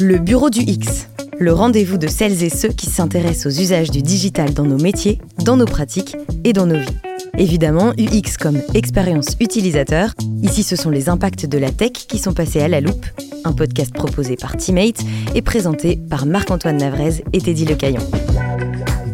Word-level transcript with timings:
Le 0.00 0.18
Bureau 0.18 0.48
du 0.48 0.60
X, 0.60 1.08
le 1.40 1.52
rendez-vous 1.52 1.98
de 1.98 2.06
celles 2.06 2.44
et 2.44 2.50
ceux 2.50 2.68
qui 2.68 2.86
s'intéressent 2.86 3.46
aux 3.46 3.60
usages 3.60 3.90
du 3.90 4.00
digital 4.00 4.54
dans 4.54 4.62
nos 4.62 4.78
métiers, 4.78 5.20
dans 5.44 5.56
nos 5.56 5.64
pratiques 5.64 6.16
et 6.44 6.52
dans 6.52 6.66
nos 6.66 6.78
vies. 6.78 6.96
Évidemment, 7.36 7.92
UX 7.98 8.36
comme 8.38 8.60
expérience 8.74 9.36
utilisateur. 9.40 10.14
Ici, 10.42 10.62
ce 10.62 10.76
sont 10.76 10.90
les 10.90 11.08
impacts 11.08 11.46
de 11.46 11.58
la 11.58 11.72
tech 11.72 11.92
qui 11.92 12.18
sont 12.18 12.32
passés 12.32 12.60
à 12.60 12.68
la 12.68 12.80
loupe. 12.80 13.06
Un 13.44 13.52
podcast 13.52 13.92
proposé 13.92 14.36
par 14.36 14.56
Teammate 14.56 15.00
et 15.34 15.42
présenté 15.42 15.96
par 15.96 16.26
Marc-Antoine 16.26 16.76
Navrez 16.76 17.24
et 17.32 17.40
Teddy 17.40 17.64
Lecaillon. 17.64 18.02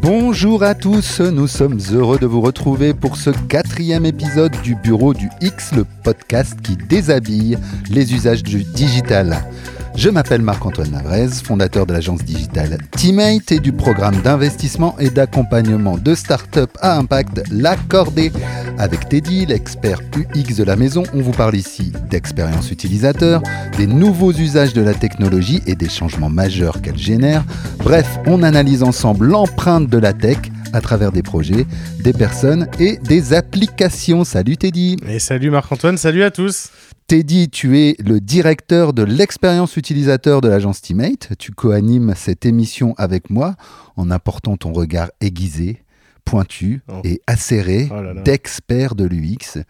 Bonjour 0.02 0.62
à 0.62 0.74
tous, 0.74 1.20
nous 1.20 1.48
sommes 1.48 1.78
heureux 1.94 2.18
de 2.18 2.26
vous 2.26 2.42
retrouver 2.42 2.92
pour 2.92 3.16
ce 3.16 3.30
quatrième 3.30 4.04
épisode 4.04 4.52
du 4.62 4.74
Bureau 4.74 5.14
du 5.14 5.30
X, 5.40 5.72
le 5.72 5.86
podcast 6.02 6.60
qui 6.62 6.76
déshabille 6.76 7.56
les 7.88 8.12
usages 8.12 8.42
du 8.42 8.64
digital. 8.64 9.42
Je 9.96 10.10
m'appelle 10.10 10.42
Marc-Antoine 10.42 10.90
Navrez, 10.90 11.28
fondateur 11.28 11.86
de 11.86 11.92
l'agence 11.92 12.24
digitale 12.24 12.78
Teammate 12.90 13.52
et 13.52 13.60
du 13.60 13.72
programme 13.72 14.20
d'investissement 14.22 14.98
et 14.98 15.08
d'accompagnement 15.08 15.96
de 15.96 16.14
start-up 16.14 16.70
à 16.80 16.98
impact 16.98 17.42
L'Accordé. 17.52 18.32
Avec 18.76 19.08
Teddy, 19.08 19.46
l'expert 19.46 20.00
UX 20.16 20.56
de 20.56 20.64
la 20.64 20.74
maison, 20.74 21.04
on 21.14 21.20
vous 21.20 21.30
parle 21.30 21.54
ici 21.54 21.92
d'expérience 22.10 22.72
utilisateur, 22.72 23.40
des 23.76 23.86
nouveaux 23.86 24.32
usages 24.32 24.74
de 24.74 24.82
la 24.82 24.94
technologie 24.94 25.62
et 25.66 25.76
des 25.76 25.88
changements 25.88 26.30
majeurs 26.30 26.82
qu'elle 26.82 26.98
génère. 26.98 27.44
Bref, 27.78 28.18
on 28.26 28.42
analyse 28.42 28.82
ensemble 28.82 29.26
l'empreinte 29.26 29.88
de 29.88 29.98
la 29.98 30.12
tech 30.12 30.38
à 30.72 30.80
travers 30.80 31.12
des 31.12 31.22
projets, 31.22 31.66
des 32.00 32.12
personnes 32.12 32.68
et 32.80 32.96
des 32.96 33.32
applications. 33.32 34.24
Salut 34.24 34.56
Teddy 34.56 34.96
Et 35.08 35.20
salut 35.20 35.50
Marc-Antoine, 35.50 35.98
salut 35.98 36.24
à 36.24 36.32
tous 36.32 36.70
Teddy, 37.06 37.50
tu 37.50 37.78
es 37.78 37.96
le 38.02 38.18
directeur 38.18 38.94
de 38.94 39.02
l'expérience 39.02 39.76
utilisateur 39.76 40.40
de 40.40 40.48
l'agence 40.48 40.80
Teammate. 40.80 41.36
Tu 41.38 41.52
co-animes 41.52 42.14
cette 42.16 42.46
émission 42.46 42.94
avec 42.96 43.28
moi 43.28 43.56
en 43.96 44.10
apportant 44.10 44.56
ton 44.56 44.72
regard 44.72 45.10
aiguisé, 45.20 45.82
pointu 46.24 46.80
Oh. 46.88 47.02
et 47.04 47.20
acéré 47.26 47.90
Oh 47.92 48.20
d'expert 48.24 48.94
de 48.94 49.04
l'UX. 49.04 49.60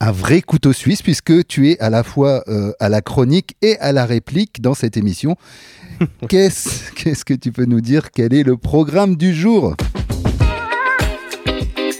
Un 0.00 0.12
vrai 0.12 0.42
couteau 0.42 0.74
suisse 0.74 1.00
puisque 1.00 1.46
tu 1.46 1.70
es 1.70 1.78
à 1.80 1.88
la 1.88 2.02
fois 2.02 2.44
euh, 2.48 2.72
à 2.78 2.90
la 2.90 3.00
chronique 3.00 3.56
et 3.62 3.78
à 3.78 3.92
la 3.92 4.04
réplique 4.04 4.60
dans 4.60 4.74
cette 4.74 4.98
émission. 4.98 5.36
Qu'est-ce 6.28 6.92
qu'est-ce 6.92 7.24
que 7.24 7.34
tu 7.34 7.52
peux 7.52 7.64
nous 7.64 7.80
dire? 7.80 8.10
Quel 8.10 8.34
est 8.34 8.42
le 8.42 8.58
programme 8.58 9.16
du 9.16 9.32
jour? 9.34 9.76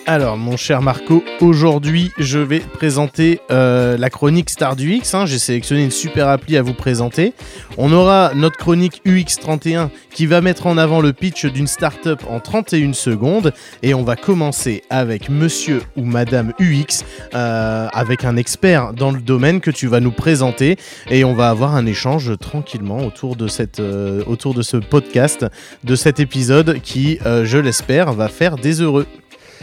Alors 0.04 0.36
mon 0.36 0.56
cher 0.56 0.82
Marco, 0.82 1.22
aujourd'hui 1.40 2.10
je 2.18 2.40
vais 2.40 2.58
présenter 2.58 3.40
euh, 3.52 3.96
la 3.96 4.10
chronique 4.10 4.50
Star 4.50 4.74
du 4.74 4.92
X. 4.94 5.14
hein. 5.14 5.26
J'ai 5.26 5.38
sélectionné 5.38 5.84
une 5.84 5.92
super 5.92 6.28
appli 6.28 6.56
à 6.56 6.62
vous 6.62 6.74
présenter. 6.74 7.34
On 7.78 7.92
aura 7.92 8.32
notre 8.34 8.56
chronique 8.56 9.00
UX31 9.06 9.90
qui 10.12 10.26
va 10.26 10.40
mettre 10.40 10.66
en 10.66 10.76
avant 10.76 11.00
le 11.00 11.12
pitch 11.12 11.46
d'une 11.46 11.68
startup 11.68 12.20
en 12.28 12.40
31 12.40 12.94
secondes. 12.94 13.52
Et 13.84 13.94
on 13.94 14.02
va 14.02 14.16
commencer 14.16 14.82
avec 14.90 15.30
monsieur 15.30 15.82
ou 15.96 16.04
madame 16.04 16.52
UX, 16.58 17.04
euh, 17.34 17.86
avec 17.92 18.24
un 18.24 18.36
expert 18.36 18.94
dans 18.94 19.12
le 19.12 19.20
domaine 19.20 19.60
que 19.60 19.70
tu 19.70 19.86
vas 19.86 20.00
nous 20.00 20.10
présenter. 20.10 20.78
Et 21.10 21.22
on 21.22 21.34
va 21.34 21.48
avoir 21.48 21.76
un 21.76 21.86
échange 21.86 22.36
tranquillement 22.38 23.06
autour 23.06 23.36
de, 23.36 23.46
euh, 23.78 24.24
autour 24.26 24.54
de 24.54 24.62
ce 24.62 24.78
podcast, 24.78 25.46
de 25.84 25.94
cet 25.94 26.18
épisode 26.18 26.80
qui, 26.82 27.18
je 27.24 27.58
l'espère, 27.58 28.12
va 28.12 28.28
faire 28.28 28.56
des 28.56 28.80
heureux. 28.80 29.06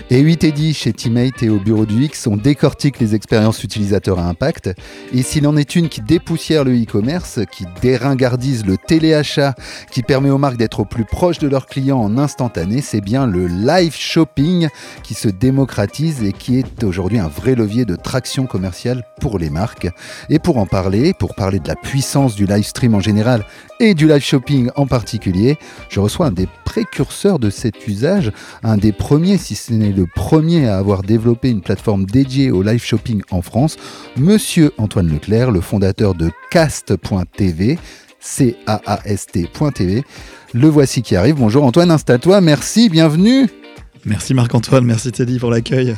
Et 0.09 0.23
oui, 0.23 0.37
Teddy, 0.37 0.73
chez 0.73 0.91
Teammate 0.91 1.43
et 1.43 1.49
au 1.49 1.59
bureau 1.59 1.85
du 1.85 2.05
X, 2.05 2.25
on 2.25 2.35
décortique 2.35 2.99
les 2.99 3.13
expériences 3.13 3.63
utilisateurs 3.63 4.17
à 4.17 4.23
impact. 4.23 4.71
Et 5.13 5.21
s'il 5.21 5.45
en 5.47 5.55
est 5.55 5.75
une 5.75 5.87
qui 5.87 6.01
dépoussière 6.01 6.63
le 6.63 6.73
e-commerce, 6.73 7.39
qui 7.51 7.65
déringardise 7.81 8.65
le 8.65 8.77
téléachat, 8.77 9.53
qui 9.91 10.01
permet 10.01 10.31
aux 10.31 10.39
marques 10.39 10.57
d'être 10.57 10.79
au 10.79 10.85
plus 10.85 11.05
proche 11.05 11.37
de 11.37 11.47
leurs 11.47 11.67
clients 11.67 11.99
en 11.99 12.17
instantané, 12.17 12.81
c'est 12.81 13.01
bien 13.01 13.27
le 13.27 13.47
live 13.47 13.95
shopping 13.95 14.69
qui 15.03 15.13
se 15.13 15.27
démocratise 15.27 16.23
et 16.23 16.33
qui 16.33 16.57
est 16.57 16.83
aujourd'hui 16.83 17.19
un 17.19 17.27
vrai 17.27 17.53
levier 17.53 17.85
de 17.85 17.95
traction 17.95 18.47
commerciale 18.47 19.03
pour 19.21 19.37
les 19.37 19.51
marques. 19.51 19.89
Et 20.29 20.39
pour 20.39 20.57
en 20.57 20.65
parler, 20.65 21.13
pour 21.13 21.35
parler 21.35 21.59
de 21.59 21.67
la 21.67 21.75
puissance 21.75 22.35
du 22.35 22.47
live 22.47 22.65
stream 22.65 22.95
en 22.95 22.99
général 22.99 23.45
et 23.79 23.93
du 23.93 24.07
live 24.07 24.23
shopping 24.23 24.71
en 24.75 24.87
particulier, 24.87 25.57
je 25.89 25.99
reçois 25.99 26.27
un 26.27 26.31
des 26.31 26.47
précurseurs 26.65 27.39
de 27.39 27.49
cet 27.49 27.87
usage, 27.87 28.31
un 28.63 28.77
des 28.77 28.91
premiers, 28.91 29.37
si 29.37 29.55
ce 29.55 29.73
n'est 29.73 29.88
le 29.91 30.05
premier 30.05 30.67
à 30.67 30.77
avoir 30.77 31.03
développé 31.03 31.49
une 31.49 31.61
plateforme 31.61 32.05
dédiée 32.05 32.51
au 32.51 32.61
live 32.61 32.83
shopping 32.83 33.21
en 33.31 33.41
France, 33.41 33.77
Monsieur 34.17 34.71
Antoine 34.77 35.09
Leclerc, 35.09 35.51
le 35.51 35.61
fondateur 35.61 36.15
de 36.15 36.31
cast.tv, 36.51 37.77
C-A-A-S-T.tv. 38.19 40.03
Le 40.53 40.67
voici 40.67 41.01
qui 41.01 41.15
arrive. 41.15 41.35
Bonjour 41.35 41.63
Antoine, 41.63 41.91
installe-toi, 41.91 42.41
merci, 42.41 42.89
bienvenue. 42.89 43.47
Merci 44.05 44.33
Marc-Antoine, 44.33 44.85
merci 44.85 45.11
Teddy 45.11 45.39
pour 45.39 45.51
l'accueil. 45.51 45.95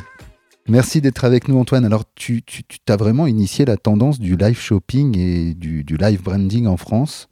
Merci 0.68 1.00
d'être 1.00 1.24
avec 1.24 1.48
nous 1.48 1.58
Antoine. 1.58 1.84
Alors 1.84 2.04
tu, 2.14 2.42
tu, 2.42 2.62
tu 2.64 2.78
as 2.88 2.96
vraiment 2.96 3.26
initié 3.26 3.64
la 3.64 3.76
tendance 3.76 4.20
du 4.20 4.36
live 4.36 4.58
shopping 4.58 5.18
et 5.18 5.54
du, 5.54 5.82
du 5.82 5.96
live 5.96 6.22
branding 6.22 6.66
en 6.66 6.76
France? 6.76 7.28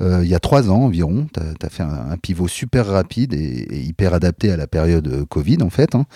Euh, 0.00 0.20
il 0.24 0.28
y 0.28 0.34
a 0.34 0.40
trois 0.40 0.70
ans 0.70 0.82
environ, 0.82 1.26
tu 1.32 1.40
as, 1.40 1.68
fait 1.68 1.82
un, 1.82 2.16
pivot 2.16 2.48
super 2.48 2.86
rapide 2.86 3.32
et, 3.34 3.66
et 3.70 3.80
hyper 3.80 4.14
adapté 4.14 4.50
à 4.50 4.56
la 4.56 4.66
période 4.66 5.06
euh, 5.06 5.24
Covid 5.24 5.58
en 5.62 5.70
fait. 5.70 5.94
hein. 5.94 6.06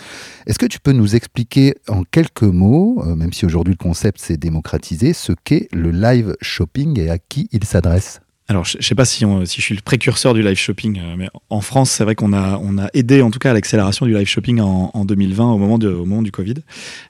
Est-ce 0.47 0.59
que 0.59 0.67
tu 0.67 0.81
peux 0.81 0.93
nous 0.93 1.15
expliquer 1.15 1.77
en 1.87 2.03
quelques 2.03 2.43
mots, 2.43 3.03
euh, 3.07 3.15
même 3.15 3.33
si 3.33 3.47
aujourd'hui 3.47 3.75
le 3.79 3.83
concept 3.83 4.21
s'est 4.21 4.37
démocratisé, 4.37 5.13
ce 5.13 5.33
qu'est 5.45 5.69
le 5.73 5.91
live 5.91 6.37
shopping 6.41 6.99
et 6.99 7.11
à 7.11 7.19
qui 7.19 7.49
il 7.53 7.65
s'adresse? 7.65 8.21
Alors, 8.51 8.65
je 8.65 8.79
ne 8.79 8.83
sais 8.83 8.95
pas 8.95 9.05
si, 9.05 9.27
on- 9.27 9.45
si 9.45 9.57
je 9.61 9.67
suis 9.67 9.75
le 9.75 9.83
précurseur 9.83 10.33
du 10.33 10.41
live 10.43 10.57
shopping, 10.57 10.99
euh, 10.99 11.17
mais 11.19 11.29
en 11.51 11.61
France, 11.61 11.91
c'est 11.91 12.03
vrai 12.03 12.15
qu'on 12.15 12.33
a, 12.33 12.59
on 12.63 12.79
a 12.79 12.89
aidé 12.95 13.21
en 13.21 13.31
tout 13.31 13.39
cas 13.39 13.51
à 13.51 13.53
l'accélération 13.53 14.07
du 14.07 14.15
live 14.15 14.27
shopping 14.27 14.59
en, 14.61 14.91
en 14.95 15.05
2020 15.05 15.53
au 15.53 15.59
moment, 15.59 15.75
au 15.75 16.07
moment 16.07 16.23
du 16.23 16.33
Covid. 16.33 16.55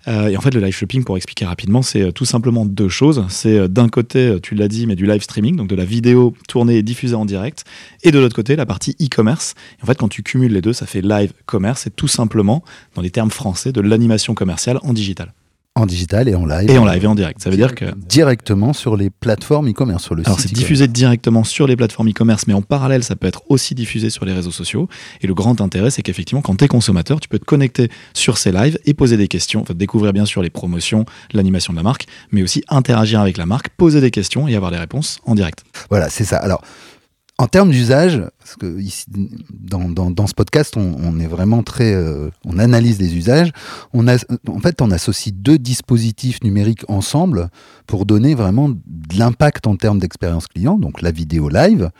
Euh, 0.08 0.26
et 0.30 0.36
en 0.36 0.40
fait, 0.40 0.52
le 0.52 0.58
live 0.60 0.74
shopping, 0.74 1.04
pour 1.04 1.16
expliquer 1.16 1.44
rapidement, 1.44 1.80
c'est 1.80 2.02
euh, 2.02 2.10
tout 2.10 2.24
simplement 2.24 2.66
deux 2.66 2.88
choses. 2.88 3.24
C'est 3.28 3.68
d'un 3.68 3.88
côté, 3.88 4.36
tu 4.42 4.56
l'as 4.56 4.66
dit, 4.66 4.88
mais 4.88 4.96
du 4.96 5.06
live 5.06 5.22
streaming, 5.22 5.54
donc 5.54 5.68
de 5.68 5.76
la 5.76 5.84
vidéo 5.84 6.34
tournée 6.48 6.76
et 6.78 6.82
diffusée 6.82 7.14
en 7.14 7.24
direct, 7.24 7.62
et 8.02 8.10
de 8.10 8.18
l'autre 8.18 8.34
côté, 8.34 8.56
la 8.56 8.66
partie 8.66 8.96
e-commerce. 9.00 9.54
Et 9.78 9.84
en 9.84 9.86
fait, 9.86 9.96
quand 9.96 10.08
tu 10.08 10.24
cumules 10.24 10.52
les 10.52 10.60
deux, 10.60 10.72
ça 10.72 10.86
fait 10.86 11.02
live 11.02 11.32
commerce. 11.46 11.82
C'est 11.84 11.94
tout 11.94 12.08
simplement, 12.08 12.64
dans 12.96 13.02
les 13.02 13.10
termes 13.10 13.30
français, 13.30 13.70
de 13.70 13.80
l'animation 13.80 14.34
commerciale 14.34 14.80
en 14.82 14.92
digital. 14.92 15.32
En 15.78 15.86
digital 15.86 16.28
et 16.28 16.34
en 16.34 16.44
live 16.44 16.70
Et 16.70 16.76
en 16.78 16.84
live 16.84 17.04
et 17.04 17.06
en 17.06 17.14
direct. 17.14 17.40
Ça 17.40 17.50
veut 17.50 17.56
dire 17.56 17.74
que 17.74 17.84
Directement 18.08 18.72
sur 18.72 18.96
les 18.96 19.10
plateformes 19.10 19.68
e-commerce, 19.70 20.02
sur 20.04 20.14
le 20.14 20.22
Alors 20.26 20.40
site. 20.40 20.50
c'est 20.50 20.54
diffusé 20.54 20.88
directement 20.88 21.44
sur 21.44 21.66
les 21.66 21.76
plateformes 21.76 22.08
e-commerce, 22.10 22.46
mais 22.46 22.54
en 22.54 22.62
parallèle, 22.62 23.04
ça 23.04 23.14
peut 23.16 23.26
être 23.26 23.42
aussi 23.48 23.74
diffusé 23.74 24.10
sur 24.10 24.24
les 24.24 24.32
réseaux 24.32 24.50
sociaux. 24.50 24.88
Et 25.20 25.26
le 25.26 25.34
grand 25.34 25.60
intérêt, 25.60 25.90
c'est 25.90 26.02
qu'effectivement, 26.02 26.42
quand 26.42 26.56
tu 26.56 26.64
es 26.64 26.68
consommateur, 26.68 27.20
tu 27.20 27.28
peux 27.28 27.38
te 27.38 27.44
connecter 27.44 27.90
sur 28.12 28.38
ces 28.38 28.50
lives 28.50 28.78
et 28.86 28.94
poser 28.94 29.16
des 29.16 29.28
questions, 29.28 29.62
enfin, 29.62 29.74
découvrir 29.74 30.12
bien 30.12 30.26
sûr 30.26 30.42
les 30.42 30.50
promotions, 30.50 31.04
l'animation 31.32 31.72
de 31.72 31.76
la 31.78 31.84
marque, 31.84 32.06
mais 32.32 32.42
aussi 32.42 32.62
interagir 32.68 33.20
avec 33.20 33.36
la 33.36 33.46
marque, 33.46 33.68
poser 33.76 34.00
des 34.00 34.10
questions 34.10 34.48
et 34.48 34.56
avoir 34.56 34.70
des 34.70 34.78
réponses 34.78 35.20
en 35.24 35.34
direct. 35.34 35.64
Voilà, 35.90 36.08
c'est 36.10 36.24
ça. 36.24 36.38
Alors, 36.38 36.62
en 37.40 37.46
termes 37.46 37.70
d'usage, 37.70 38.20
parce 38.38 38.56
que 38.56 38.80
ici, 38.80 39.06
dans, 39.48 39.88
dans, 39.88 40.10
dans 40.10 40.26
ce 40.26 40.34
podcast, 40.34 40.76
on, 40.76 41.20
est 41.20 41.26
vraiment 41.28 41.62
très, 41.62 41.94
euh, 41.94 42.30
on 42.44 42.58
analyse 42.58 42.98
les 42.98 43.16
usages. 43.16 43.52
On 43.92 44.08
a, 44.08 44.16
en 44.48 44.58
fait, 44.58 44.82
on 44.82 44.90
associe 44.90 45.32
deux 45.32 45.56
dispositifs 45.56 46.42
numériques 46.42 46.84
ensemble 46.88 47.48
pour 47.86 48.06
donner 48.06 48.34
vraiment 48.34 48.68
de 48.68 49.18
l'impact 49.18 49.68
en 49.68 49.76
termes 49.76 50.00
d'expérience 50.00 50.48
client, 50.48 50.78
donc 50.78 51.00
la 51.00 51.12
vidéo 51.12 51.48
live, 51.48 51.90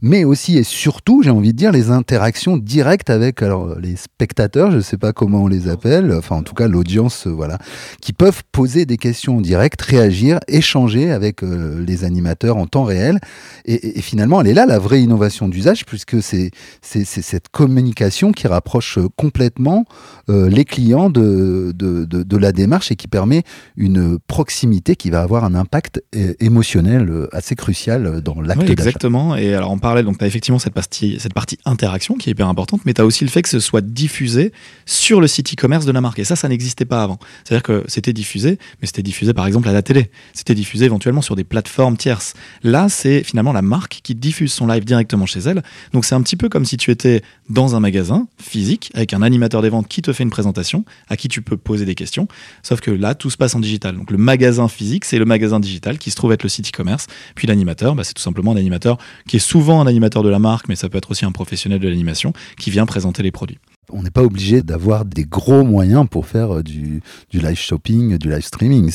mais 0.00 0.24
aussi 0.24 0.56
et 0.58 0.62
surtout, 0.62 1.22
j'ai 1.22 1.30
envie 1.30 1.52
de 1.52 1.58
dire, 1.58 1.72
les 1.72 1.90
interactions 1.90 2.56
directes 2.56 3.10
avec 3.10 3.42
alors, 3.42 3.78
les 3.80 3.96
spectateurs, 3.96 4.70
je 4.70 4.76
ne 4.76 4.80
sais 4.80 4.96
pas 4.96 5.12
comment 5.12 5.42
on 5.44 5.46
les 5.48 5.68
appelle, 5.68 6.12
enfin 6.16 6.36
en 6.36 6.42
tout 6.42 6.54
cas 6.54 6.68
l'audience, 6.68 7.26
euh, 7.26 7.30
voilà, 7.30 7.58
qui 8.00 8.12
peuvent 8.12 8.42
poser 8.52 8.86
des 8.86 8.96
questions 8.96 9.38
en 9.38 9.40
direct, 9.40 9.80
réagir, 9.82 10.38
échanger 10.46 11.10
avec 11.10 11.42
euh, 11.42 11.84
les 11.84 12.04
animateurs 12.04 12.56
en 12.56 12.66
temps 12.66 12.84
réel. 12.84 13.18
Et, 13.64 14.00
finalement, 14.00 14.40
elle 14.40 14.46
est 14.48 14.54
là 14.54 14.66
la 14.66 14.78
vraie 14.78 15.02
innovation 15.02 15.48
d'usage, 15.48 15.84
puisque 15.84 16.22
c'est 16.22 16.50
cette 16.82 17.48
communication 17.48 18.32
qui 18.32 18.46
rapproche 18.46 18.98
euh, 18.98 19.08
complètement 19.16 19.84
euh, 20.30 20.48
les 20.48 20.64
clients 20.64 21.10
de, 21.10 21.72
de, 21.74 22.04
de- 22.04 22.22
de 22.22 22.36
la 22.36 22.52
démarche 22.52 22.92
et 22.92 22.96
qui 22.96 23.08
permet 23.08 23.42
une 23.76 24.18
proximité 24.26 24.96
qui 24.96 25.10
va 25.10 25.22
avoir 25.22 25.44
un 25.44 25.54
impact 25.54 26.02
émotionnel 26.40 27.26
assez 27.32 27.54
crucial 27.54 28.20
dans 28.20 28.40
l'acte 28.40 28.62
Oui, 28.62 28.70
exactement. 28.70 29.36
Et 29.36 29.54
alors 29.54 29.70
en 29.70 29.78
donc 30.02 30.18
tu 30.18 30.24
as 30.24 30.26
effectivement 30.26 30.58
cette 30.58 30.74
partie, 30.74 31.16
cette 31.18 31.34
partie 31.34 31.58
interaction 31.64 32.14
qui 32.16 32.30
est 32.30 32.32
hyper 32.32 32.48
importante, 32.48 32.80
mais 32.84 32.94
tu 32.94 33.00
as 33.00 33.06
aussi 33.06 33.24
le 33.24 33.30
fait 33.30 33.42
que 33.42 33.48
ce 33.48 33.60
soit 33.60 33.80
diffusé 33.80 34.52
sur 34.86 35.20
le 35.20 35.26
site 35.26 35.52
e-commerce 35.52 35.84
de 35.84 35.92
la 35.92 36.00
marque. 36.00 36.18
Et 36.18 36.24
ça, 36.24 36.36
ça 36.36 36.48
n'existait 36.48 36.84
pas 36.84 37.02
avant. 37.02 37.18
C'est-à-dire 37.44 37.62
que 37.62 37.84
c'était 37.88 38.12
diffusé, 38.12 38.58
mais 38.80 38.86
c'était 38.86 39.02
diffusé 39.02 39.34
par 39.34 39.46
exemple 39.46 39.68
à 39.68 39.72
la 39.72 39.82
télé. 39.82 40.10
C'était 40.32 40.54
diffusé 40.54 40.84
éventuellement 40.84 41.22
sur 41.22 41.36
des 41.36 41.44
plateformes 41.44 41.96
tierces. 41.96 42.34
Là, 42.62 42.88
c'est 42.88 43.22
finalement 43.22 43.52
la 43.52 43.62
marque 43.62 44.00
qui 44.02 44.14
diffuse 44.14 44.52
son 44.52 44.66
live 44.66 44.84
directement 44.84 45.26
chez 45.26 45.40
elle. 45.40 45.62
Donc 45.92 46.04
c'est 46.04 46.14
un 46.14 46.22
petit 46.22 46.36
peu 46.36 46.48
comme 46.48 46.64
si 46.64 46.76
tu 46.76 46.90
étais 46.90 47.22
dans 47.48 47.74
un 47.74 47.80
magasin 47.80 48.28
physique 48.38 48.90
avec 48.94 49.14
un 49.14 49.22
animateur 49.22 49.62
des 49.62 49.68
ventes 49.68 49.88
qui 49.88 50.02
te 50.02 50.12
fait 50.12 50.22
une 50.22 50.30
présentation, 50.30 50.84
à 51.08 51.16
qui 51.16 51.28
tu 51.28 51.42
peux 51.42 51.56
poser 51.56 51.84
des 51.84 51.94
questions. 51.94 52.28
Sauf 52.62 52.80
que 52.80 52.90
là, 52.90 53.14
tout 53.14 53.30
se 53.30 53.36
passe 53.36 53.54
en 53.54 53.60
digital. 53.60 53.96
Donc 53.96 54.10
le 54.10 54.18
magasin 54.18 54.68
physique, 54.68 55.04
c'est 55.04 55.18
le 55.18 55.24
magasin 55.24 55.60
digital 55.60 55.98
qui 55.98 56.10
se 56.10 56.16
trouve 56.16 56.32
être 56.32 56.42
le 56.42 56.48
site 56.48 56.68
e-commerce. 56.68 57.06
Puis 57.34 57.46
l'animateur, 57.46 57.94
bah, 57.94 58.04
c'est 58.04 58.14
tout 58.14 58.22
simplement 58.22 58.52
un 58.52 58.56
animateur 58.56 58.98
qui 59.26 59.36
est 59.36 59.40
souvent 59.40 59.77
un 59.80 59.86
animateur 59.86 60.22
de 60.22 60.28
la 60.28 60.38
marque, 60.38 60.68
mais 60.68 60.76
ça 60.76 60.88
peut 60.88 60.98
être 60.98 61.10
aussi 61.10 61.24
un 61.24 61.32
professionnel 61.32 61.80
de 61.80 61.88
l'animation 61.88 62.32
qui 62.58 62.70
vient 62.70 62.86
présenter 62.86 63.22
les 63.22 63.30
produits. 63.30 63.58
On 63.90 64.02
n'est 64.02 64.10
pas 64.10 64.22
obligé 64.22 64.62
d'avoir 64.62 65.04
des 65.04 65.24
gros 65.24 65.64
moyens 65.64 66.06
pour 66.10 66.26
faire 66.26 66.62
du, 66.62 67.00
du 67.30 67.40
live 67.40 67.58
shopping, 67.58 68.18
du 68.18 68.30
live 68.30 68.42
streaming. 68.42 68.90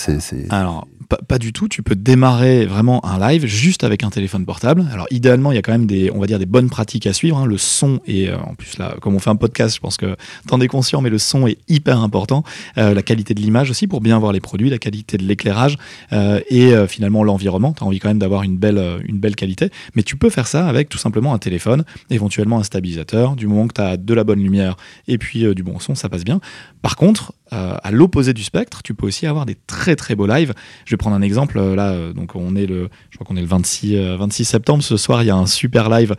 Alors, 0.49 0.87
pas, 1.27 1.37
du 1.37 1.53
tout. 1.53 1.67
Tu 1.67 1.83
peux 1.83 1.95
démarrer 1.95 2.65
vraiment 2.65 3.05
un 3.05 3.19
live 3.19 3.45
juste 3.45 3.83
avec 3.83 4.03
un 4.03 4.09
téléphone 4.09 4.45
portable. 4.45 4.85
Alors 4.91 5.07
idéalement, 5.11 5.51
il 5.51 5.55
y 5.55 5.57
a 5.57 5.61
quand 5.61 5.71
même 5.71 5.85
des, 5.85 6.11
on 6.11 6.19
va 6.19 6.27
dire 6.27 6.39
des 6.39 6.45
bonnes 6.45 6.69
pratiques 6.69 7.07
à 7.07 7.13
suivre. 7.13 7.37
Hein. 7.37 7.45
Le 7.45 7.57
son 7.57 7.99
et 8.05 8.29
euh, 8.29 8.37
en 8.37 8.55
plus 8.55 8.77
là, 8.77 8.95
comme 9.01 9.15
on 9.15 9.19
fait 9.19 9.29
un 9.29 9.35
podcast, 9.35 9.75
je 9.75 9.79
pense 9.79 9.97
que 9.97 10.15
t'en 10.47 10.59
es 10.61 10.67
conscient, 10.67 11.01
mais 11.01 11.09
le 11.09 11.17
son 11.17 11.47
est 11.47 11.57
hyper 11.67 11.99
important. 11.99 12.43
Euh, 12.77 12.93
la 12.93 13.01
qualité 13.01 13.33
de 13.33 13.41
l'image 13.41 13.69
aussi 13.69 13.87
pour 13.87 14.01
bien 14.01 14.17
voir 14.19 14.31
les 14.31 14.39
produits, 14.39 14.69
la 14.69 14.77
qualité 14.77 15.17
de 15.17 15.23
l'éclairage 15.23 15.77
euh, 16.11 16.39
et 16.49 16.73
finalement 16.87 17.23
l'environnement. 17.23 17.73
Tu 17.73 17.83
as 17.83 17.87
envie 17.87 17.99
quand 17.99 18.09
même 18.09 18.19
d'avoir 18.19 18.43
une 18.43 18.57
belle, 18.57 18.81
une 19.05 19.19
belle 19.19 19.35
qualité. 19.35 19.69
Mais 19.95 20.03
tu 20.03 20.15
peux 20.15 20.29
faire 20.29 20.47
ça 20.47 20.67
avec 20.67 20.89
tout 20.89 20.97
simplement 20.97 21.33
un 21.33 21.37
téléphone, 21.37 21.83
éventuellement 22.09 22.59
un 22.59 22.63
stabilisateur. 22.63 23.35
Du 23.35 23.47
moment 23.47 23.67
que 23.67 23.73
tu 23.73 23.81
as 23.81 23.97
de 23.97 24.13
la 24.13 24.23
bonne 24.23 24.41
lumière 24.41 24.77
et 25.07 25.17
puis 25.17 25.53
du 25.53 25.63
bon 25.63 25.79
son, 25.79 25.95
ça 25.95 26.09
passe 26.09 26.23
bien. 26.23 26.39
Par 26.81 26.95
contre, 26.95 27.33
euh, 27.53 27.75
à 27.83 27.91
l'opposé 27.91 28.33
du 28.33 28.43
spectre, 28.43 28.81
tu 28.83 28.93
peux 28.93 29.05
aussi 29.05 29.27
avoir 29.27 29.45
des 29.45 29.55
très 29.67 29.95
très 29.95 30.15
beaux 30.15 30.25
lives. 30.25 30.53
Je 30.85 30.91
vais 30.91 30.97
prendre 30.97 31.15
un 31.15 31.21
exemple. 31.21 31.59
Euh, 31.59 31.75
là, 31.75 31.91
euh, 31.91 32.13
donc 32.13 32.35
on 32.35 32.55
est 32.55 32.65
le, 32.65 32.89
je 33.11 33.17
crois 33.17 33.27
qu'on 33.27 33.35
est 33.35 33.41
le 33.41 33.47
26, 33.47 33.95
26 34.17 34.45
septembre. 34.45 34.83
Ce 34.83 34.97
soir, 34.97 35.21
il 35.21 35.27
y 35.27 35.29
a 35.29 35.35
un 35.35 35.45
super 35.45 35.89
live 35.89 36.15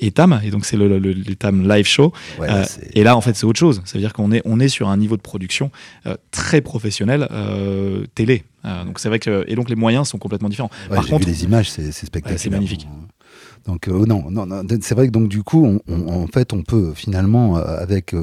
Etam, 0.00 0.40
et 0.44 0.50
donc 0.50 0.66
c'est 0.66 0.76
le, 0.76 0.98
l'Etam 0.98 1.68
Live 1.68 1.86
Show. 1.86 2.12
et 2.92 3.02
là, 3.02 3.16
en 3.16 3.20
fait, 3.20 3.34
c'est 3.34 3.46
autre 3.46 3.58
chose. 3.58 3.80
Ça 3.84 3.94
veut 3.94 4.00
dire 4.00 4.12
qu'on 4.12 4.32
est, 4.32 4.42
on 4.44 4.60
est 4.60 4.68
sur 4.68 4.88
un 4.88 4.96
niveau 4.96 5.16
de 5.16 5.22
production 5.22 5.70
très 6.30 6.60
professionnel 6.60 7.28
télé. 8.14 8.44
donc 8.84 8.98
c'est 8.98 9.08
vrai 9.08 9.18
que 9.18 9.44
et 9.48 9.54
donc 9.54 9.70
les 9.70 9.76
moyens 9.76 10.08
sont 10.08 10.18
complètement 10.18 10.48
différents. 10.48 10.70
Par 10.88 11.06
contre, 11.06 11.26
vu 11.26 11.32
les 11.32 11.44
images, 11.44 11.70
c'est, 11.70 11.92
spectaculaire. 11.92 12.38
c'est 12.38 12.50
magnifique. 12.50 12.86
Donc 13.68 13.86
non, 13.86 14.30
non, 14.30 14.46
non 14.46 14.62
c'est 14.80 14.94
vrai 14.94 15.08
que 15.08 15.26
du 15.26 15.42
coup, 15.42 15.78
en 15.88 16.26
fait, 16.26 16.54
on 16.54 16.62
peut 16.62 16.92
finalement 16.94 17.56
avec 17.56 18.14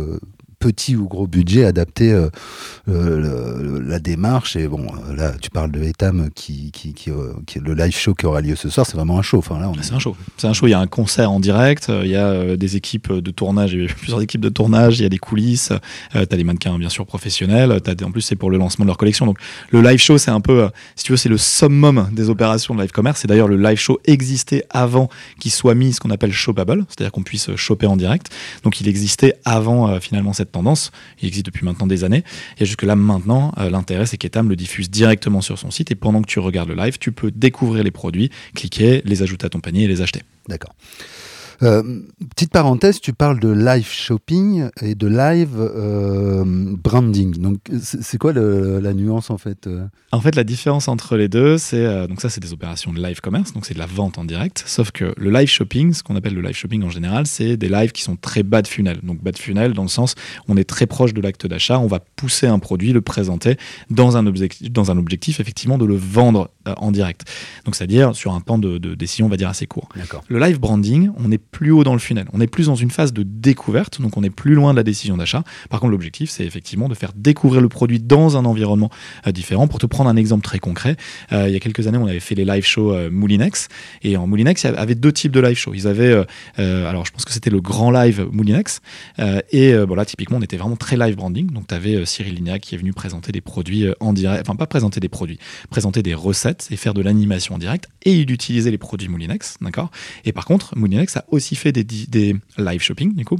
petit 0.66 0.96
ou 0.96 1.08
gros 1.08 1.28
budget, 1.28 1.64
adapter 1.64 2.12
euh, 2.12 2.30
euh, 2.90 3.80
la 3.86 4.00
démarche. 4.00 4.56
Et 4.56 4.68
bon, 4.68 4.88
euh, 4.88 5.16
là, 5.16 5.34
tu 5.40 5.52
parles 5.52 5.70
de 5.70 5.84
Etam 5.84 6.32
qui, 6.34 6.72
qui, 6.72 6.96
qui, 6.96 7.12
le 7.60 7.74
live 7.76 7.96
show 7.96 8.16
qui 8.16 8.26
aura 8.26 8.42
lieu 8.42 8.56
ce 8.56 8.68
soir. 8.70 8.88
C'est 8.88 8.96
vraiment 8.96 9.20
un 9.20 9.22
show. 9.22 9.38
Enfin, 9.38 9.60
là, 9.60 9.72
C'est 9.82 9.94
un 9.94 10.00
show. 10.00 10.16
C'est 10.38 10.48
un 10.48 10.54
show. 10.54 10.66
Il 10.66 10.72
y 10.72 10.74
a 10.74 10.80
un 10.80 10.88
concert 10.88 11.32
en 11.32 11.40
direct. 11.40 11.92
Il 12.04 12.10
y 12.10 12.16
a 12.16 12.58
des 12.58 12.78
équipes 12.78 13.14
de 13.14 13.32
tournage. 13.32 13.74
Il 13.74 13.84
y 13.84 13.86
a 13.86 13.94
plusieurs 13.94 14.24
équipes 14.24 14.42
de 14.42 14.50
tournage. 14.50 15.00
Il 15.00 15.04
y 15.04 15.06
a 15.06 15.10
des 15.10 15.20
coulisses. 15.20 15.72
tu 16.14 16.18
as 16.18 16.26
des 16.26 16.44
mannequins, 16.44 16.80
bien 16.80 16.90
sûr, 16.90 17.06
professionnels. 17.06 17.72
As 17.72 18.04
en 18.04 18.12
plus, 18.12 18.22
c'est 18.22 18.36
pour 18.36 18.50
le 18.50 18.58
lancement 18.58 18.86
de 18.86 18.90
leur 18.90 18.98
collection. 18.98 19.28
Donc, 19.28 19.38
le 19.70 19.82
live 19.82 20.00
show, 20.00 20.18
c'est 20.18 20.32
un 20.32 20.42
peu, 20.42 20.68
si 20.96 21.04
tu 21.04 21.12
veux, 21.12 21.18
c'est 21.18 21.30
le 21.30 21.38
summum 21.38 22.10
des 22.12 22.32
opérations 22.32 22.74
de 22.74 22.82
live 22.82 22.92
commerce. 22.92 23.24
Et 23.24 23.28
d'ailleurs, 23.28 23.48
le 23.48 23.58
live 23.58 23.78
show 23.78 24.00
existait 24.06 24.66
avant 24.72 25.10
qu'il 25.40 25.52
soit 25.52 25.76
mis 25.76 25.94
ce 25.94 26.00
qu'on 26.00 26.10
appelle 26.10 26.32
showable, 26.32 26.86
c'est-à-dire 26.90 27.12
qu'on 27.12 27.24
puisse 27.24 27.56
choper 27.56 27.86
en 27.86 27.98
direct. 27.98 28.32
Donc, 28.64 28.82
il 28.82 28.88
existait 28.88 29.36
avant 29.46 30.00
finalement 30.00 30.34
cette 30.34 30.55
Il 31.22 31.28
existe 31.28 31.46
depuis 31.46 31.66
maintenant 31.66 31.88
des 31.88 32.04
années. 32.04 32.24
Et 32.60 32.66
jusque 32.66 32.84
là, 32.84 32.96
maintenant, 32.96 33.54
euh, 33.58 33.70
l'intérêt, 33.70 34.06
c'est 34.06 34.18
qu'Etam 34.18 34.50
le 34.50 34.56
diffuse 34.56 34.90
directement 34.90 35.42
sur 35.42 35.58
son 35.58 35.72
site. 35.72 35.92
Et 35.92 35.96
pendant 35.96 36.22
que 36.22 36.28
tu 36.28 36.40
regardes 36.40 36.70
le 36.70 36.76
live, 36.76 36.98
tu 37.00 37.12
peux 37.12 37.32
découvrir 37.32 37.84
les 37.84 37.92
produits, 37.92 38.30
cliquer, 38.54 39.02
les 39.06 39.24
ajouter 39.24 39.46
à 39.46 39.50
ton 39.50 39.60
panier 39.60 39.84
et 39.84 39.88
les 39.88 40.02
acheter. 40.02 40.22
D'accord. 40.48 40.74
Euh, 41.64 42.02
petite 42.30 42.52
parenthèse, 42.52 43.00
tu 43.00 43.14
parles 43.14 43.40
de 43.40 43.50
live 43.50 43.88
shopping 43.88 44.70
et 44.82 44.96
de 44.96 45.08
live 45.08 45.56
euh, 45.58 46.44
branding. 46.46 47.38
Donc, 47.38 47.60
c'est 47.82 48.18
quoi 48.18 48.34
la 48.34 48.94
nuance 48.94 49.30
en 49.30 49.38
fait 49.38 49.68
euh? 49.68 49.86
En 50.12 50.22
fait, 50.22 50.36
la 50.36 50.44
différence 50.44 50.88
entre 50.88 51.18
les 51.18 51.28
deux, 51.28 51.58
c'est 51.58 52.08
donc 52.08 52.22
ça, 52.22 52.30
c'est 52.30 52.42
des 52.42 52.54
opérations 52.54 52.94
de 52.94 53.02
live 53.02 53.22
commerce, 53.22 53.54
donc 53.54 53.66
c'est 53.66 53.74
de 53.74 53.80
la 53.80 53.86
vente 53.86 54.18
en 54.18 54.24
direct. 54.24 54.64
Sauf 54.66 54.92
que 54.92 55.14
le 55.18 55.30
live 55.30 55.50
shopping, 55.50 55.94
ce 55.94 56.04
qu'on 56.04 56.16
appelle 56.16 56.34
le 56.34 56.42
live 56.42 56.56
shopping 56.56 56.84
en 56.84 56.90
général, 56.90 57.28
c'est 57.28 57.58
des 57.58 57.70
lives 57.70 57.92
qui 57.92 58.02
sont 58.02 58.16
très 58.16 58.44
bas 58.44 58.62
de 58.62 58.68
funnel. 58.68 59.00
Donc 59.04 59.22
bas 59.22 59.32
de 59.32 59.40
funnel 59.40 59.74
dans 59.74 59.84
le 59.84 59.90
sens, 59.90 60.16
on 60.48 60.58
est 60.58 60.64
très 60.64 60.86
proche 60.86 61.14
de 61.14 61.22
l'acte 61.22 61.48
d'achat, 61.48 61.80
on 61.80 61.88
va 61.88 62.00
pousser 62.00 62.48
un 62.48 62.60
produit, 62.60 62.94
le 62.94 63.02
présenter 63.02 63.58
dans 63.90 64.18
un 64.18 64.26
objectif, 64.26 64.72
dans 64.72 64.92
un 64.92 64.98
objectif 64.98 65.40
effectivement 65.40 65.78
de 65.78 65.86
le 65.86 65.96
vendre 65.96 66.50
en 66.78 66.92
direct. 66.92 67.30
Donc 67.66 67.76
c'est-à-dire 67.76 68.16
sur 68.16 68.34
un 68.34 68.42
temps 68.42 68.58
de, 68.58 68.78
de 68.78 68.96
décision, 68.96 69.26
on 69.26 69.30
va 69.30 69.38
dire 69.38 69.50
assez 69.50 69.68
court. 69.68 69.90
Le 70.28 70.40
live 70.40 70.60
branding, 70.60 71.10
on 71.18 71.32
est 71.32 71.38
plus 71.38 71.72
haut 71.72 71.84
dans 71.84 71.94
le 71.94 72.00
funnel. 72.00 72.28
On 72.34 72.42
est 72.42 72.48
plus 72.48 72.68
dans 72.68 72.76
une 72.76 72.92
phase 72.92 73.14
de 73.14 73.24
découverte, 73.24 74.02
donc 74.02 74.18
on 74.18 74.24
est 74.24 74.30
plus 74.30 74.56
loin 74.56 74.72
de 74.72 74.78
la 74.78 74.84
décision 74.84 75.18
d'achat. 75.18 75.44
Par 75.70 75.80
contre, 75.80 75.92
l'objectif, 75.92 76.30
c'est 76.30 76.46
effectivement 76.46 76.90
de 76.90 76.96
faire 76.96 77.12
découvrir 77.16 77.62
le 77.62 77.70
produit 77.70 78.00
dans 78.00 78.38
un 78.38 78.46
environnement 78.46 78.90
euh, 79.28 79.32
différent. 79.32 79.68
Pour 79.68 79.80
te 79.80 79.86
prendre 79.86 80.10
un 80.10 80.16
exemple 80.16 80.44
très 80.44 80.60
concret, 80.60 80.96
euh, 81.32 81.48
il 81.48 81.54
y 81.54 81.56
a 81.56 81.60
quelques 81.60 81.88
années, 81.88 81.98
on 81.98 82.08
avait 82.08 82.20
fait 82.20 82.36
les 82.36 82.46
live 82.46 82.66
shows 82.66 82.94
euh, 82.94 83.10
Moulinex, 83.12 83.68
et 84.04 84.18
en 84.18 84.28
Moulinex, 84.28 84.64
il 84.64 84.72
y 84.72 84.76
avait 84.76 84.96
deux 84.96 85.12
types 85.12 85.32
de 85.32 85.40
live 85.40 85.58
shows. 85.58 85.74
Ils 85.74 85.88
avaient, 85.88 86.26
alors 86.58 87.06
je 87.06 87.12
pense 87.12 87.26
que 87.26 87.32
c'était 87.32 87.50
le 87.50 87.62
grand 87.62 87.92
live 87.92 88.28
Moulinex, 88.32 88.82
et 89.52 89.76
voilà, 89.76 90.06
typiquement, 90.06 90.38
on 90.38 90.42
était 90.42 90.58
vraiment 90.58 90.76
très 90.76 90.98
live 90.98 91.16
branding. 91.16 91.52
Donc, 91.52 91.68
tu 91.68 91.74
avais 91.74 92.06
Cyril 92.06 92.36
Lignac 92.36 92.62
qui 92.62 92.76
est 92.76 92.78
venu 92.78 92.94
présenter 92.94 93.32
des 93.32 93.42
produits 93.42 93.88
en 94.00 94.14
direct, 94.14 94.42
enfin 94.48 94.56
pas 94.56 94.68
présenter 94.68 95.00
des 95.00 95.10
produits, 95.10 95.40
présenter 95.70 96.02
des 96.02 96.14
recettes 96.14 96.55
et 96.70 96.78
faire 96.78 96.94
de 96.94 97.02
l'animation 97.02 97.56
en 97.56 97.58
direct, 97.58 97.90
et 98.04 98.14
il 98.14 98.28
les 98.28 98.78
produits 98.78 99.08
Moulinex, 99.08 99.58
d'accord? 99.62 99.92
Et 100.24 100.32
par 100.32 100.46
contre, 100.46 100.78
Moulinex 100.78 101.18
a 101.18 101.26
aussi 101.30 101.56
fait 101.56 101.72
des, 101.72 102.36
live 102.58 102.82
shopping, 102.82 103.14
du 103.16 103.26
coup, 103.26 103.38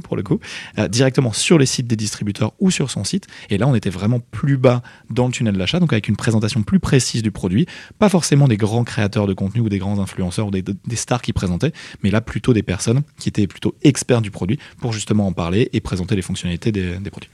euh, 0.78 0.88
directement 0.88 1.32
sur 1.32 1.58
les 1.58 1.66
sites 1.66 1.86
des 1.86 1.96
distributeurs 1.96 2.52
ou 2.58 2.70
sur 2.70 2.90
son 2.90 3.04
site. 3.04 3.26
Et 3.50 3.58
là, 3.58 3.68
on 3.68 3.74
était 3.74 3.90
vraiment 3.90 4.20
plus 4.20 4.56
bas 4.56 4.82
dans 5.10 5.26
le 5.26 5.32
tunnel 5.32 5.54
de 5.54 5.58
l'achat, 5.58 5.80
donc 5.80 5.92
avec 5.92 6.08
une 6.08 6.16
présentation 6.16 6.62
plus 6.62 6.80
précise 6.80 7.22
du 7.22 7.30
produit. 7.30 7.66
Pas 7.98 8.08
forcément 8.08 8.48
des 8.48 8.56
grands 8.56 8.84
créateurs 8.84 9.26
de 9.26 9.34
contenu 9.34 9.60
ou 9.60 9.68
des 9.68 9.78
grands 9.78 9.98
influenceurs 9.98 10.48
ou 10.48 10.50
des, 10.50 10.64
stars 10.96 11.22
qui 11.22 11.32
présentaient, 11.32 11.72
mais 12.02 12.10
là, 12.10 12.20
plutôt 12.20 12.52
des 12.52 12.62
personnes 12.62 13.02
qui 13.18 13.28
étaient 13.28 13.46
plutôt 13.46 13.74
experts 13.82 14.22
du 14.22 14.30
produit 14.30 14.58
pour 14.80 14.92
justement 14.92 15.26
en 15.26 15.32
parler 15.32 15.68
et 15.72 15.80
présenter 15.80 16.16
les 16.16 16.22
fonctionnalités 16.22 16.72
des 16.72 17.10
produits. 17.10 17.30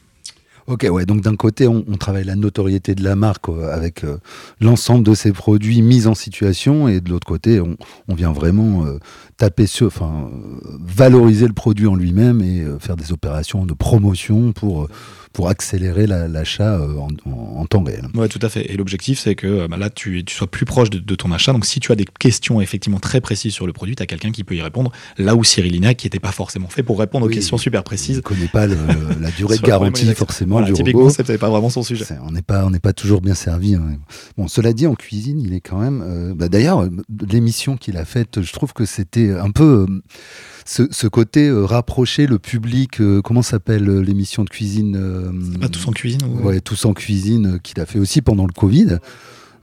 Ok, 0.68 0.86
ouais. 0.88 1.06
Donc 1.06 1.22
d'un 1.22 1.34
côté, 1.34 1.66
on, 1.66 1.82
travaille 1.98 2.24
la 2.24 2.36
notoriété 2.36 2.94
de 2.94 3.02
la 3.02 3.16
marque 3.16 3.48
euh, 3.48 3.72
avec 3.72 4.04
euh, 4.04 4.18
l'ensemble 4.60 5.04
de 5.04 5.14
ses 5.14 5.32
produits 5.32 5.82
mis 5.82 6.06
en 6.06 6.14
situation, 6.14 6.88
et 6.88 7.00
de 7.00 7.10
l'autre 7.10 7.26
côté, 7.26 7.60
on, 7.60 8.14
vient 8.14 8.32
vraiment 8.32 8.84
euh, 8.84 8.98
taper 9.42 9.66
sur, 9.66 9.88
enfin, 9.88 10.30
valoriser 10.80 11.48
le 11.48 11.52
produit 11.52 11.88
en 11.88 11.96
lui-même 11.96 12.40
et 12.42 12.64
faire 12.78 12.96
des 12.96 13.10
opérations 13.12 13.66
de 13.66 13.74
promotion 13.74 14.52
pour 14.52 14.88
pour 15.32 15.48
accélérer 15.48 16.06
l'achat 16.06 16.74
euh, 16.78 16.96
en, 17.24 17.66
temps 17.66 17.82
réel. 17.82 18.06
Oui, 18.14 18.28
tout 18.28 18.38
à 18.42 18.48
fait. 18.48 18.70
Et 18.70 18.76
l'objectif, 18.76 19.18
c'est 19.18 19.34
que 19.34 19.46
euh, 19.46 19.68
bah, 19.68 19.76
là, 19.76 19.88
tu, 19.88 20.24
tu, 20.24 20.34
sois 20.34 20.46
plus 20.46 20.64
proche 20.64 20.90
de, 20.90 21.14
ton 21.14 21.32
achat. 21.32 21.52
Donc, 21.52 21.64
si 21.64 21.80
tu 21.80 21.92
as 21.92 21.94
des 21.94 22.04
questions 22.04 22.60
effectivement 22.60 22.98
très 22.98 23.20
précises 23.20 23.54
sur 23.54 23.66
le 23.66 23.72
produit, 23.72 23.96
tu 23.96 24.02
as 24.02 24.06
quelqu'un 24.06 24.30
qui 24.30 24.44
peut 24.44 24.54
y 24.54 24.62
répondre. 24.62 24.92
Là 25.18 25.34
où 25.34 25.44
Cyrilina, 25.44 25.94
qui 25.94 26.06
n'était 26.06 26.20
pas 26.20 26.32
forcément 26.32 26.68
fait 26.68 26.82
pour 26.82 26.98
répondre 26.98 27.26
aux 27.26 27.30
questions 27.30 27.56
super 27.56 27.84
précises. 27.84 28.16
Ne 28.16 28.22
connaît 28.22 28.48
pas 28.48 28.66
la 28.66 29.30
durée 29.36 29.56
de 29.56 29.62
garantie 29.62 30.12
forcément 30.14 30.56
voilà, 30.56 30.68
du 30.68 30.74
typiquement, 30.74 31.08
ce 31.08 31.22
n'est 31.22 31.38
pas 31.38 31.48
vraiment 31.48 31.70
son 31.70 31.82
sujet. 31.82 32.04
on 32.26 32.32
n'est 32.32 32.42
pas, 32.42 32.66
on 32.66 32.72
pas 32.72 32.92
toujours 32.92 33.20
bien 33.20 33.34
servi. 33.34 33.74
Hein. 33.74 33.98
Bon, 34.36 34.48
cela 34.48 34.72
dit, 34.72 34.86
en 34.86 34.94
cuisine, 34.94 35.40
il 35.40 35.54
est 35.54 35.60
quand 35.60 35.78
même. 35.78 36.02
Euh, 36.04 36.34
bah, 36.34 36.48
d'ailleurs, 36.48 36.88
l'émission 37.30 37.76
qu'il 37.76 37.96
a 37.96 38.04
faite, 38.04 38.42
je 38.42 38.52
trouve 38.52 38.72
que 38.72 38.84
c'était 38.84 39.31
un 39.38 39.50
peu 39.50 39.86
ce, 40.64 41.06
côté 41.06 41.48
euh, 41.48 41.64
rapprocher 41.64 42.26
le 42.26 42.38
public, 42.38 43.00
euh, 43.00 43.20
comment 43.22 43.42
s'appelle 43.42 43.88
euh, 43.88 44.00
l'émission 44.00 44.44
de 44.44 44.50
cuisine 44.50 45.58
Pas 45.60 45.68
Tous 45.68 45.86
en 45.88 45.92
cuisine 45.92 46.22
Ouais, 46.42 46.60
Tous 46.60 46.84
en 46.84 46.94
cuisine, 46.94 47.58
qu'il 47.62 47.80
a 47.80 47.86
fait 47.86 47.98
aussi 47.98 48.22
pendant 48.22 48.46
le 48.46 48.52
Covid. 48.52 48.98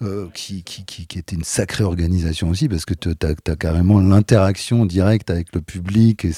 Euh, 0.02 0.28
qui, 0.34 0.64
qui, 0.64 0.86
qui, 0.86 1.08
qui, 1.08 1.20
était 1.20 1.36
une 1.36 1.44
sacrée 1.44 1.84
organisation 1.84 2.50
aussi, 2.50 2.70
parce 2.70 2.86
que 2.86 2.94
tu 2.94 3.10
as, 3.10 3.56
carrément 3.58 4.00
l'interaction 4.00 4.86
directe 4.86 5.30
avec 5.30 5.54
le 5.54 5.60
public, 5.60 6.24
et, 6.24 6.32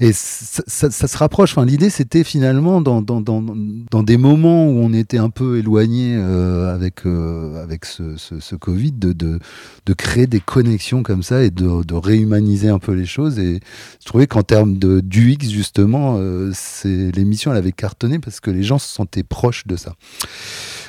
et 0.00 0.12
ça, 0.12 0.90
ça, 0.90 1.06
se 1.06 1.16
rapproche. 1.16 1.52
Enfin, 1.52 1.64
L'idée, 1.64 1.88
c'était 1.88 2.24
finalement, 2.24 2.80
dans, 2.80 3.00
dans, 3.00 3.20
dans, 3.20 3.40
dans, 3.40 4.02
des 4.02 4.16
moments 4.16 4.66
où 4.66 4.80
on 4.80 4.92
était 4.92 5.18
un 5.18 5.30
peu 5.30 5.58
éloigné 5.58 6.16
euh, 6.16 6.74
avec, 6.74 7.06
euh, 7.06 7.62
avec 7.62 7.84
ce, 7.84 8.16
ce, 8.16 8.40
ce, 8.40 8.56
Covid, 8.56 8.90
de, 8.90 9.12
de, 9.12 9.38
de, 9.86 9.92
créer 9.92 10.26
des 10.26 10.40
connexions 10.40 11.04
comme 11.04 11.22
ça 11.22 11.44
et 11.44 11.52
de, 11.52 11.84
de 11.84 11.94
réhumaniser 11.94 12.70
un 12.70 12.80
peu 12.80 12.92
les 12.92 13.06
choses. 13.06 13.38
Et 13.38 13.60
je 14.00 14.04
trouvais 14.04 14.26
qu'en 14.26 14.42
termes 14.42 14.78
de, 14.78 14.98
d'UX, 14.98 15.48
justement, 15.48 16.18
c'est, 16.52 17.12
l'émission, 17.12 17.52
elle 17.52 17.58
avait 17.58 17.70
cartonné 17.70 18.18
parce 18.18 18.40
que 18.40 18.50
les 18.50 18.64
gens 18.64 18.80
se 18.80 18.92
sentaient 18.92 19.22
proches 19.22 19.64
de 19.68 19.76
ça. 19.76 19.94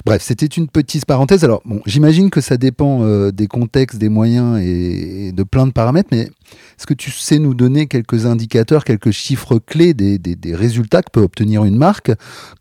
Bref, 0.05 0.21
c'était 0.21 0.45
une 0.45 0.67
petite 0.67 1.05
parenthèse. 1.05 1.43
Alors, 1.43 1.61
j'imagine 1.85 2.29
que 2.29 2.41
ça 2.41 2.57
dépend 2.57 3.03
euh, 3.03 3.31
des 3.31 3.47
contextes, 3.47 3.97
des 3.97 4.09
moyens 4.09 4.59
et, 4.61 5.31
de 5.31 5.43
plein 5.43 5.67
de 5.67 5.71
paramètres, 5.71 6.09
mais 6.11 6.21
est-ce 6.21 6.85
que 6.85 6.93
tu 6.93 7.11
sais 7.11 7.39
nous 7.39 7.53
donner 7.53 7.87
quelques 7.87 8.25
indicateurs, 8.25 8.83
quelques 8.83 9.11
chiffres 9.11 9.59
clés 9.59 9.93
des, 9.93 10.55
résultats 10.55 11.01
que 11.01 11.11
peut 11.11 11.21
obtenir 11.21 11.65
une 11.65 11.77
marque 11.77 12.11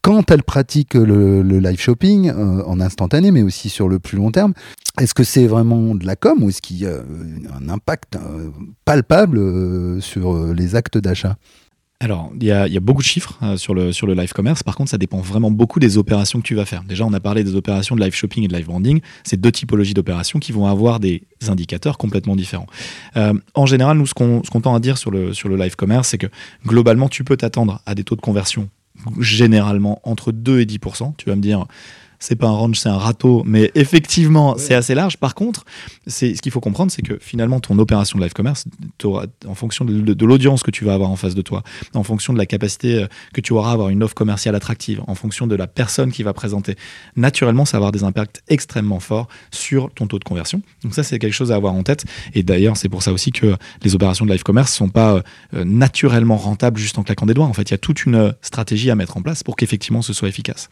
quand 0.02 0.30
elle 0.30 0.42
pratique 0.42 0.94
le, 0.94 1.42
live 1.42 1.80
shopping 1.80 2.30
euh, 2.30 2.62
en 2.64 2.80
instantané, 2.80 3.30
mais 3.30 3.42
aussi 3.42 3.68
sur 3.68 3.88
le 3.88 3.98
plus 3.98 4.16
long 4.16 4.30
terme? 4.30 4.54
Est-ce 5.00 5.14
que 5.14 5.24
c'est 5.24 5.46
vraiment 5.46 5.94
de 5.94 6.06
la 6.06 6.14
com 6.14 6.42
ou 6.42 6.50
est-ce 6.50 6.62
qu'il 6.62 6.78
y 6.78 6.86
a 6.86 6.90
euh, 6.90 7.02
un 7.58 7.68
impact 7.68 8.16
palpable 8.84 10.00
sur 10.00 10.52
les 10.52 10.76
actes 10.76 10.98
d'achat? 10.98 11.36
Alors, 12.00 12.30
il 12.38 12.44
y 12.44 12.50
a, 12.50 12.80
beaucoup 12.80 13.02
de 13.02 13.06
chiffres 13.06 13.38
euh, 13.42 13.56
sur, 13.56 13.72
le, 13.72 14.14
live 14.14 14.32
commerce. 14.32 14.62
Par 14.62 14.76
contre, 14.76 14.90
ça 14.90 14.98
dépend 14.98 15.18
vraiment 15.18 15.50
beaucoup 15.50 15.78
des 15.78 15.96
opérations 15.96 16.40
que 16.40 16.46
tu 16.46 16.54
vas 16.54 16.64
faire. 16.64 16.82
Déjà, 16.82 17.04
on 17.06 17.12
a 17.12 17.20
parlé 17.20 17.44
des 17.44 17.54
opérations 17.54 17.96
de 17.96 18.02
live 18.02 18.14
shopping 18.14 18.44
et 18.44 18.48
de 18.48 18.54
live 18.54 18.66
branding. 18.66 19.00
C'est 19.22 19.40
deux 19.40 19.52
typologies 19.52 19.94
d'opérations 19.94 20.38
qui 20.38 20.52
vont 20.52 20.66
avoir 20.66 21.00
des 21.00 21.22
indicateurs 21.48 21.96
complètement 21.96 22.36
différents. 22.36 22.66
Euh, 23.16 23.32
en 23.54 23.64
général, 23.64 23.96
nous, 23.96 24.06
ce 24.06 24.14
qu'on 24.14 24.40
qu'on 24.40 24.60
tend 24.60 24.74
à 24.74 24.80
dire 24.80 24.98
sur 24.98 25.10
le, 25.10 25.32
sur 25.32 25.48
le 25.48 25.56
live 25.56 25.76
commerce, 25.76 26.08
c'est 26.08 26.18
que 26.18 26.26
globalement, 26.66 27.08
tu 27.08 27.24
peux 27.24 27.36
t'attendre 27.36 27.80
à 27.86 27.94
des 27.94 28.04
taux 28.04 28.16
de 28.16 28.20
conversion 28.20 28.68
généralement 29.18 30.00
entre 30.04 30.32
2 30.32 30.60
et 30.60 30.66
10% 30.66 31.14
Tu 31.16 31.28
vas 31.28 31.36
me 31.36 31.40
dire, 31.40 31.66
c'est 32.18 32.36
pas 32.36 32.48
un 32.48 32.52
range, 32.52 32.78
c'est 32.78 32.88
un 32.88 32.96
râteau, 32.98 33.42
mais 33.46 33.70
effectivement, 33.74 34.56
c'est 34.58 34.74
assez 34.74 34.94
large. 34.94 35.16
Par 35.16 35.34
contre, 35.34 35.64
c'est 36.06 36.34
ce 36.34 36.42
qu'il 36.42 36.52
faut 36.52 36.60
comprendre, 36.60 36.90
c'est 36.90 37.02
que 37.02 37.18
finalement, 37.20 37.60
ton 37.60 37.78
opération 37.78 38.18
de 38.18 38.24
live 38.24 38.32
commerce, 38.32 38.64
en 39.46 39.54
fonction 39.54 39.84
de, 39.84 40.00
de- 40.00 40.14
de 40.14 40.26
l'audience 40.26 40.62
que 40.62 40.70
tu 40.70 40.84
vas 40.84 40.94
avoir 40.94 41.10
en 41.10 41.16
face 41.16 41.34
de 41.34 41.42
toi, 41.42 41.62
en 41.94 42.02
fonction 42.02 42.32
de 42.32 42.38
la 42.38 42.46
capacité 42.46 43.02
euh, 43.02 43.06
que 43.32 43.40
tu 43.40 43.52
auras 43.52 43.70
à 43.70 43.72
avoir 43.74 43.88
une 43.90 44.02
offre 44.02 44.14
commerciale 44.14 44.54
attractive, 44.54 45.02
en 45.06 45.14
fonction 45.14 45.46
de 45.46 45.54
la 45.54 45.66
personne 45.66 46.10
qui 46.12 46.22
va 46.22 46.32
présenter, 46.32 46.76
naturellement, 47.16 47.64
ça 47.64 47.72
va 47.78 47.86
avoir 47.86 47.92
des 47.92 48.04
impacts 48.04 48.42
extrêmement 48.48 49.00
forts 49.00 49.28
sur 49.50 49.90
ton 49.94 50.06
taux 50.06 50.18
de 50.18 50.24
conversion. 50.24 50.62
Donc 50.82 50.94
ça, 50.94 51.02
c'est 51.02 51.18
quelque 51.18 51.32
chose 51.32 51.52
à 51.52 51.56
avoir 51.56 51.74
en 51.74 51.82
tête. 51.82 52.04
Et 52.34 52.42
d'ailleurs, 52.42 52.76
c'est 52.76 52.88
pour 52.88 53.02
ça 53.02 53.12
aussi 53.12 53.32
que 53.32 53.54
les 53.82 53.94
opérations 53.94 54.24
de 54.26 54.30
live 54.32 54.42
commerce 54.42 54.72
sont 54.72 54.88
pas 54.88 55.22
euh, 55.54 55.64
naturellement 55.64 56.36
rentables 56.36 56.78
juste 56.78 56.98
en 56.98 57.02
claquant 57.02 57.26
des 57.26 57.34
doigts. 57.34 57.46
En 57.46 57.52
fait, 57.52 57.62
il 57.62 57.72
y 57.72 57.74
a 57.74 57.78
toute 57.78 58.04
une 58.06 58.34
stratégie 58.42 58.90
à 58.90 58.94
mettre 58.94 59.16
en 59.16 59.22
place 59.22 59.42
pour 59.42 59.56
qu'effectivement 59.56 60.02
ce 60.02 60.12
soit 60.12 60.28
efficace. 60.28 60.68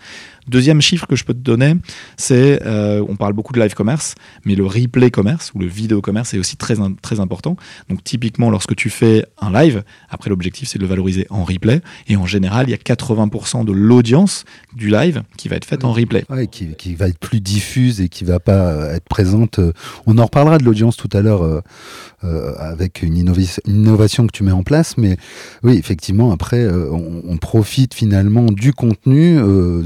Deuxième 0.49 0.81
chiffre 0.81 1.07
que 1.07 1.17
je 1.17 1.25
peux 1.25 1.32
donner, 1.41 1.75
c'est, 2.17 2.61
euh, 2.65 3.05
on 3.09 3.17
parle 3.17 3.33
beaucoup 3.33 3.53
de 3.53 3.61
live 3.61 3.75
commerce, 3.75 4.15
mais 4.45 4.55
le 4.55 4.67
replay 4.67 5.11
commerce 5.11 5.53
ou 5.55 5.59
le 5.59 5.67
vidéo 5.67 6.01
commerce 6.01 6.35
est 6.35 6.39
aussi 6.39 6.57
très, 6.57 6.75
très 7.01 7.21
important. 7.21 7.57
Donc 7.89 8.05
typiquement, 8.05 8.51
lorsque 8.51 8.75
tu 8.75 8.91
fais 8.91 9.25
un 9.41 9.53
live, 9.53 9.83
après 10.11 10.31
l'objectif 10.31 10.69
c'est 10.69 10.79
de 10.79 10.83
le 10.83 10.89
valoriser 10.89 11.27
en 11.31 11.45
replay, 11.45 11.81
et 12.09 12.17
en 12.17 12.27
général, 12.27 12.67
il 12.69 12.71
y 12.71 12.75
a 12.75 12.77
80% 12.77 13.65
de 13.65 13.73
l'audience 13.73 14.45
du 14.75 14.89
live 14.89 15.23
qui 15.37 15.49
va 15.49 15.57
être 15.57 15.65
faite 15.65 15.85
en 15.85 15.93
replay. 15.93 16.25
Qui, 16.51 16.95
va 16.95 17.09
être 17.09 17.19
plus 17.19 17.41
diffuse 17.41 18.01
et 18.01 18.09
qui 18.09 18.25
va 18.25 18.39
pas 18.39 18.73
euh, 18.73 18.95
être 18.95 19.05
présente. 19.05 19.61
On 20.07 20.19
en 20.19 20.25
reparlera 20.25 20.59
de 20.59 20.65
l'audience 20.65 20.97
tout 20.97 21.09
à 21.13 21.23
l'heure 21.23 21.43
euh, 21.43 22.55
avec 22.59 23.03
une, 23.03 23.17
innovation 23.17 24.27
que 24.27 24.33
tu 24.33 24.43
mets 24.43 24.53
en 24.53 24.63
place, 24.63 24.97
mais 24.97 25.17
oui, 25.63 25.77
effectivement, 25.77 26.33
après, 26.33 26.67
on, 26.69 27.23
on 27.27 27.37
profite 27.39 27.95
finalement 27.95 28.47
du 28.47 28.73
contenu 28.73 29.39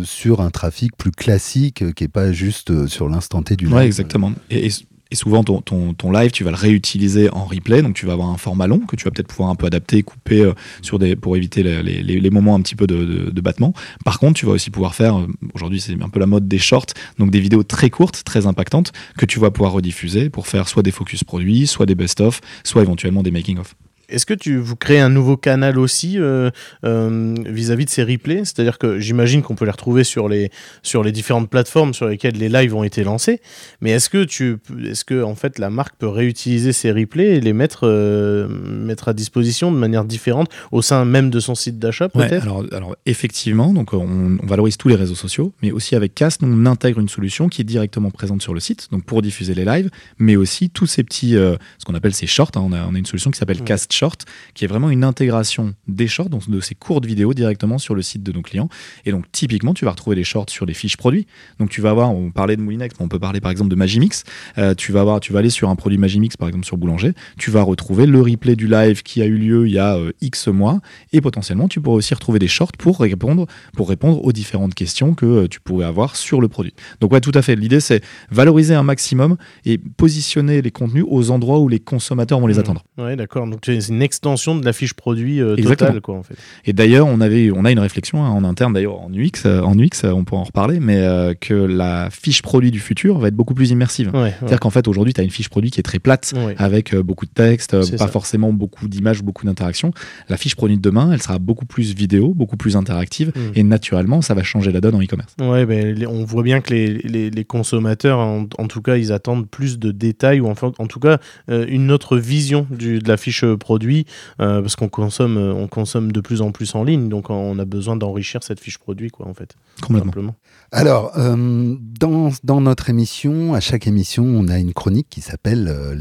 sur 0.04 0.40
un 0.40 0.50
trafic 0.50 0.96
plus 0.96 1.12
classique 1.12 1.35
euh, 1.82 1.92
qui 1.92 2.04
est 2.04 2.08
pas 2.08 2.32
juste 2.32 2.70
euh, 2.70 2.86
sur 2.86 3.08
l'instant 3.08 3.42
T 3.42 3.56
du 3.56 3.66
live. 3.66 3.74
Ouais, 3.74 3.86
exactement. 3.86 4.32
Et, 4.50 4.66
et- 4.66 4.70
et 5.12 5.14
souvent, 5.14 5.44
ton, 5.44 5.60
ton, 5.60 5.94
ton 5.94 6.10
live, 6.10 6.32
tu 6.32 6.42
vas 6.42 6.50
le 6.50 6.56
réutiliser 6.56 7.30
en 7.30 7.44
replay. 7.44 7.80
Donc, 7.80 7.94
tu 7.94 8.06
vas 8.06 8.14
avoir 8.14 8.28
un 8.28 8.38
format 8.38 8.66
long 8.66 8.80
que 8.80 8.96
tu 8.96 9.04
vas 9.04 9.12
peut-être 9.12 9.28
pouvoir 9.28 9.50
un 9.50 9.54
peu 9.54 9.66
adapter, 9.66 10.02
couper 10.02 10.40
euh, 10.40 10.52
sur 10.82 10.98
des, 10.98 11.14
pour 11.14 11.36
éviter 11.36 11.62
les, 11.62 11.80
les- 11.80 12.02
les- 12.02 12.18
les 12.18 12.30
moments 12.30 12.56
un 12.56 12.60
petit 12.60 12.74
peu 12.74 12.88
de, 12.88 13.04
de- 13.04 13.30
de 13.30 13.40
battement. 13.40 13.72
Par 14.04 14.18
contre, 14.18 14.34
tu 14.40 14.46
vas 14.46 14.52
aussi 14.52 14.70
pouvoir 14.70 14.96
faire, 14.96 15.24
aujourd'hui, 15.54 15.80
c'est 15.80 15.92
un 16.02 16.08
peu 16.08 16.18
la 16.18 16.26
mode 16.26 16.48
des 16.48 16.58
shorts, 16.58 16.86
donc 17.20 17.30
des 17.30 17.38
vidéos 17.38 17.62
très 17.62 17.88
courtes, 17.88 18.22
très 18.24 18.46
impactantes, 18.46 18.92
que 19.16 19.26
tu 19.26 19.38
vas 19.38 19.52
pouvoir 19.52 19.70
rediffuser 19.74 20.28
pour 20.28 20.48
faire 20.48 20.68
soit 20.68 20.82
des 20.82 20.90
focus 20.90 21.22
produits, 21.22 21.68
soit 21.68 21.86
des 21.86 21.94
best-of, 21.94 22.40
soit 22.64 22.82
éventuellement 22.82 23.22
des 23.22 23.30
making-of. 23.30 23.76
Est-ce 24.08 24.26
que 24.26 24.34
tu 24.34 24.56
vous 24.58 24.76
créez 24.76 25.00
un 25.00 25.08
nouveau 25.08 25.36
canal 25.36 25.78
aussi 25.78 26.18
euh, 26.18 26.50
euh, 26.84 27.34
vis-à-vis 27.46 27.84
de 27.84 27.90
ces 27.90 28.04
replays? 28.04 28.44
C'est-à-dire 28.44 28.78
que 28.78 28.98
j'imagine 28.98 29.42
qu'on 29.42 29.54
peut 29.54 29.64
les 29.64 29.70
retrouver 29.70 30.04
sur 30.04 30.28
les 30.28 30.50
sur 30.82 31.02
les 31.02 31.12
différentes 31.12 31.50
plateformes 31.50 31.94
sur 31.94 32.06
lesquelles 32.06 32.36
les 32.36 32.48
lives 32.48 32.74
ont 32.74 32.84
été 32.84 33.02
lancés. 33.04 33.40
Mais 33.80 33.90
est-ce 33.90 34.08
que 34.08 34.24
tu 34.24 34.58
est-ce 34.84 35.04
que 35.04 35.22
en 35.22 35.34
fait 35.34 35.58
la 35.58 35.70
marque 35.70 35.96
peut 35.98 36.08
réutiliser 36.08 36.72
ces 36.72 36.92
replays 36.92 37.36
et 37.36 37.40
les 37.40 37.52
mettre 37.52 37.80
euh, 37.84 38.48
mettre 38.48 39.08
à 39.08 39.12
disposition 39.12 39.72
de 39.72 39.76
manière 39.76 40.04
différente 40.04 40.48
au 40.72 40.82
sein 40.82 41.04
même 41.04 41.30
de 41.30 41.40
son 41.40 41.54
site 41.54 41.78
d'achat 41.78 42.08
Ouais, 42.14 42.32
alors, 42.34 42.64
alors 42.72 42.96
effectivement, 43.06 43.72
donc 43.72 43.92
on, 43.92 44.38
on 44.42 44.46
valorise 44.46 44.76
tous 44.76 44.88
les 44.88 44.94
réseaux 44.94 45.14
sociaux, 45.14 45.52
mais 45.62 45.72
aussi 45.72 45.96
avec 45.96 46.14
Cast, 46.14 46.42
on 46.42 46.66
intègre 46.66 47.00
une 47.00 47.08
solution 47.08 47.48
qui 47.48 47.62
est 47.62 47.64
directement 47.64 48.10
présente 48.10 48.42
sur 48.42 48.54
le 48.54 48.60
site, 48.60 48.88
donc 48.92 49.04
pour 49.04 49.22
diffuser 49.22 49.54
les 49.54 49.64
lives, 49.64 49.90
mais 50.18 50.36
aussi 50.36 50.70
tous 50.70 50.86
ces 50.86 51.02
petits, 51.02 51.32
ce 51.32 51.84
qu'on 51.84 51.94
appelle 51.94 52.14
ces 52.14 52.26
shorts. 52.26 52.52
hein, 52.56 52.60
on, 52.64 52.72
a, 52.72 52.86
on 52.86 52.94
a 52.94 52.98
une 52.98 53.06
solution 53.06 53.30
qui 53.30 53.38
s'appelle 53.38 53.56
Ouais. 53.58 53.64
Cast 53.64 53.92
Short, 53.96 54.24
qui 54.54 54.64
est 54.64 54.68
vraiment 54.68 54.90
une 54.90 55.04
intégration 55.04 55.74
des 55.88 56.06
shorts, 56.06 56.28
donc 56.28 56.48
de 56.48 56.60
ces 56.60 56.74
courtes 56.74 57.06
vidéos 57.06 57.34
directement 57.34 57.78
sur 57.78 57.94
le 57.94 58.02
site 58.02 58.22
de 58.22 58.32
nos 58.32 58.42
clients. 58.42 58.68
Et 59.04 59.10
donc 59.10 59.24
typiquement, 59.32 59.74
tu 59.74 59.84
vas 59.84 59.90
retrouver 59.92 60.16
les 60.16 60.24
shorts 60.24 60.50
sur 60.50 60.66
les 60.66 60.74
fiches 60.74 60.96
produits. 60.96 61.26
Donc 61.58 61.70
tu 61.70 61.80
vas 61.80 61.90
avoir, 61.90 62.10
on 62.12 62.30
parlait 62.30 62.56
de 62.56 62.62
Moulinex, 62.62 62.94
mais 62.98 63.04
on 63.04 63.08
peut 63.08 63.18
parler 63.18 63.40
par 63.40 63.50
exemple 63.50 63.70
de 63.70 63.76
Magimix. 63.76 64.24
Euh, 64.58 64.74
tu 64.74 64.92
vas 64.92 65.00
avoir, 65.00 65.20
tu 65.20 65.32
vas 65.32 65.38
aller 65.40 65.50
sur 65.50 65.68
un 65.70 65.76
produit 65.76 65.98
Magimix, 65.98 66.36
par 66.36 66.48
exemple 66.48 66.66
sur 66.66 66.76
Boulanger, 66.76 67.12
tu 67.38 67.50
vas 67.50 67.62
retrouver 67.62 68.06
le 68.06 68.20
replay 68.20 68.54
du 68.56 68.68
live 68.68 69.02
qui 69.02 69.22
a 69.22 69.26
eu 69.26 69.36
lieu 69.38 69.66
il 69.66 69.72
y 69.72 69.78
a 69.78 69.96
euh, 69.96 70.12
X 70.20 70.48
mois, 70.48 70.80
et 71.12 71.20
potentiellement 71.20 71.68
tu 71.68 71.80
pourras 71.80 71.96
aussi 71.96 72.12
retrouver 72.14 72.38
des 72.38 72.48
shorts 72.48 72.72
pour 72.78 73.00
répondre, 73.00 73.46
pour 73.74 73.88
répondre 73.88 74.22
aux 74.24 74.32
différentes 74.32 74.74
questions 74.74 75.14
que 75.14 75.26
euh, 75.26 75.48
tu 75.48 75.60
pourrais 75.60 75.86
avoir 75.86 76.16
sur 76.16 76.40
le 76.40 76.48
produit. 76.48 76.74
Donc 77.00 77.12
ouais, 77.12 77.20
tout 77.20 77.32
à 77.34 77.42
fait. 77.42 77.56
L'idée 77.56 77.80
c'est 77.80 78.02
valoriser 78.30 78.74
un 78.74 78.82
maximum 78.82 79.36
et 79.64 79.78
positionner 79.78 80.62
les 80.62 80.70
contenus 80.70 81.04
aux 81.08 81.30
endroits 81.30 81.58
où 81.60 81.68
les 81.68 81.80
consommateurs 81.80 82.40
vont 82.40 82.46
les 82.46 82.54
Mhm. 82.54 82.60
attendre. 82.60 82.84
Ouais, 82.98 83.16
d'accord. 83.16 83.46
Donc 83.46 83.60
c'est 83.86 83.92
une 83.92 84.02
extension 84.02 84.54
de 84.56 84.64
la 84.64 84.72
fiche 84.72 84.94
produit 84.94 85.40
euh, 85.40 85.56
totale 85.56 86.00
quoi 86.00 86.16
en 86.16 86.22
fait. 86.22 86.34
Et 86.64 86.72
d'ailleurs, 86.72 87.06
on 87.06 87.20
avait, 87.20 87.50
on 87.54 87.64
a 87.64 87.70
une 87.70 87.78
réflexion 87.78 88.24
hein, 88.24 88.28
en 88.30 88.44
interne 88.44 88.72
d'ailleurs 88.72 89.00
en 89.00 89.10
UX, 89.12 89.30
euh, 89.46 89.60
en 89.62 89.78
UX, 89.78 89.88
euh, 90.04 90.10
on 90.12 90.24
pourra 90.24 90.40
en 90.40 90.44
reparler, 90.44 90.80
mais 90.80 90.98
euh, 90.98 91.34
que 91.38 91.54
la 91.54 92.08
fiche 92.10 92.42
produit 92.42 92.70
du 92.70 92.80
futur 92.80 93.18
va 93.18 93.28
être 93.28 93.34
beaucoup 93.36 93.54
plus 93.54 93.70
immersive. 93.70 94.10
Ouais, 94.14 94.20
ouais. 94.22 94.34
C'est-à-dire 94.38 94.60
qu'en 94.60 94.70
fait 94.70 94.88
aujourd'hui, 94.88 95.14
tu 95.14 95.20
as 95.20 95.24
une 95.24 95.30
fiche 95.30 95.48
produit 95.48 95.70
qui 95.70 95.80
est 95.80 95.82
très 95.82 95.98
plate. 95.98 96.32
Ouais. 96.36 96.54
avec 96.58 96.94
euh, 96.94 97.02
beaucoup 97.02 97.26
de 97.26 97.30
texte, 97.30 97.72
pas 97.72 97.82
ça. 97.82 98.08
forcément 98.08 98.52
beaucoup 98.52 98.88
d'images, 98.88 99.22
beaucoup 99.22 99.46
d'interactions. 99.46 99.92
La 100.28 100.36
fiche 100.36 100.54
produit 100.56 100.76
de 100.76 100.82
demain, 100.82 101.12
elle 101.12 101.22
sera 101.22 101.38
beaucoup 101.38 101.66
plus 101.66 101.94
vidéo, 101.94 102.34
beaucoup 102.34 102.56
plus 102.56 102.76
interactive, 102.76 103.32
Mm. 103.36 103.40
et 103.54 103.62
naturellement, 103.62 104.22
ça 104.22 104.34
va 104.34 104.42
changer 104.42 104.72
la 104.72 104.80
donne 104.80 104.94
en 104.94 105.00
e-commerce. 105.02 105.34
Ouais, 105.40 105.66
ben, 105.66 106.06
on 106.08 106.24
voit 106.24 106.42
bien 106.42 106.60
que 106.60 106.72
les, 106.74 106.86
les- 107.04 107.30
les 107.30 107.44
consommateurs, 107.44 108.18
en, 108.18 108.46
en 108.58 108.66
tout 108.66 108.80
cas, 108.82 108.96
ils 108.96 109.12
attendent 109.12 109.48
plus 109.48 109.78
de 109.78 109.90
détails 109.92 110.40
ou 110.40 110.46
enfin, 110.48 110.72
en 110.78 110.86
tout 110.86 111.00
cas 111.00 111.18
une 111.48 111.90
autre 111.90 112.16
vision 112.18 112.66
du, 112.70 112.98
de 112.98 113.08
la 113.08 113.16
fiche 113.16 113.44
euh, 113.44 113.56
produit 113.76 114.06
euh, 114.40 114.62
parce 114.62 114.74
qu'on 114.76 114.88
consomme, 114.88 115.36
euh, 115.36 115.52
on 115.52 115.68
consomme 115.68 116.10
de 116.10 116.20
plus 116.20 116.40
en 116.40 116.50
plus 116.50 116.74
en 116.74 116.82
ligne, 116.82 117.08
donc 117.10 117.28
on 117.30 117.58
a 117.58 117.64
besoin 117.66 117.94
d'enrichir 117.96 118.42
cette 118.42 118.58
fiche 118.60 118.78
produit, 118.78 119.10
quoi, 119.10 119.26
en 119.28 119.34
fait, 119.34 119.54
Complètement. 119.82 120.06
simplement. 120.12 120.34
Alors, 120.72 121.12
euh, 121.18 121.74
dans, 122.00 122.30
dans 122.42 122.60
notre 122.62 122.88
émission, 122.90 123.52
à 123.54 123.60
chaque 123.60 123.86
émission, 123.86 124.24
on 124.24 124.48
a 124.48 124.58
une 124.58 124.72
chronique 124.72 125.08
qui 125.10 125.20
s'appelle 125.20 125.68
euh, 125.68 125.94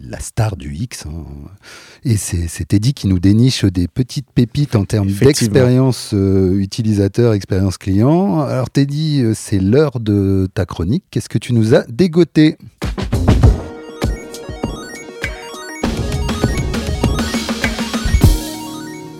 La 0.00 0.20
star 0.20 0.56
du 0.56 0.74
X. 0.74 1.06
hein. 1.06 1.24
Et 2.04 2.16
c'est 2.16 2.46
c'est 2.48 2.66
Teddy 2.68 2.92
qui 2.92 3.06
nous 3.08 3.18
déniche 3.18 3.64
des 3.64 3.88
petites 3.88 4.30
pépites 4.34 4.76
en 4.76 4.84
termes 4.84 5.10
d'expérience 5.10 6.10
euh, 6.12 6.52
utilisateur, 6.58 7.32
expérience 7.32 7.78
client. 7.78 8.40
Alors, 8.40 8.68
Teddy, 8.70 9.22
c'est 9.34 9.58
l'heure 9.58 9.98
de 9.98 10.46
ta 10.52 10.66
chronique. 10.66 11.04
Qu'est-ce 11.10 11.28
que 11.30 11.38
tu 11.38 11.52
nous 11.54 11.74
as 11.74 11.84
dégoté? 11.88 12.56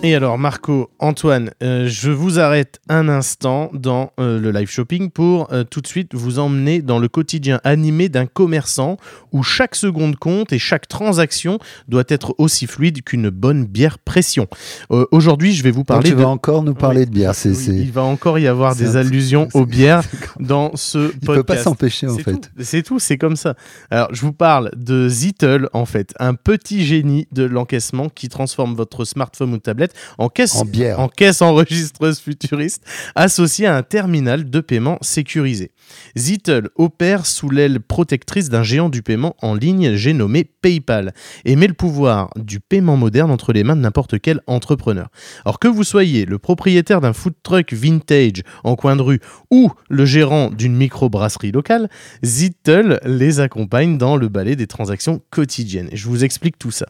Et 0.06 0.14
alors, 0.14 0.36
Marco, 0.36 0.90
Antoine, 0.98 1.50
euh, 1.62 1.88
je 1.88 2.10
vous 2.10 2.38
arrête 2.38 2.78
un 2.90 3.08
instant 3.08 3.70
dans 3.72 4.12
euh, 4.20 4.38
le 4.38 4.50
live 4.50 4.68
shopping 4.68 5.08
pour 5.10 5.50
euh, 5.50 5.64
tout 5.64 5.80
de 5.80 5.86
suite 5.86 6.14
vous 6.14 6.38
emmener 6.38 6.82
dans 6.82 6.98
le 6.98 7.08
quotidien 7.08 7.58
animé 7.64 8.10
d'un 8.10 8.26
commerçant 8.26 8.98
où 9.32 9.42
chaque 9.42 9.74
seconde 9.74 10.16
compte 10.16 10.52
et 10.52 10.58
chaque 10.58 10.88
transaction 10.88 11.58
doit 11.88 12.04
être 12.08 12.34
aussi 12.36 12.66
fluide 12.66 13.02
qu'une 13.02 13.30
bonne 13.30 13.64
bière 13.64 13.98
pression. 13.98 14.46
Aujourd'hui, 14.90 15.54
je 15.54 15.62
vais 15.62 15.70
vous 15.70 15.78
Donc, 15.78 15.86
parler 15.86 16.10
Tu 16.10 16.14
de... 16.16 16.20
vas 16.20 16.28
encore 16.28 16.62
nous 16.62 16.74
parler 16.74 17.00
Oui, 17.00 17.06
de 17.06 17.10
bière. 17.10 17.34
C'est, 17.34 17.48
oui, 17.48 17.80
Il 17.86 17.90
va 17.90 18.02
encore 18.02 18.38
y 18.38 18.46
avoir 18.46 18.76
des 18.76 18.96
allusions 18.96 19.48
aux 19.54 19.64
bières 19.64 20.02
dans 20.38 20.76
ce 20.76 21.12
Il 21.14 21.20
peut 21.20 21.26
pas 21.26 21.34
podcast. 21.36 21.64
s'empêcher, 21.64 22.08
en 22.08 22.18
fait. 22.18 22.50
C'est 22.60 22.82
tout, 22.82 22.98
c'est 22.98 23.16
comme 23.16 23.36
ça. 23.36 23.54
Alors, 23.90 24.08
je 24.12 24.20
vous 24.20 24.34
parle 24.34 24.70
de 24.76 25.08
Zittle, 25.08 25.70
en 25.72 25.86
fait, 25.86 26.12
un 26.20 26.34
petit 26.34 26.84
génie 26.84 27.26
de 27.32 27.44
l'encaissement 27.44 28.10
qui 28.10 28.28
transforme 28.28 28.74
votre 28.74 29.06
smartphone 29.06 29.54
ou 29.54 29.58
tablette 29.58 29.93
en 30.18 30.28
caisse, 30.28 30.56
En 30.56 30.64
bière. 30.64 31.00
en 31.00 31.08
caisse 31.08 31.42
enregistreuse 31.42 32.18
futuriste 32.20 32.82
associée 33.14 33.66
à 33.66 33.76
un 33.76 33.82
terminal 33.82 34.48
de 34.48 34.60
paiement 34.60 34.98
sécurisé. 35.00 35.70
Zittle 36.16 36.70
opère 36.76 37.26
sous 37.26 37.50
l'aile 37.50 37.80
protectrice 37.80 38.48
d'un 38.48 38.62
géant 38.62 38.88
du 38.88 39.02
paiement 39.02 39.36
en 39.42 39.54
ligne, 39.54 39.94
j'ai 39.94 40.12
nommé 40.12 40.44
PayPal, 40.44 41.12
et 41.44 41.56
met 41.56 41.66
le 41.66 41.74
pouvoir 41.74 42.30
du 42.36 42.60
paiement 42.60 42.96
moderne 42.96 43.30
entre 43.30 43.52
les 43.52 43.64
mains 43.64 43.76
de 43.76 43.80
n'importe 43.80 44.20
quel 44.20 44.40
entrepreneur. 44.46 45.08
Alors 45.44 45.58
que 45.58 45.68
vous 45.68 45.84
soyez 45.84 46.24
le 46.24 46.38
propriétaire 46.38 47.00
d'un 47.00 47.12
food 47.12 47.34
truck 47.42 47.72
vintage 47.72 48.42
en 48.62 48.76
coin 48.76 48.96
de 48.96 49.02
rue 49.02 49.20
ou 49.50 49.70
le 49.88 50.04
gérant 50.04 50.50
d'une 50.50 50.76
microbrasserie 50.76 51.52
locale, 51.52 51.88
Zittle 52.24 53.00
les 53.04 53.40
accompagne 53.40 53.98
dans 53.98 54.16
le 54.16 54.28
balai 54.28 54.56
des 54.56 54.66
transactions 54.66 55.20
quotidiennes. 55.30 55.88
Je 55.92 56.08
vous 56.08 56.24
explique 56.24 56.58
tout 56.58 56.70
ça. 56.70 56.86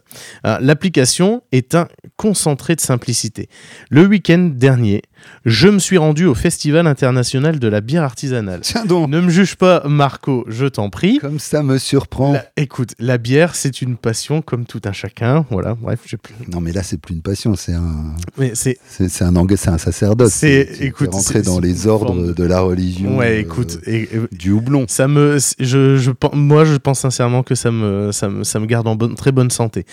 Euh, 0.46 0.58
L'application 0.60 1.42
est 1.52 1.74
un 1.74 1.88
concentré 2.16 2.76
de 2.76 2.80
simplicité. 2.80 3.48
Le 3.90 4.06
week-end 4.06 4.50
dernier, 4.52 5.02
je 5.44 5.68
me 5.68 5.78
suis 5.78 5.98
rendu 5.98 6.24
au 6.26 6.34
Festival 6.34 6.86
international 6.86 7.58
de 7.58 7.68
la 7.68 7.80
bière 7.80 8.02
artisanale. 8.02 8.60
Tiens 8.62 8.84
donc, 8.84 9.08
Ne 9.10 9.20
me 9.20 9.28
juge 9.30 9.56
pas, 9.56 9.82
Marco, 9.86 10.44
je 10.48 10.66
t'en 10.66 10.90
prie. 10.90 11.18
comme 11.18 11.38
ça 11.38 11.62
me 11.62 11.78
surprend. 11.78 12.32
La- 12.32 12.46
écoute, 12.56 12.94
la 12.98 13.18
bière, 13.18 13.54
c'est 13.54 13.82
une 13.82 13.96
passion 13.96 14.42
comme 14.42 14.64
tout 14.66 14.80
un 14.84 14.92
chacun. 14.92 15.44
Voilà, 15.50 15.74
bref, 15.74 16.00
j'ai 16.06 16.16
plus. 16.16 16.34
Non, 16.50 16.60
mais 16.60 16.72
là, 16.72 16.82
c'est 16.82 16.98
plus 16.98 17.14
une 17.14 17.22
passion, 17.22 17.54
c'est 17.56 17.74
un, 17.74 18.14
Mais 18.38 18.52
c'est. 18.54 18.78
c'est 18.88 19.08
c'est 19.08 19.24
un, 19.24 19.34
ang- 19.36 19.54
c'est 19.56 19.68
un 19.70 19.78
sacerdoce. 19.78 20.32
C'est- 20.32 20.68
écoute, 20.80 21.10
rentré 21.12 21.34
c'est- 21.34 21.42
dans 21.42 21.56
c'est 21.56 21.66
les 21.66 21.84
une 21.84 21.90
ordres 21.90 22.06
forme 22.06 22.26
de- 22.28 22.32
de 22.32 22.44
la 22.44 22.60
religion. 22.60 23.16
Ouais, 23.18 23.36
euh, 23.36 23.40
écoute, 23.40 23.78
et- 23.86 24.02
et- 24.02 24.08
du 24.32 24.50
houblon. 24.52 24.86
ça 24.88 25.08
me, 25.08 25.38
je, 25.58 25.96
je, 25.96 26.10
pen- 26.10 26.30
moi, 26.34 26.64
je 26.64 26.76
pense 26.76 27.00
sincèrement 27.00 27.42
que 27.42 27.54
ça 27.54 27.70
me, 27.70 28.10
ça 28.12 28.28
me, 28.28 28.44
ça 28.44 28.58
me 28.60 28.66
garde 28.66 28.86
en 28.88 28.96
bonne, 28.96 29.14
très 29.14 29.32
bonne 29.32 29.50
santé. 29.50 29.84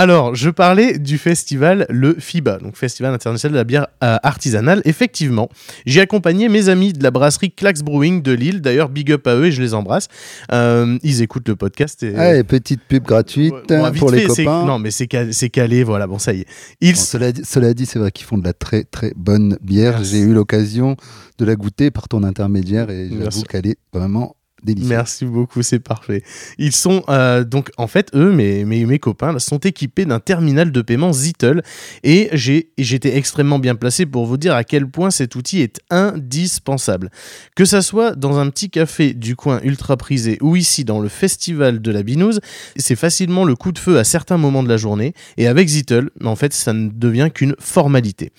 Alors, 0.00 0.34
je 0.34 0.48
parlais 0.48 0.98
du 0.98 1.18
festival, 1.18 1.84
le 1.90 2.16
FIBA, 2.18 2.56
donc 2.60 2.74
Festival 2.74 3.12
international 3.12 3.52
de 3.52 3.58
la 3.58 3.64
bière 3.64 3.86
euh, 4.02 4.16
artisanale. 4.22 4.80
Effectivement, 4.86 5.50
j'ai 5.84 6.00
accompagné 6.00 6.48
mes 6.48 6.70
amis 6.70 6.94
de 6.94 7.02
la 7.02 7.10
brasserie 7.10 7.50
Clax 7.50 7.82
Brewing 7.82 8.22
de 8.22 8.32
Lille. 8.32 8.62
D'ailleurs, 8.62 8.88
big 8.88 9.12
up 9.12 9.26
à 9.26 9.36
eux 9.36 9.44
et 9.44 9.52
je 9.52 9.60
les 9.60 9.74
embrasse. 9.74 10.08
Euh, 10.52 10.96
ils 11.02 11.20
écoutent 11.20 11.48
le 11.48 11.56
podcast. 11.56 12.02
Et, 12.02 12.16
Allez, 12.16 12.44
petite 12.44 12.80
pub 12.88 13.04
gratuite 13.04 13.52
bon, 13.68 13.92
pour 13.92 14.10
les 14.10 14.20
fait, 14.20 14.44
copains. 14.44 14.64
Non, 14.64 14.78
mais 14.78 14.90
c'est 14.90 15.06
calé, 15.06 15.84
voilà, 15.84 16.06
bon, 16.06 16.18
ça 16.18 16.32
y 16.32 16.40
est. 16.40 16.46
Ils, 16.80 16.94
Bon, 16.94 16.98
cela, 16.98 17.30
dit, 17.30 17.42
cela 17.44 17.74
dit, 17.74 17.84
c'est 17.84 17.98
vrai 17.98 18.10
qu'ils 18.10 18.24
font 18.24 18.38
de 18.38 18.44
la 18.44 18.54
très 18.54 18.84
très 18.84 19.12
bonne 19.16 19.58
bière. 19.60 20.02
J'ai 20.02 20.20
eu 20.20 20.32
l'occasion 20.32 20.96
de 21.36 21.44
la 21.44 21.56
goûter 21.56 21.90
par 21.90 22.08
ton 22.08 22.22
intermédiaire 22.22 22.88
et 22.88 23.10
j'avoue 23.22 23.42
qu'elle 23.42 23.66
est 23.66 23.76
vraiment 23.92 24.34
Merci 24.66 25.24
beaucoup, 25.24 25.62
c'est 25.62 25.78
parfait. 25.78 26.22
Ils 26.58 26.74
sont 26.74 27.02
euh, 27.08 27.44
donc 27.44 27.70
en 27.76 27.86
fait 27.86 28.10
eux, 28.14 28.32
mes, 28.32 28.64
mes, 28.64 28.98
copains, 28.98 29.38
sont 29.38 29.58
équipés 29.58 30.04
d'un 30.04 30.20
terminal 30.20 30.72
de 30.72 30.82
paiement 30.82 31.12
Zittle 31.12 31.62
et 32.02 32.30
j'étais 32.78 33.16
extrêmement 33.16 33.58
bien 33.58 33.74
placé 33.74 34.06
pour 34.06 34.26
vous 34.26 34.36
dire 34.36 34.54
à 34.54 34.64
quel 34.64 34.86
point 34.86 35.10
cet 35.10 35.34
outil 35.34 35.60
est 35.60 35.80
indispensable. 35.90 37.10
Que 37.56 37.64
ça 37.64 37.82
soit 37.82 38.14
dans 38.14 38.38
un 38.38 38.50
petit 38.50 38.70
café 38.70 39.14
du 39.14 39.36
coin 39.36 39.60
ultra 39.62 39.96
prisé 39.96 40.38
ou 40.40 40.56
ici 40.56 40.84
dans 40.84 41.00
le 41.00 41.08
festival 41.08 41.80
de 41.80 41.90
la 41.90 42.02
Binouse, 42.02 42.40
c'est 42.76 42.96
facilement 42.96 43.44
le 43.44 43.54
coup 43.54 43.72
de 43.72 43.78
feu 43.78 43.98
à 43.98 44.04
certains 44.04 44.36
moments 44.36 44.62
de 44.62 44.68
la 44.68 44.76
journée 44.76 45.14
et 45.36 45.46
avec 45.46 45.68
Zittle, 45.68 46.10
en 46.22 46.36
fait, 46.36 46.52
ça 46.52 46.72
ne 46.72 46.88
devient 46.88 47.30
qu'une 47.32 47.54
formalité. 47.58 48.32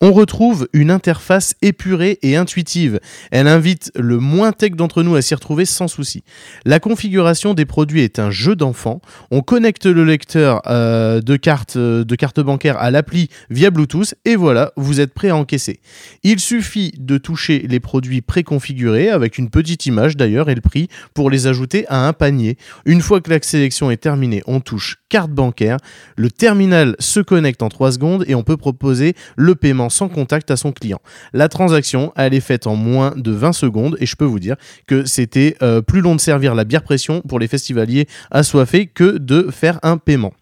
On 0.00 0.12
retrouve 0.12 0.68
une 0.72 0.90
interface 0.90 1.54
épurée 1.62 2.18
et 2.22 2.36
intuitive. 2.36 3.00
Elle 3.30 3.48
invite 3.48 3.90
le 3.94 4.18
moins 4.18 4.52
tech 4.52 4.72
d'entre 4.72 5.02
nous 5.02 5.14
à 5.14 5.22
s'y 5.22 5.34
retrouver 5.34 5.65
sans 5.66 5.88
souci. 5.88 6.24
La 6.64 6.80
configuration 6.80 7.54
des 7.54 7.64
produits 7.64 8.02
est 8.02 8.18
un 8.18 8.30
jeu 8.30 8.56
d'enfant. 8.56 9.00
On 9.30 9.42
connecte 9.42 9.86
le 9.86 10.04
lecteur 10.04 10.62
euh, 10.66 11.20
de, 11.20 11.36
carte, 11.36 11.76
euh, 11.76 12.04
de 12.04 12.14
carte 12.14 12.40
bancaire 12.40 12.78
à 12.78 12.90
l'appli 12.90 13.28
via 13.50 13.70
Bluetooth 13.70 14.14
et 14.24 14.36
voilà, 14.36 14.72
vous 14.76 15.00
êtes 15.00 15.12
prêt 15.12 15.28
à 15.28 15.36
encaisser. 15.36 15.80
Il 16.22 16.40
suffit 16.40 16.92
de 16.98 17.18
toucher 17.18 17.66
les 17.68 17.80
produits 17.80 18.22
préconfigurés 18.22 19.10
avec 19.10 19.38
une 19.38 19.50
petite 19.50 19.86
image 19.86 20.16
d'ailleurs 20.16 20.48
et 20.48 20.54
le 20.54 20.60
prix 20.60 20.88
pour 21.14 21.30
les 21.30 21.46
ajouter 21.46 21.86
à 21.88 22.06
un 22.06 22.12
panier. 22.12 22.56
Une 22.84 23.00
fois 23.00 23.20
que 23.20 23.30
la 23.30 23.40
sélection 23.42 23.90
est 23.90 23.96
terminée, 23.96 24.42
on 24.46 24.60
touche 24.60 24.96
carte 25.08 25.30
bancaire, 25.30 25.78
le 26.16 26.30
terminal 26.30 26.96
se 26.98 27.20
connecte 27.20 27.62
en 27.62 27.68
3 27.68 27.92
secondes 27.92 28.24
et 28.26 28.34
on 28.34 28.42
peut 28.42 28.56
proposer 28.56 29.14
le 29.36 29.54
paiement 29.54 29.88
sans 29.88 30.08
contact 30.08 30.50
à 30.50 30.56
son 30.56 30.72
client. 30.72 31.00
La 31.32 31.48
transaction, 31.48 32.12
elle 32.16 32.34
est 32.34 32.40
faite 32.40 32.66
en 32.66 32.76
moins 32.76 33.12
de 33.16 33.30
20 33.30 33.52
secondes 33.52 33.96
et 34.00 34.06
je 34.06 34.16
peux 34.16 34.24
vous 34.24 34.40
dire 34.40 34.56
que 34.86 35.04
c'était 35.04 35.55
euh, 35.62 35.82
plus 35.82 36.00
long 36.00 36.14
de 36.14 36.20
servir 36.20 36.54
la 36.54 36.64
bière 36.64 36.82
pression 36.82 37.22
pour 37.22 37.38
les 37.38 37.48
festivaliers 37.48 38.06
assoiffés 38.30 38.86
que 38.86 39.18
de 39.18 39.48
faire 39.50 39.78
un 39.82 39.98
paiement. 39.98 40.32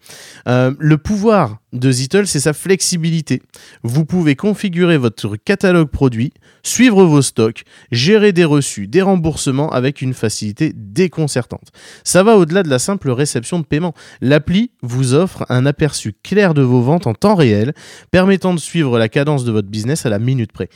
Euh, 0.47 0.71
le 0.79 0.97
pouvoir 0.97 1.59
de 1.73 1.91
Zittle, 1.91 2.25
c'est 2.25 2.39
sa 2.39 2.53
flexibilité. 2.53 3.41
Vous 3.83 4.05
pouvez 4.05 4.35
configurer 4.35 4.97
votre 4.97 5.35
catalogue 5.35 5.89
produit, 5.89 6.31
suivre 6.63 7.03
vos 7.03 7.21
stocks, 7.21 7.63
gérer 7.91 8.31
des 8.31 8.45
reçus, 8.45 8.87
des 8.87 9.01
remboursements 9.01 9.71
avec 9.71 10.01
une 10.01 10.13
facilité 10.13 10.71
déconcertante. 10.73 11.71
Ça 12.03 12.23
va 12.23 12.37
au-delà 12.37 12.63
de 12.63 12.69
la 12.69 12.79
simple 12.79 13.11
réception 13.11 13.59
de 13.59 13.65
paiement. 13.65 13.93
L'appli 14.21 14.71
vous 14.81 15.13
offre 15.13 15.45
un 15.49 15.65
aperçu 15.65 16.13
clair 16.23 16.53
de 16.53 16.61
vos 16.61 16.81
ventes 16.81 17.07
en 17.07 17.13
temps 17.13 17.35
réel, 17.35 17.73
permettant 18.11 18.53
de 18.53 18.59
suivre 18.59 18.97
la 18.97 19.09
cadence 19.09 19.43
de 19.43 19.51
votre 19.51 19.67
business 19.67 20.05
à 20.05 20.09
la 20.09 20.19
minute 20.19 20.51
près. 20.51 20.69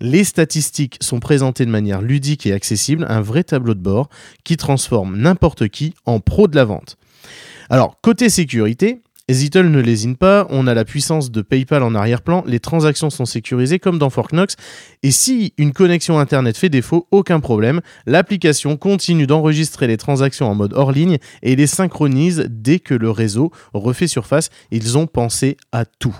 Les 0.00 0.24
statistiques 0.24 0.98
sont 1.00 1.20
présentées 1.20 1.64
de 1.64 1.70
manière 1.70 2.02
ludique 2.02 2.46
et 2.46 2.52
accessible, 2.52 3.06
un 3.08 3.20
vrai 3.20 3.44
tableau 3.44 3.74
de 3.74 3.80
bord 3.80 4.08
qui 4.44 4.56
transforme 4.56 5.16
n'importe 5.16 5.68
qui 5.68 5.94
en 6.04 6.20
pro 6.20 6.48
de 6.48 6.56
la 6.56 6.64
vente. 6.64 6.96
Alors, 7.70 7.98
côté 8.02 8.28
sécurité, 8.28 9.00
Zittle 9.28 9.70
ne 9.70 9.80
lésine 9.80 10.14
pas, 10.14 10.46
on 10.50 10.68
a 10.68 10.74
la 10.74 10.84
puissance 10.84 11.32
de 11.32 11.42
PayPal 11.42 11.82
en 11.82 11.96
arrière-plan, 11.96 12.44
les 12.46 12.60
transactions 12.60 13.10
sont 13.10 13.24
sécurisées 13.24 13.80
comme 13.80 13.98
dans 13.98 14.10
Forknox, 14.10 14.54
et 15.02 15.10
si 15.10 15.52
une 15.58 15.72
connexion 15.72 16.20
Internet 16.20 16.56
fait 16.56 16.68
défaut, 16.68 17.08
aucun 17.10 17.40
problème, 17.40 17.80
l'application 18.06 18.76
continue 18.76 19.26
d'enregistrer 19.26 19.88
les 19.88 19.96
transactions 19.96 20.48
en 20.48 20.54
mode 20.54 20.74
hors 20.74 20.92
ligne 20.92 21.18
et 21.42 21.56
les 21.56 21.66
synchronise 21.66 22.46
dès 22.48 22.78
que 22.78 22.94
le 22.94 23.10
réseau 23.10 23.50
refait 23.74 24.06
surface. 24.06 24.50
Ils 24.70 24.96
ont 24.96 25.08
pensé 25.08 25.56
à 25.72 25.86
tout. 25.86 26.16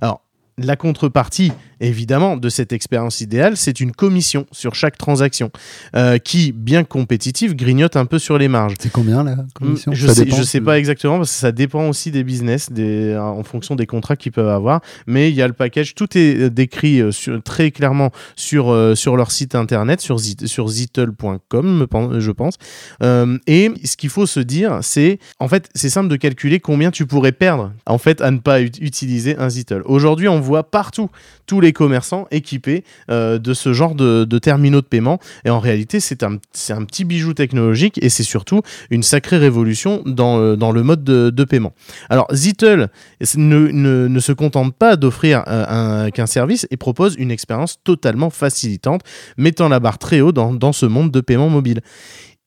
Alors, 0.00 0.24
la 0.58 0.74
contrepartie, 0.74 1.52
évidemment, 1.80 2.36
de 2.36 2.48
cette 2.48 2.72
expérience 2.72 3.20
idéale, 3.20 3.56
c'est 3.56 3.80
une 3.80 3.92
commission 3.92 4.46
sur 4.52 4.74
chaque 4.74 4.96
transaction, 4.98 5.50
euh, 5.96 6.18
qui, 6.18 6.52
bien 6.52 6.84
compétitive, 6.84 7.54
grignote 7.56 7.96
un 7.96 8.06
peu 8.06 8.18
sur 8.18 8.38
les 8.38 8.48
marges. 8.48 8.74
C'est 8.80 8.90
combien 8.92 9.22
la 9.24 9.36
commission? 9.54 9.92
Mm, 9.92 9.94
Je 9.94 10.06
sais, 10.08 10.24
dépend 10.24 10.36
je 10.36 10.42
sais 10.42 10.60
de- 10.60 10.64
pas 10.64 10.78
exactement 10.78 11.18
parce 11.18 11.32
que 11.32 11.38
ça 11.38 11.52
dépend 11.52 11.88
aussi 11.88 12.10
des 12.10 12.24
business, 12.24 12.70
des, 12.72 13.10
euh, 13.12 13.22
en 13.22 13.42
fonction 13.42 13.76
des 13.76 13.86
contrats 13.86 14.16
qu'ils 14.16 14.32
peuvent 14.32 14.48
avoir. 14.48 14.80
Mais 15.06 15.30
il 15.30 15.34
y 15.34 15.42
a 15.42 15.46
le 15.46 15.52
package, 15.54 15.94
tout 15.94 16.16
est 16.16 16.36
euh, 16.38 16.50
décrit 16.50 17.02
sur- 17.12 17.42
très 17.42 17.70
clairement 17.70 18.10
sur, 18.36 18.70
euh, 18.70 18.94
sur 18.94 19.16
leur 19.16 19.30
site 19.30 19.54
internet, 19.54 20.00
sur, 20.00 20.16
zit- 20.18 20.46
sur 20.46 20.68
zittle.com, 20.68 21.86
je 22.18 22.30
pense. 22.30 22.54
Euh, 23.02 23.38
et 23.46 23.72
ce 23.84 23.96
qu'il 23.96 24.10
faut 24.10 24.26
se 24.26 24.40
dire, 24.40 24.78
c'est 24.82 25.18
en 25.38 25.48
fait, 25.48 25.68
c'est 25.74 25.90
simple 25.90 26.08
de 26.08 26.16
calculer 26.16 26.60
combien 26.60 26.90
tu 26.90 27.06
pourrais 27.06 27.32
perdre 27.32 27.72
en 27.86 27.98
fait 27.98 28.20
à 28.20 28.30
ne 28.30 28.38
pas 28.38 28.60
ut- 28.60 28.70
utiliser 28.80 29.36
un 29.38 29.48
Zittle. 29.48 29.82
Aujourd'hui, 29.84 30.28
on 30.28 30.40
voit 30.40 30.70
partout 30.70 31.10
tous 31.46 31.60
les 31.60 31.67
commerçants 31.72 32.26
équipés 32.30 32.84
euh, 33.10 33.38
de 33.38 33.54
ce 33.54 33.72
genre 33.72 33.94
de, 33.94 34.24
terminaux 34.38 34.80
de 34.80 34.86
paiement. 34.86 35.18
Et 35.44 35.50
en 35.50 35.60
réalité, 35.60 36.00
c'est 36.00 36.22
un, 36.22 36.38
un 36.70 36.84
petit 36.84 37.04
bijou 37.04 37.34
technologique 37.34 37.98
et 38.02 38.08
c'est 38.08 38.22
surtout 38.22 38.62
une 38.90 39.02
sacrée 39.02 39.38
révolution 39.38 40.02
dans, 40.06 40.38
euh, 40.38 40.56
dans 40.56 40.72
le 40.72 40.82
mode 40.82 41.04
de, 41.04 41.44
paiement. 41.44 41.72
Alors, 42.10 42.26
Zittle 42.34 42.88
ne, 43.36 43.68
ne, 44.08 44.20
se 44.20 44.32
contente 44.32 44.74
pas 44.74 44.96
d'offrir 44.96 45.44
euh, 45.48 45.64
un- 46.06 46.10
qu'un 46.10 46.26
service 46.26 46.66
et 46.70 46.76
propose 46.76 47.14
une 47.18 47.30
expérience 47.30 47.78
totalement 47.84 48.30
facilitante, 48.30 49.02
mettant 49.36 49.68
la 49.68 49.80
barre 49.80 49.98
très 49.98 50.20
haut 50.20 50.32
dans, 50.32 50.52
dans 50.52 50.72
ce 50.72 50.86
monde 50.86 51.10
de 51.10 51.20
paiement 51.20 51.48
mobile. 51.48 51.80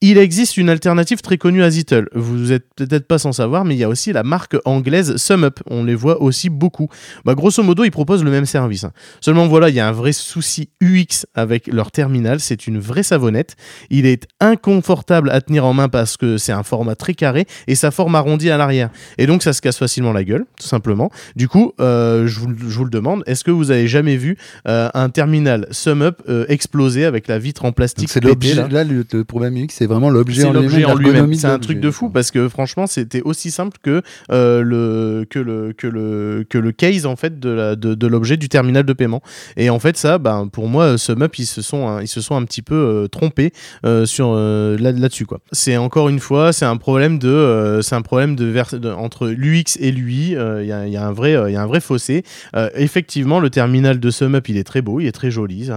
Il 0.03 0.17
existe 0.17 0.57
une 0.57 0.69
alternative 0.69 1.21
très 1.21 1.37
connue 1.37 1.61
à 1.61 1.69
Zittle. 1.69 2.09
Vous 2.15 2.51
êtes 2.51 2.65
peut-être 2.75 3.05
pas 3.05 3.19
sans 3.19 3.33
savoir, 3.33 3.65
mais 3.65 3.75
il 3.75 3.77
y 3.77 3.83
a 3.83 3.87
aussi 3.87 4.11
la 4.11 4.23
marque 4.23 4.57
anglaise 4.65 5.15
SumUp. 5.17 5.59
On 5.69 5.83
les 5.83 5.93
voit 5.93 6.23
aussi 6.23 6.49
beaucoup. 6.49 6.87
Bah, 7.23 7.35
grosso 7.35 7.61
modo, 7.61 7.83
ils 7.83 7.91
proposent 7.91 8.23
le 8.23 8.31
même 8.31 8.47
service. 8.47 8.87
Seulement 9.19 9.47
voilà, 9.47 9.69
il 9.69 9.75
y 9.75 9.79
a 9.79 9.87
un 9.87 9.91
vrai 9.91 10.11
souci 10.11 10.69
UX 10.81 11.27
avec 11.35 11.67
leur 11.67 11.91
terminal. 11.91 12.39
C'est 12.39 12.65
une 12.65 12.79
vraie 12.79 13.03
savonnette. 13.03 13.55
Il 13.91 14.07
est 14.07 14.25
inconfortable 14.39 15.29
à 15.29 15.39
tenir 15.39 15.65
en 15.65 15.73
main 15.73 15.87
parce 15.87 16.17
que 16.17 16.39
c'est 16.39 16.51
un 16.51 16.63
format 16.63 16.95
très 16.95 17.13
carré 17.13 17.45
et 17.67 17.75
sa 17.75 17.91
forme 17.91 18.15
arrondie 18.15 18.49
à 18.49 18.57
l'arrière. 18.57 18.89
Et 19.19 19.27
donc 19.27 19.43
ça 19.43 19.53
se 19.53 19.61
casse 19.61 19.77
facilement 19.77 20.13
la 20.13 20.23
gueule, 20.23 20.45
tout 20.59 20.67
simplement. 20.67 21.11
Du 21.35 21.47
coup, 21.47 21.73
euh, 21.79 22.25
je, 22.25 22.39
vous, 22.39 22.49
je 22.57 22.75
vous 22.75 22.85
le 22.85 22.89
demande, 22.89 23.21
est-ce 23.27 23.43
que 23.43 23.51
vous 23.51 23.69
avez 23.69 23.87
jamais 23.87 24.17
vu 24.17 24.35
euh, 24.67 24.89
un 24.95 25.09
terminal 25.09 25.67
SumUp 25.69 26.23
euh, 26.27 26.45
exploser 26.49 27.05
avec 27.05 27.27
la 27.27 27.37
vitre 27.37 27.65
en 27.65 27.71
plastique 27.71 28.09
C'est 28.09 28.23
là? 28.23 28.67
Là, 28.67 28.83
le, 28.83 29.05
le 29.13 29.23
problème 29.25 29.55
UX, 29.57 29.67
c'est 29.69 29.90
vraiment 29.91 30.09
l'objet 30.09 30.43
en 30.45 30.53
l'objet 30.53 30.77
lui-même. 30.95 31.33
C'est 31.35 31.47
un 31.47 31.59
truc 31.59 31.75
l'objet. 31.77 31.87
de 31.87 31.91
fou 31.91 32.09
parce 32.09 32.31
que 32.31 32.49
franchement, 32.49 32.87
c'était 32.87 33.21
aussi 33.21 33.51
simple 33.51 33.77
que 33.83 34.01
euh, 34.31 34.61
le 34.63 35.25
que 35.29 35.39
le 35.39 35.73
que 35.77 35.87
le 35.87 36.45
que 36.49 36.57
le 36.57 36.71
case 36.71 37.05
en 37.05 37.15
fait 37.15 37.39
de 37.39 37.49
la 37.49 37.75
de, 37.75 37.93
de 37.93 38.07
l'objet 38.07 38.37
du 38.37 38.49
terminal 38.49 38.83
de 38.83 38.93
paiement. 38.93 39.21
Et 39.57 39.69
en 39.69 39.79
fait, 39.79 39.97
ça, 39.97 40.17
ben 40.17 40.47
pour 40.51 40.67
moi, 40.67 40.97
SumUp 40.97 41.37
ils 41.39 41.45
se 41.45 41.61
sont 41.61 41.87
hein, 41.87 41.99
ils 42.01 42.07
se 42.07 42.21
sont 42.21 42.35
un 42.35 42.43
petit 42.45 42.61
peu 42.61 42.75
euh, 42.75 43.07
trompés 43.07 43.51
euh, 43.85 44.05
sur 44.05 44.33
euh, 44.35 44.77
là 44.77 44.91
là-dessus 44.91 45.25
quoi. 45.25 45.39
C'est 45.51 45.77
encore 45.77 46.09
une 46.09 46.19
fois, 46.19 46.53
c'est 46.53 46.65
un 46.65 46.77
problème 46.77 47.19
de 47.19 47.79
c'est 47.81 47.95
un 47.95 48.01
problème 48.01 48.35
de, 48.35 48.45
vers- 48.45 48.79
de- 48.79 48.89
entre 48.89 49.27
l'UX 49.27 49.77
et 49.79 49.91
l'UI. 49.91 50.31
Il 50.31 50.67
y, 50.67 50.71
a, 50.71 50.87
il 50.87 50.93
y 50.93 50.97
a 50.97 51.05
un 51.05 51.11
vrai 51.13 51.35
il 51.47 51.53
y 51.53 51.55
a 51.55 51.61
un 51.61 51.67
vrai 51.67 51.79
fossé. 51.81 52.23
Effectivement, 52.75 53.39
le 53.39 53.49
terminal 53.49 53.99
de 53.99 54.09
SumUp 54.09 54.47
il 54.49 54.57
est 54.57 54.63
très 54.63 54.81
beau, 54.81 54.99
il 54.99 55.07
est 55.07 55.11
très 55.11 55.31
joli, 55.31 55.69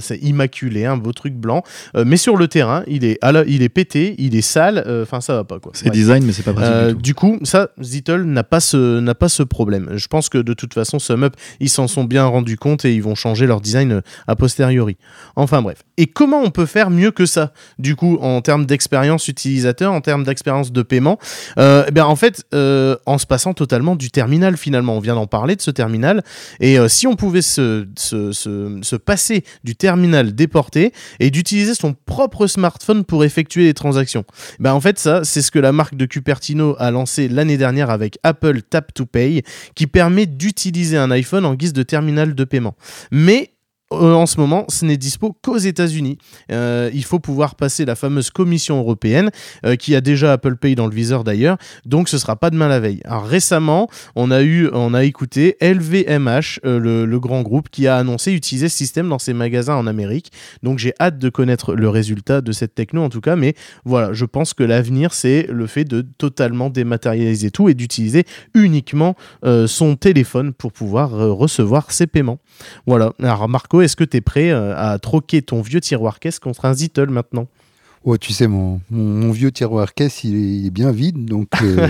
c'est 0.00 0.18
immaculé, 0.18 0.84
un 0.86 0.96
beau 0.96 1.12
truc 1.12 1.34
blanc. 1.34 1.62
Mais 1.94 2.16
sur 2.16 2.36
le 2.36 2.48
terrain, 2.48 2.82
il 2.86 3.04
est, 3.04 3.18
à 3.20 3.32
la- 3.32 3.44
il 3.50 3.62
est 3.62 3.68
pété, 3.68 4.14
il 4.18 4.36
est 4.36 4.40
sale, 4.42 4.82
euh, 4.86 5.02
enfin 5.02 5.20
ça 5.20 5.34
va 5.34 5.44
pas 5.44 5.58
quoi. 5.58 5.72
C'est 5.74 5.90
design, 5.90 6.24
mais 6.24 6.32
c'est 6.32 6.42
pas 6.42 6.52
pratique 6.52 6.72
Euh, 6.72 6.88
du 6.88 6.94
tout. 6.94 7.00
du 7.02 7.14
coup, 7.14 7.38
ça, 7.42 7.70
Zittle 7.82 8.22
n'a 8.22 8.44
pas 8.44 8.60
ce 8.60 9.00
n'a 9.00 9.14
pas 9.14 9.28
ce 9.28 9.42
problème. 9.42 9.90
Je 9.94 10.06
pense 10.06 10.28
que 10.28 10.38
de 10.38 10.54
toute 10.54 10.74
façon, 10.74 10.98
SumUp, 10.98 11.34
ils 11.60 11.68
s'en 11.70 11.88
sont 11.88 12.04
bien 12.04 12.24
rendus 12.26 12.56
compte 12.56 12.84
et 12.84 12.94
ils 12.94 13.02
vont 13.02 13.14
changer 13.14 13.46
leur 13.46 13.60
design 13.60 13.92
euh, 13.92 14.00
a 14.26 14.36
posteriori. 14.36 14.96
Enfin 15.36 15.62
bref. 15.62 15.82
Et 15.96 16.06
comment 16.06 16.40
on 16.42 16.50
peut 16.50 16.66
faire 16.66 16.90
mieux 16.90 17.10
que 17.10 17.26
ça 17.26 17.52
Du 17.78 17.96
coup, 17.96 18.16
en 18.20 18.40
termes 18.40 18.66
d'expérience 18.66 19.28
utilisateur, 19.28 19.92
en 19.92 20.00
termes 20.00 20.24
d'expérience 20.24 20.72
de 20.72 20.82
paiement, 20.82 21.18
euh, 21.58 21.84
eh 21.88 21.90
bien 21.90 22.06
en 22.06 22.16
fait, 22.16 22.44
euh, 22.54 22.96
en 23.06 23.18
se 23.18 23.26
passant 23.26 23.52
totalement 23.54 23.96
du 23.96 24.10
terminal 24.10 24.56
finalement. 24.56 24.96
On 24.96 25.00
vient 25.00 25.14
d'en 25.14 25.26
parler 25.26 25.56
de 25.56 25.62
ce 25.62 25.70
terminal. 25.70 26.22
Et 26.60 26.78
euh, 26.78 26.88
si 26.88 27.06
on 27.06 27.16
pouvait 27.16 27.42
se, 27.42 27.86
se, 27.96 28.32
se, 28.32 28.78
se 28.82 28.96
passer 28.96 29.44
du 29.64 29.74
terminal 29.76 30.34
déporté 30.34 30.92
et 31.18 31.30
d'utiliser 31.30 31.74
son 31.74 31.94
propre 32.06 32.46
smartphone 32.46 33.04
pour 33.04 33.24
effectuer 33.24 33.39
les 33.56 33.74
transactions. 33.74 34.24
Ben 34.58 34.72
en 34.72 34.80
fait, 34.80 34.98
ça, 34.98 35.24
c'est 35.24 35.42
ce 35.42 35.50
que 35.50 35.58
la 35.58 35.72
marque 35.72 35.94
de 35.94 36.06
Cupertino 36.06 36.76
a 36.78 36.90
lancé 36.90 37.28
l'année 37.28 37.56
dernière 37.56 37.90
avec 37.90 38.18
Apple 38.22 38.62
Tap 38.62 38.92
to 38.94 39.06
Pay, 39.06 39.42
qui 39.74 39.86
permet 39.86 40.26
d'utiliser 40.26 40.96
un 40.96 41.10
iPhone 41.10 41.44
en 41.44 41.54
guise 41.54 41.72
de 41.72 41.82
terminal 41.82 42.34
de 42.34 42.44
paiement. 42.44 42.76
Mais 43.10 43.52
en 43.90 44.26
ce 44.26 44.38
moment, 44.38 44.64
ce 44.68 44.84
n'est 44.84 44.96
dispo 44.96 45.36
qu'aux 45.42 45.58
États-Unis. 45.58 46.18
Euh, 46.52 46.90
il 46.94 47.04
faut 47.04 47.18
pouvoir 47.18 47.54
passer 47.54 47.84
la 47.84 47.96
fameuse 47.96 48.30
commission 48.30 48.78
européenne, 48.78 49.30
euh, 49.66 49.76
qui 49.76 49.94
a 49.94 50.00
déjà 50.00 50.32
Apple 50.32 50.56
Pay 50.56 50.74
dans 50.74 50.86
le 50.86 50.94
viseur 50.94 51.24
d'ailleurs, 51.24 51.56
donc 51.84 52.08
ce 52.08 52.18
sera 52.18 52.36
pas 52.36 52.50
demain 52.50 52.68
la 52.68 52.80
veille. 52.80 53.00
Récemment, 53.04 53.88
on 54.16 54.30
a 54.30 54.42
eu, 54.42 54.68
on 54.72 54.94
a 54.94 55.04
écouté 55.04 55.56
LVMH, 55.60 56.60
euh, 56.64 56.78
le, 56.78 57.04
le 57.04 57.20
grand 57.20 57.42
groupe, 57.42 57.68
qui 57.68 57.86
a 57.86 57.96
annoncé 57.96 58.32
utiliser 58.32 58.68
ce 58.68 58.76
système 58.76 59.08
dans 59.08 59.18
ses 59.18 59.32
magasins 59.32 59.74
en 59.74 59.86
Amérique. 59.86 60.30
Donc 60.62 60.78
j'ai 60.78 60.94
hâte 61.00 61.18
de 61.18 61.28
connaître 61.28 61.74
le 61.74 61.88
résultat 61.88 62.40
de 62.40 62.52
cette 62.52 62.74
techno 62.74 63.02
en 63.02 63.08
tout 63.08 63.20
cas, 63.20 63.36
mais 63.36 63.54
voilà, 63.84 64.12
je 64.12 64.24
pense 64.24 64.54
que 64.54 64.62
l'avenir 64.62 65.12
c'est 65.12 65.46
le 65.50 65.66
fait 65.66 65.84
de 65.84 66.02
totalement 66.02 66.70
dématérialiser 66.70 67.50
tout 67.50 67.68
et 67.68 67.74
d'utiliser 67.74 68.24
uniquement 68.54 69.16
euh, 69.44 69.66
son 69.66 69.96
téléphone 69.96 70.52
pour 70.52 70.72
pouvoir 70.72 71.14
euh, 71.14 71.32
recevoir 71.32 71.90
ses 71.92 72.06
paiements. 72.06 72.38
Voilà. 72.86 73.12
Alors 73.22 73.48
Marco, 73.48 73.79
est-ce 73.82 73.96
que 73.96 74.04
tu 74.04 74.16
es 74.18 74.20
prêt 74.20 74.50
euh, 74.50 74.74
à 74.76 74.98
troquer 74.98 75.42
ton 75.42 75.60
vieux 75.62 75.80
tiroir 75.80 76.18
caisse 76.20 76.38
contre 76.38 76.64
un 76.64 76.74
Zittle 76.74 77.10
maintenant? 77.10 77.46
Ouais, 78.02 78.16
tu 78.16 78.32
sais, 78.32 78.46
mon, 78.48 78.80
mon, 78.90 79.04
mon 79.04 79.30
vieux 79.30 79.52
tiroir 79.52 79.92
caisse, 79.92 80.24
il 80.24 80.34
est, 80.34 80.38
il 80.60 80.66
est 80.68 80.70
bien 80.70 80.90
vide, 80.90 81.26
donc. 81.26 81.48
euh, 81.62 81.86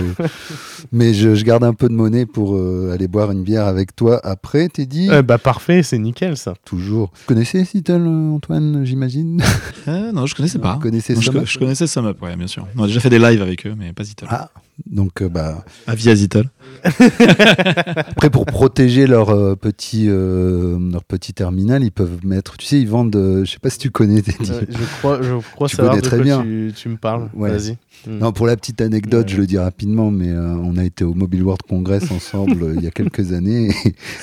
mais 0.91 1.13
je, 1.13 1.35
je 1.35 1.45
garde 1.45 1.63
un 1.63 1.73
peu 1.73 1.87
de 1.87 1.93
monnaie 1.93 2.25
pour 2.25 2.55
euh, 2.57 2.91
aller 2.93 3.07
boire 3.07 3.31
une 3.31 3.43
bière 3.43 3.65
avec 3.65 3.95
toi 3.95 4.19
après, 4.25 4.67
t'es 4.67 4.85
dit 4.85 5.07
Euh, 5.09 5.21
Bah 5.21 5.37
parfait, 5.37 5.83
c'est 5.83 5.97
nickel 5.97 6.35
ça. 6.35 6.53
Toujours. 6.65 7.11
Vous 7.15 7.25
connaissez 7.27 7.63
Seattle, 7.63 8.05
Antoine, 8.07 8.83
j'imagine? 8.85 9.41
Euh, 9.87 10.11
non, 10.11 10.25
je 10.25 10.35
connaissais 10.35 10.59
pas. 10.59 10.73
Vous 10.73 10.79
connaissez 10.81 11.13
Non, 11.13 11.21
je, 11.21 11.57
connaissais 11.57 11.87
SumUp, 11.87 12.21
ouais, 12.21 12.35
bien 12.35 12.47
sûr. 12.47 12.67
On 12.75 12.83
a 12.83 12.87
déjà 12.87 12.99
fait 12.99 13.09
des 13.09 13.17
lives 13.19 13.41
avec 13.41 13.65
eux, 13.65 13.73
mais 13.77 13.93
pas 13.93 14.03
Zittle. 14.03 14.25
Ah, 14.29 14.49
donc, 14.89 15.21
euh, 15.21 15.29
bah, 15.29 15.63
Ah, 15.87 15.95
via 15.95 16.15
Zittle. 16.15 16.49
après, 16.83 18.29
pour 18.29 18.45
protéger 18.45 19.07
leur, 19.07 19.29
euh, 19.29 19.55
petit, 19.55 20.05
euh, 20.09 20.77
leur 20.91 21.03
petit 21.03 21.33
terminal, 21.33 21.83
ils 21.83 21.91
peuvent 21.91 22.25
mettre. 22.25 22.57
Tu 22.57 22.65
sais, 22.65 22.79
ils 22.79 22.87
vendent. 22.87 23.15
euh, 23.15 23.45
je 23.45 23.51
sais 23.51 23.59
pas 23.59 23.69
si 23.69 23.77
tu 23.77 23.91
connais, 23.91 24.21
dit. 24.21 24.31
Euh, 24.49 24.61
je 24.69 24.83
crois, 24.99 25.21
je 25.21 25.33
crois 25.53 25.67
Tu 25.67 25.75
savoir 25.75 25.95
de 25.95 26.01
très 26.01 26.17
quoi 26.17 26.23
bien. 26.23 26.41
Tu, 26.43 26.73
tu 26.75 26.89
me 26.89 26.97
parles. 26.97 27.29
Ouais. 27.33 27.51
Vas-y. 27.51 27.77
Mm. 28.07 28.17
Non, 28.19 28.31
pour 28.31 28.47
la 28.47 28.55
petite 28.55 28.81
anecdote, 28.81 29.27
Ouais. 29.27 29.33
je 29.35 29.37
le 29.41 29.47
dis 29.47 29.57
rapidement, 29.57 30.11
mais 30.11 30.29
euh, 30.29 30.55
on 30.55 30.77
a 30.77 30.83
été 30.83 31.03
au 31.03 31.13
Mobile 31.13 31.43
World 31.43 31.61
Congress 31.67 32.09
ensemble 32.11 32.73
il 32.75 32.83
y 32.83 32.87
a 32.87 32.91
quelques 32.91 33.33
années 33.33 33.69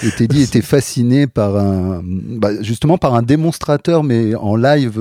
et, 0.02 0.06
et 0.06 0.10
Teddy 0.16 0.42
était 0.42 0.62
fasciné 0.62 1.26
par 1.26 1.56
un, 1.56 2.02
bah, 2.04 2.60
justement 2.62 2.98
par 2.98 3.14
un 3.14 3.22
démonstrateur, 3.22 4.02
mais 4.04 4.34
en 4.34 4.56
live. 4.56 5.00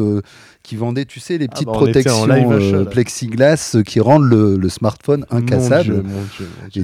Qui 0.68 0.76
vendait, 0.76 1.06
tu 1.06 1.22
sais, 1.22 1.38
les 1.38 1.48
petites 1.48 1.66
bah, 1.66 1.72
protections 1.72 2.26
live 2.26 2.52
euh, 2.52 2.84
plexiglas 2.84 3.72
euh, 3.76 3.84
qui 3.84 4.02
rendent 4.02 4.30
le, 4.30 4.58
le 4.58 4.68
smartphone 4.68 5.26
Mon 5.32 5.38
incassable. 5.38 5.84
Dieu, 5.86 6.02
mon 6.04 6.24
Dieu, 6.38 6.50
mon 6.62 6.68
Dieu. 6.68 6.82
Et 6.82 6.84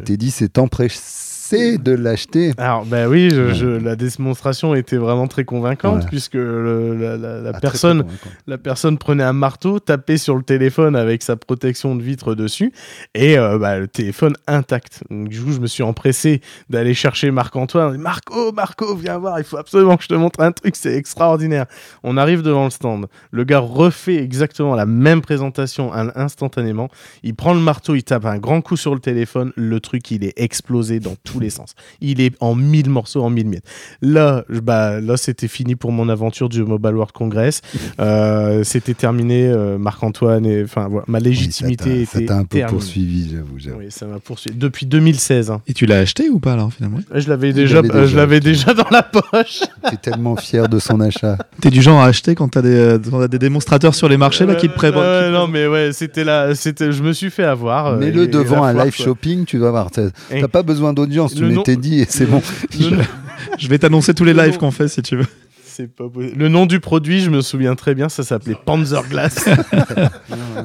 de 1.53 1.91
l'acheter. 1.91 2.51
Alors, 2.57 2.85
bah 2.85 3.07
oui, 3.07 3.29
je- 3.29 3.41
Ouais. 3.41 3.53
je- 3.53 3.65
la 3.67 3.95
démonstration 3.95 4.73
était 4.73 4.97
vraiment 4.97 5.27
très 5.27 5.45
convaincante 5.45 6.07
puisque 6.07 6.33
le- 6.33 6.95
la, 6.97 7.15
la- 7.17 7.41
la 7.41 7.51
Ah, 7.53 7.59
personne, 7.59 8.05
la 8.47 8.57
personne 8.57 8.97
prenait 8.97 9.23
un 9.23 9.33
marteau, 9.33 9.79
tapait 9.79 10.17
sur 10.17 10.35
le 10.35 10.41
téléphone 10.43 10.95
avec 10.95 11.21
sa 11.21 11.35
protection 11.35 11.95
de 11.95 12.01
vitre 12.01 12.33
dessus 12.35 12.73
et 13.13 13.37
euh, 13.37 13.57
bah, 13.59 13.77
le 13.77 13.87
téléphone 13.87 14.33
intact. 14.47 15.03
Donc, 15.11 15.29
du 15.29 15.39
coup, 15.41 15.51
je 15.51 15.59
me 15.59 15.67
suis 15.67 15.83
empressé 15.83 16.41
d'aller 16.69 16.93
chercher 16.95 17.29
Marc-Antoine. 17.31 17.97
Marco, 17.97 18.51
Marco, 18.51 18.95
viens 18.95 19.17
voir, 19.19 19.37
il 19.39 19.45
faut 19.45 19.57
absolument 19.57 19.95
que 19.97 20.03
je 20.03 20.09
te 20.09 20.13
montre 20.15 20.39
un 20.41 20.51
truc, 20.51 20.75
c'est 20.75 20.95
extraordinaire. 20.95 21.65
On 22.03 22.17
arrive 22.17 22.41
devant 22.41 22.65
le 22.65 22.71
stand. 22.71 23.05
Le 23.31 23.43
gars 23.43 23.59
refait 23.59 24.15
exactement 24.17 24.75
la 24.75 24.85
même 24.87 25.21
présentation 25.21 25.93
in- 25.93 26.11
instantanément. 26.15 26.89
Il 27.21 27.35
prend 27.35 27.53
le 27.53 27.59
marteau, 27.59 27.93
il 27.95 28.03
tape 28.03 28.25
un 28.25 28.37
grand 28.39 28.61
coup 28.61 28.77
sur 28.77 28.93
le 28.95 28.99
téléphone. 28.99 29.51
Le 29.55 29.79
truc, 29.79 30.09
il 30.11 30.23
est 30.23 30.33
explosé 30.37 30.99
dans 30.99 31.15
tous 31.23 31.39
les 31.39 31.42
sens. 31.49 31.75
Il 32.01 32.21
est 32.21 32.33
en 32.39 32.55
mille 32.55 32.89
morceaux, 32.89 33.23
en 33.23 33.29
mille 33.29 33.47
miettes. 33.47 33.65
Là, 34.01 34.43
bah, 34.49 34.99
là 35.01 35.17
c'était 35.17 35.47
fini 35.47 35.75
pour 35.75 35.91
mon 35.91 36.09
aventure 36.09 36.49
du 36.49 36.63
Mobile 36.63 36.93
World 36.95 37.11
Congress. 37.13 37.61
Euh, 37.99 38.63
c'était 38.63 38.93
terminé, 38.93 39.47
euh, 39.47 39.77
Marc-Antoine, 39.77 40.45
et 40.45 40.63
enfin, 40.63 40.87
voilà, 40.89 41.05
ma 41.07 41.19
Oui, 41.19 41.25
légitimité 41.25 42.05
ça 42.05 42.13
t'a- 42.13 42.19
était 42.19 42.27
ça 42.27 42.33
t'a 42.33 42.39
un 42.39 42.43
peu 42.45 42.57
terminée. 42.57 42.77
poursuivi, 42.79 43.29
j'avoue. 43.31 43.57
j'avoue. 43.59 43.77
Oui, 43.79 43.85
ça 43.89 44.05
m'a 44.07 44.19
poursuivi. 44.19 44.57
Depuis 44.57 44.85
2016. 44.85 45.51
hein. 45.51 45.61
Et 45.67 45.73
tu 45.73 45.85
l'as 45.85 45.99
acheté 45.99 46.29
ou 46.29 46.39
pas, 46.39 46.53
alors, 46.53 46.73
finalement? 46.73 46.99
Je 47.13 47.29
l'avais 47.29 47.53
déjà, 47.53 47.77
euh, 47.79 48.07
je 48.07 48.15
l'avais 48.17 48.39
déjà 48.39 48.73
dans 48.73 48.87
la 48.91 49.03
poche. 49.03 49.61
T'es 49.89 49.97
tellement 49.97 50.35
fier 50.35 50.67
de 50.67 50.79
son 50.79 50.99
achat. 50.99 51.37
T'es 51.61 51.69
du 51.69 51.81
genre 51.81 52.01
à 52.01 52.07
acheter 52.07 52.35
quand 52.35 52.49
t'as 52.49 52.61
des, 52.61 52.69
euh, 52.75 52.97
quand 53.09 53.25
des 53.27 53.39
démonstrateurs 53.39 53.95
sur 53.95 54.09
les 54.09 54.17
marchés 54.17 54.45
là, 54.45 54.55
qui 54.55 54.67
te 54.67 54.73
Euh, 54.73 54.75
prévoient 54.75 55.03
euh, 55.03 55.31
non, 55.31 55.47
mais 55.47 55.67
ouais, 55.67 55.91
c'était 55.93 56.23
là, 56.23 56.55
c'était, 56.55 56.91
je 56.91 57.03
me 57.03 57.13
suis 57.13 57.29
fait 57.29 57.43
avoir. 57.45 57.87
euh, 57.87 57.97
Mets-le 57.99 58.21
et- 58.21 58.25
et 58.25 58.27
devant 58.27 58.63
un 58.63 58.73
live 58.73 58.95
quoi. 58.95 59.05
shopping, 59.05 59.45
tu 59.45 59.59
vas 59.59 59.69
voir. 59.71 59.91
T'as 59.91 60.47
pas 60.47 60.63
besoin 60.63 60.93
d'audience, 60.93 61.22
tu 61.27 61.43
nom- 61.43 61.63
Teddy 61.63 61.99
et 62.01 62.05
c'est 62.09 62.25
bon. 62.25 62.41
Je 63.59 63.67
vais 63.67 63.77
t'annoncer 63.79 64.13
tous 64.13 64.23
les 64.25 64.33
Le 64.33 64.43
lives 64.43 64.57
qu'on 64.57 64.71
fait 64.71 64.87
si 64.87 65.01
tu 65.01 65.15
veux. 65.17 65.25
C'est 65.65 65.87
pas. 65.87 66.03
Le 66.35 66.49
nom 66.49 66.67
du 66.67 66.79
produit, 66.79 67.19
je 67.21 67.31
me 67.31 67.41
souviens 67.41 67.73
très 67.75 67.95
bien, 67.95 68.07
ça 68.07 68.23
s'appelait 68.23 68.55
Panzerglass. 68.65 69.45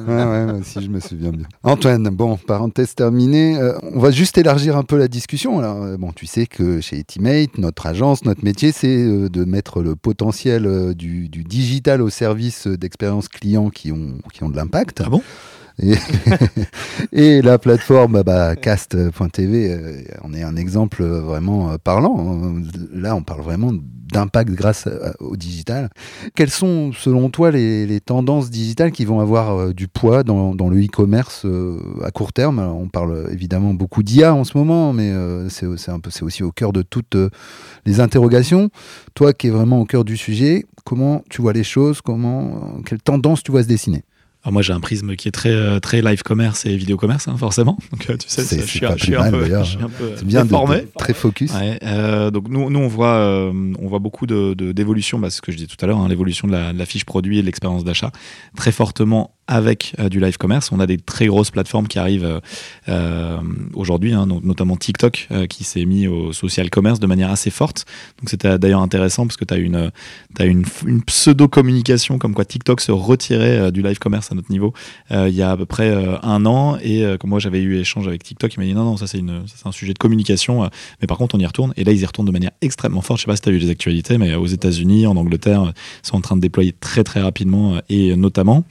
Ouais, 0.07 0.45
aussi, 0.59 0.81
je 0.81 0.87
me 0.89 0.99
souviens 0.99 1.31
bien. 1.31 1.45
Antoine, 1.63 2.03
bon, 2.09 2.37
parenthèse 2.37 2.95
terminée. 2.95 3.57
euh, 3.57 3.73
on 3.81 3.99
va 3.99 4.11
juste 4.11 4.37
élargir 4.37 4.77
un 4.77 4.83
peu 4.83 4.97
la 4.97 5.07
discussion. 5.07 5.59
Alors, 5.59 5.83
euh, 5.83 5.97
bon, 5.97 6.11
tu 6.13 6.25
sais 6.25 6.45
que 6.45 6.79
chez 6.81 6.99
Etimate, 6.99 7.57
notre 7.57 7.85
agence, 7.87 8.23
notre 8.25 8.43
métier, 8.43 8.71
c'est 8.71 8.87
euh, 9.03 9.29
de 9.29 9.45
mettre 9.45 9.81
le 9.81 9.95
potentiel 9.95 10.93
du, 10.95 11.27
du 11.29 11.43
digital 11.43 12.01
au 12.01 12.09
service 12.09 12.67
d'expériences 12.67 13.27
clients 13.27 13.69
qui 13.69 13.91
ont, 13.91 14.19
qui 14.33 14.43
ont 14.43 14.49
de 14.49 14.55
l'impact. 14.55 15.01
Ah 15.05 15.09
bon? 15.09 15.21
Et, 17.13 17.41
la 17.41 17.57
plateforme 17.57 18.23
bah, 18.23 18.55
cast.tv 18.55 19.71
euh, 19.71 20.03
en 20.21 20.33
est 20.33 20.43
un 20.43 20.55
exemple 20.55 21.01
euh, 21.01 21.21
vraiment 21.21 21.71
euh, 21.71 21.77
parlant. 21.77 22.53
Là, 22.93 23.15
on 23.15 23.23
parle 23.23 23.41
vraiment 23.41 23.71
d'impact 24.11 24.51
grâce 24.51 24.89
au 25.19 25.37
digital. 25.37 25.89
Quelles 26.35 26.49
sont, 26.49 26.91
selon 26.93 27.29
toi, 27.29 27.51
les, 27.51 27.99
tendances 28.03 28.49
digitales 28.49 28.91
qui 28.91 29.05
vont 29.05 29.19
avoir 29.19 29.71
du 29.71 29.87
poids 29.87 30.23
dans, 30.23 30.69
le 30.69 30.83
e-commerce 30.83 31.45
à 32.03 32.09
court 32.09 32.33
terme? 32.33 32.57
On 32.57 32.87
parle 32.87 33.27
évidemment 33.31 33.75
beaucoup 33.75 34.01
d'IA 34.01 34.33
en 34.33 34.45
ce 34.45 34.57
moment, 34.57 34.93
mais 34.93 35.13
c'est 35.49 35.67
aussi 36.23 36.41
au 36.41 36.51
cœur 36.51 36.73
de 36.73 36.81
toutes 36.81 37.15
les 37.85 37.99
interrogations. 37.99 38.71
Toi 39.13 39.31
qui 39.31 39.45
es 39.45 39.51
vraiment 39.51 39.79
au 39.79 39.85
cœur 39.85 40.03
du 40.03 40.17
sujet, 40.17 40.65
comment 40.85 41.21
tu 41.29 41.43
vois 41.43 41.53
les 41.53 41.63
choses? 41.63 42.01
Comment, 42.01 42.81
Quelles 42.87 43.03
tendances 43.03 43.43
tu 43.43 43.51
vois 43.51 43.61
se 43.61 43.67
dessiner? 43.67 44.03
Alors 44.49 44.53
moi 44.55 44.61
j'ai 44.63 44.73
un 44.73 44.79
prisme 44.79 45.15
qui 45.15 45.27
est 45.27 45.31
très, 45.31 45.51
euh, 45.51 45.79
très 45.79 46.01
live 46.01 46.23
commerce 46.23 46.65
et 46.65 46.75
vidéo 46.75 46.97
commerce, 46.97 47.27
hein, 47.27 47.37
forcément. 47.37 47.77
Donc 47.91 48.09
euh, 48.09 48.17
tu 48.17 48.27
sais, 48.27 48.41
C'est- 48.41 48.59
je 48.61 48.65
suis, 48.65 48.79
je 48.79 48.85
un 48.85 49.29
peu, 49.29 49.45
je 49.45 49.63
suis 49.63 49.77
un 49.77 49.89
peu 49.89 50.13
C'est 50.15 50.25
bien 50.25 50.43
de, 50.43 50.49
de- 50.49 50.87
très 50.97 51.13
focus. 51.13 51.53
Ouais, 51.53 51.77
euh, 51.83 52.31
donc 52.31 52.47
nous, 52.49 52.67
nous 52.71 52.79
on 52.79 52.87
voit, 52.87 53.13
euh, 53.13 53.51
on 53.79 53.87
voit 53.87 53.99
beaucoup 53.99 54.25
de, 54.25 54.55
de- 54.55 54.71
d'évolution, 54.71 55.19
bah, 55.19 55.29
c'est 55.29 55.37
ce 55.37 55.41
que 55.43 55.51
je 55.51 55.57
disais 55.57 55.67
tout 55.67 55.77
à 55.81 55.85
l'heure, 55.85 55.99
hein, 55.99 56.07
l'évolution 56.09 56.47
de 56.47 56.53
la, 56.53 56.73
de 56.73 56.79
la 56.79 56.87
fiche 56.87 57.05
produit 57.05 57.37
et 57.37 57.41
de 57.41 57.45
l'expérience 57.45 57.83
d'achat, 57.83 58.11
très 58.57 58.71
fortement 58.71 59.35
avec 59.45 59.93
euh, 59.99 60.09
du 60.09 60.19
live 60.19 60.37
commerce. 60.37 60.71
On 60.71 60.79
a 60.79 60.87
des 60.87 60.97
très 60.97 61.27
grosses 61.27 61.51
plateformes 61.51 61.87
qui 61.87 61.99
arrivent 61.99 62.41
aujourd'hui, 63.75 64.13
hein, 64.13 64.25
notamment 64.43 64.77
TikTok 64.77 65.27
qui 65.47 65.63
s'est 65.63 65.85
mis 65.85 66.07
au 66.07 66.33
social 66.33 66.71
commerce 66.71 66.99
de 66.99 67.05
manière 67.07 67.29
assez 67.29 67.51
forte. 67.51 67.85
Donc 68.19 68.29
c'était 68.29 68.57
d'ailleurs 68.57 68.81
intéressant 68.81 69.27
parce 69.27 69.37
que 69.37 69.45
tu 69.45 69.53
as 69.53 69.57
une, 69.57 69.91
une, 70.39 70.63
une 70.87 71.03
pseudo-communication 71.03 72.17
comme 72.17 72.33
quoi 72.33 72.45
TikTok 72.45 72.81
se 72.81 72.91
retirait 72.91 73.71
du 73.71 73.81
live 73.83 73.99
commerce 73.99 74.31
à, 74.31 74.35
niveau, 74.49 74.73
il 75.11 75.29
y 75.29 75.41
a 75.41 75.51
à 75.51 75.57
peu 75.57 75.65
près 75.65 75.91
un 76.23 76.45
an. 76.45 76.77
Et 76.81 77.03
comme 77.19 77.29
moi 77.29 77.39
j'avais 77.39 77.61
eu 77.61 77.77
échange 77.77 78.07
avec 78.07 78.23
TikTok, 78.23 78.53
il 78.53 78.59
m'a 78.59 78.65
dit 78.65 78.73
non, 78.73 78.83
non, 78.83 78.97
ça 78.97 79.07
c'est 79.07 79.21
un 79.65 79.71
sujet 79.71 79.93
de 79.93 79.99
communication. 79.99 80.69
mais 81.01 81.07
par 81.07 81.17
contre, 81.17 81.35
on 81.35 81.39
y 81.39 81.45
retourne. 81.45 81.73
Et 81.77 81.83
là, 81.83 81.91
ils 81.91 82.01
y 82.01 82.05
retournent 82.05 82.27
de 82.27 82.31
manière 82.31 82.51
extrêmement 82.61 83.01
forte. 83.01 83.19
Je 83.19 83.23
sais 83.23 83.27
pas 83.27 83.35
si 83.35 83.41
tu 83.41 83.49
as 83.49 83.51
vu 83.51 83.57
les 83.57 83.69
actualités, 83.69 84.17
mais 84.17 84.35
aux 84.35 84.47
États-Unis, 84.47 85.07
en 85.07 85.15
Angleterre, 85.17 85.73
sont 86.03 86.17
en 86.17 86.21
train 86.21 86.35
de 86.35 86.41
déployer 86.41 86.73
très 86.73 87.03
très 87.03 87.21
rapidement 87.21 87.79
et 87.89 88.15
notamment. 88.15 88.63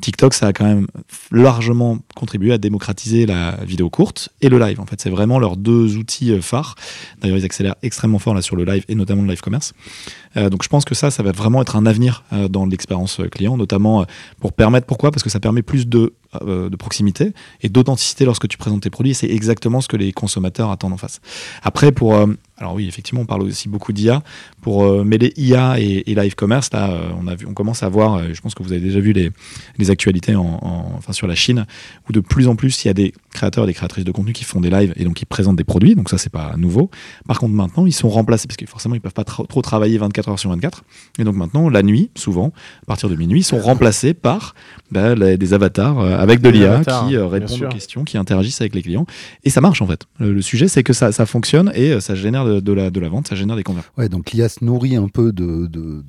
TikTok, 0.00 0.34
ça 0.34 0.46
a 0.46 0.52
quand 0.52 0.64
même 0.64 0.86
largement 1.32 1.98
contribué 2.14 2.52
à 2.52 2.58
démocratiser 2.58 3.26
la 3.26 3.56
vidéo 3.64 3.90
courte 3.90 4.28
et 4.40 4.48
le 4.48 4.58
live. 4.58 4.80
En 4.80 4.86
fait, 4.86 5.00
c'est 5.00 5.10
vraiment 5.10 5.38
leurs 5.38 5.56
deux 5.56 5.96
outils 5.96 6.32
euh, 6.32 6.40
phares. 6.40 6.76
D'ailleurs, 7.20 7.38
ils 7.38 7.44
accélèrent 7.44 7.74
extrêmement 7.82 8.18
fort 8.18 8.34
là 8.34 8.42
sur 8.42 8.56
le 8.56 8.64
live 8.64 8.84
et 8.88 8.94
notamment 8.94 9.22
le 9.22 9.28
live 9.28 9.40
commerce. 9.40 9.72
Euh, 10.36 10.50
donc, 10.50 10.62
je 10.62 10.68
pense 10.68 10.84
que 10.84 10.94
ça, 10.94 11.10
ça 11.10 11.22
va 11.22 11.32
vraiment 11.32 11.62
être 11.62 11.76
un 11.76 11.86
avenir 11.86 12.24
euh, 12.32 12.48
dans 12.48 12.66
l'expérience 12.66 13.20
client, 13.32 13.56
notamment 13.56 14.06
pour 14.40 14.52
permettre. 14.52 14.86
Pourquoi? 14.86 15.10
Parce 15.10 15.22
que 15.22 15.30
ça 15.30 15.40
permet 15.40 15.62
plus 15.62 15.88
de, 15.88 16.14
de 16.42 16.76
proximité 16.76 17.32
et 17.62 17.68
d'authenticité 17.68 18.24
lorsque 18.24 18.48
tu 18.48 18.58
présentes 18.58 18.82
tes 18.82 18.90
produits. 18.90 19.14
C'est 19.14 19.30
exactement 19.30 19.80
ce 19.80 19.88
que 19.88 19.96
les 19.96 20.12
consommateurs 20.12 20.70
attendent 20.70 20.92
en 20.92 20.98
face. 20.98 21.20
Après, 21.62 21.90
pour 21.90 22.14
alors 22.60 22.74
oui, 22.74 22.88
effectivement, 22.88 23.20
on 23.20 23.26
parle 23.26 23.42
aussi 23.42 23.68
beaucoup 23.68 23.92
d'IA. 23.92 24.22
Pour 24.62 24.84
euh, 24.84 25.04
mêler 25.04 25.32
IA 25.36 25.78
et, 25.78 26.02
live 26.06 26.34
commerce, 26.34 26.70
là, 26.72 26.90
euh, 26.90 27.10
on, 27.20 27.28
a 27.28 27.36
vu, 27.36 27.46
on 27.46 27.54
commence 27.54 27.84
à 27.84 27.88
voir, 27.88 28.16
euh, 28.16 28.28
je 28.32 28.40
pense 28.40 28.54
que 28.54 28.62
vous 28.64 28.72
avez 28.72 28.80
déjà 28.80 28.98
vu 28.98 29.12
les, 29.12 29.30
les 29.78 29.90
actualités 29.90 30.34
en, 30.34 30.60
enfin, 30.96 31.12
sur 31.12 31.28
la 31.28 31.36
Chine, 31.36 31.66
où 32.08 32.12
de 32.12 32.18
plus 32.18 32.48
en 32.48 32.56
plus, 32.56 32.84
il 32.84 32.88
y 32.88 32.90
a 32.90 32.94
des 32.94 33.14
créateurs 33.32 33.64
et 33.64 33.66
des 33.68 33.74
créatrices 33.74 34.04
de 34.04 34.10
contenu 34.10 34.32
qui 34.32 34.42
font 34.42 34.60
des 34.60 34.70
lives 34.70 34.92
et 34.96 35.04
donc 35.04 35.14
qui 35.14 35.24
présentent 35.24 35.56
des 35.56 35.64
produits. 35.64 35.94
Donc 35.94 36.10
ça, 36.10 36.18
c'est 36.18 36.32
pas 36.32 36.54
nouveau. 36.56 36.90
Par 37.28 37.38
contre, 37.38 37.54
maintenant, 37.54 37.86
ils 37.86 37.92
sont 37.92 38.08
remplacés, 38.08 38.48
parce 38.48 38.56
que 38.56 38.66
forcément, 38.66 38.96
ils 38.96 39.00
peuvent 39.00 39.14
pas 39.14 39.24
trop 39.24 39.62
travailler 39.62 39.96
24 39.98 40.30
heures 40.30 40.38
sur 40.38 40.50
24. 40.50 40.82
Et 41.20 41.24
donc 41.24 41.36
maintenant, 41.36 41.68
la 41.68 41.84
nuit, 41.84 42.10
souvent, 42.16 42.52
à 42.82 42.86
partir 42.86 43.08
de 43.08 43.14
minuit, 43.14 43.40
ils 43.40 43.44
sont 43.44 43.60
remplacés 43.60 44.14
par 44.14 44.56
bah, 44.90 45.14
des 45.14 45.54
avatars 45.54 45.98
avec 46.18 46.40
de 46.40 46.48
l'IA 46.48 46.82
qui 46.84 47.16
répondent 47.16 47.62
aux 47.62 47.68
questions, 47.68 48.04
qui 48.04 48.18
interagissent 48.18 48.60
avec 48.60 48.74
les 48.74 48.82
clients. 48.82 49.06
Et 49.44 49.50
ça 49.50 49.60
marche, 49.60 49.82
en 49.82 49.86
fait. 49.86 50.06
Le, 50.18 50.42
sujet, 50.42 50.68
c'est 50.68 50.82
que 50.82 50.92
ça, 50.92 51.12
ça 51.12 51.26
fonctionne 51.26 51.70
et 51.74 52.00
ça 52.00 52.14
génère 52.14 52.44
de, 52.44 52.72
la, 52.72 52.90
de 52.90 53.00
la 53.00 53.08
vente, 53.08 53.28
ça 53.28 53.36
génère 53.36 53.56
des 53.56 53.62
conversions. 53.62 53.92
Ouais, 53.96 54.08
donc 54.08 54.32
l'IA 54.32 54.48
se 54.48 54.64
nourrit 54.64 54.96
un 54.96 55.08
peu 55.08 55.32
de, 55.32 55.66
de, 55.66 56.02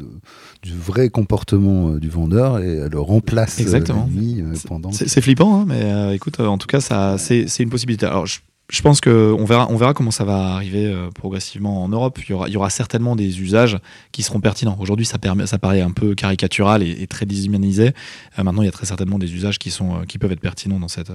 du 0.62 0.74
vrai 0.74 1.10
comportement 1.10 1.92
euh, 1.92 2.00
du 2.00 2.10
vendeur 2.10 2.60
et 2.60 2.76
elle 2.76 2.92
le 2.92 3.00
remplace 3.00 3.60
euh, 3.60 3.64
Exactement. 3.64 4.10
Euh, 4.18 4.54
pendant. 4.68 4.92
C'est 4.92 5.22
flippant, 5.22 5.62
hein, 5.62 5.66
mais 5.68 6.16
écoute, 6.16 6.40
en 6.40 6.58
tout 6.58 6.68
cas, 6.68 6.82
ça, 6.82 7.18
c'est 7.18 7.46
une 7.60 7.70
possibilité. 7.70 8.06
Alors, 8.06 8.26
je, 8.26 8.40
je 8.70 8.82
pense 8.82 9.02
qu'on 9.02 9.46
verra, 9.46 9.68
on 9.70 9.76
verra 9.76 9.94
comment 9.94 10.12
ça 10.12 10.24
va 10.24 10.54
arriver 10.54 10.94
progressivement 11.16 11.84
en 11.84 11.90
Europe. 11.90 12.20
Il 12.28 12.32
y, 12.32 12.58
aura, 12.58 12.70
certainement 12.70 13.16
des 13.16 13.42
usages 13.42 13.80
qui 14.12 14.22
seront 14.22 14.40
pertinents. 14.40 14.78
Aujourd'hui, 14.80 15.06
ça, 15.06 15.18
paraît 15.18 15.82
un 15.82 15.92
peu 15.92 16.14
caricatural 16.14 16.84
et, 16.84 17.08
très 17.08 17.26
déshumanisé. 17.26 17.94
maintenant, 18.38 18.62
il 18.62 18.66
y 18.66 18.70
a 18.70 18.72
très 18.72 18.86
certainement 18.86 19.18
des 19.18 19.34
usages 19.34 19.58
qui, 19.58 19.72
sont, 19.72 20.02
qui 20.08 20.20
peuvent 20.20 20.32
être 20.32 20.40
pertinents 20.40 20.80
dans, 20.80 20.88
cette, 20.88 21.12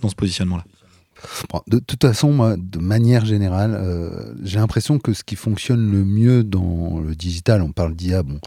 dans 0.00 0.08
ce 0.08 0.14
positionnement-là 0.14 0.64
de 1.68 1.78
toute 1.78 2.02
façon, 2.02 2.56
de 2.58 2.78
manière 2.78 3.24
générale, 3.24 3.74
euh, 3.74 4.34
j'ai 4.42 4.58
l'impression 4.58 4.98
que 4.98 5.12
ce 5.12 5.24
qui 5.24 5.36
fonctionne 5.36 5.90
le 5.90 6.04
mieux 6.04 6.44
dans 6.44 7.00
le 7.00 7.14
digital, 7.14 7.62
on 7.62 7.72
parle 7.72 7.94
d'IA, 7.94 8.22
bon, 8.22 8.40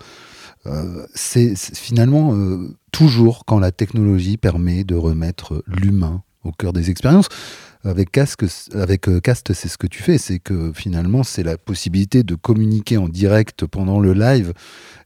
euh, 0.67 1.05
c'est 1.13 1.55
finalement 1.55 2.33
euh, 2.33 2.75
toujours 2.91 3.45
quand 3.45 3.59
la 3.59 3.71
technologie 3.71 4.37
permet 4.37 4.83
de 4.83 4.95
remettre 4.95 5.63
l'humain 5.67 6.23
au 6.43 6.51
cœur 6.51 6.73
des 6.73 6.89
expériences. 6.89 7.27
Avec, 7.85 8.11
Casque, 8.11 8.45
avec 8.73 9.07
Cast, 9.21 9.53
c'est 9.53 9.67
ce 9.67 9.77
que 9.77 9.85
tu 9.85 10.01
fais, 10.01 10.17
c'est 10.17 10.39
que 10.39 10.71
finalement, 10.73 11.21
c'est 11.23 11.43
la 11.43 11.57
possibilité 11.57 12.23
de 12.23 12.33
communiquer 12.33 12.97
en 12.97 13.07
direct 13.07 13.67
pendant 13.67 13.99
le 13.99 14.13
live 14.13 14.53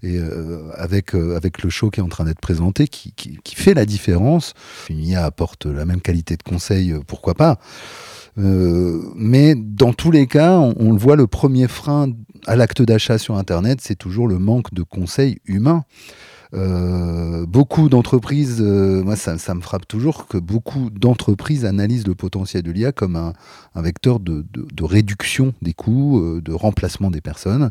et 0.01 0.17
euh, 0.17 0.71
avec, 0.75 1.13
euh, 1.13 1.35
avec 1.35 1.61
le 1.61 1.69
show 1.69 1.89
qui 1.89 1.99
est 1.99 2.03
en 2.03 2.07
train 2.07 2.23
d'être 2.23 2.39
présenté, 2.39 2.87
qui, 2.87 3.13
fait 3.55 3.73
la 3.73 3.85
différence. 3.85 4.53
Une 4.89 4.99
IA 4.99 5.25
apporte 5.25 5.65
la 5.65 5.85
même 5.85 6.01
qualité 6.01 6.37
de 6.37 6.43
conseil, 6.43 6.93
euh, 6.93 6.99
pourquoi 7.05 7.33
pas. 7.33 7.59
Euh, 8.37 9.01
mais 9.15 9.55
dans 9.55 9.91
tous 9.91 10.11
les 10.11 10.27
cas, 10.27 10.57
on, 10.57 10.73
on 10.77 10.91
le 10.93 10.97
voit, 10.97 11.15
le 11.15 11.27
premier 11.27 11.67
frein 11.67 12.13
à 12.47 12.55
l'acte 12.55 12.81
d'achat 12.81 13.17
sur 13.17 13.35
Internet, 13.35 13.79
c'est 13.81 13.97
toujours 13.97 14.27
le 14.27 14.39
manque 14.39 14.73
de 14.73 14.83
conseils 14.83 15.39
humains. 15.45 15.83
Euh, 16.55 17.45
beaucoup 17.45 17.89
d'entreprises, 17.89 18.57
euh, 18.59 19.03
moi 19.03 19.15
ça, 19.15 19.33
me 19.53 19.61
frappe 19.61 19.87
toujours 19.87 20.27
que 20.27 20.37
beaucoup 20.37 20.89
d'entreprises 20.89 21.63
analysent 21.63 22.07
le 22.07 22.15
potentiel 22.15 22.63
de 22.63 22.71
l'IA 22.71 22.91
comme 22.91 23.15
un, 23.15 23.33
vecteur 23.75 24.19
de, 24.19 24.43
réduction 24.81 25.53
des 25.61 25.73
coûts, 25.73 26.19
euh, 26.19 26.41
de 26.41 26.51
remplacement 26.51 27.11
des 27.11 27.21
personnes. 27.21 27.69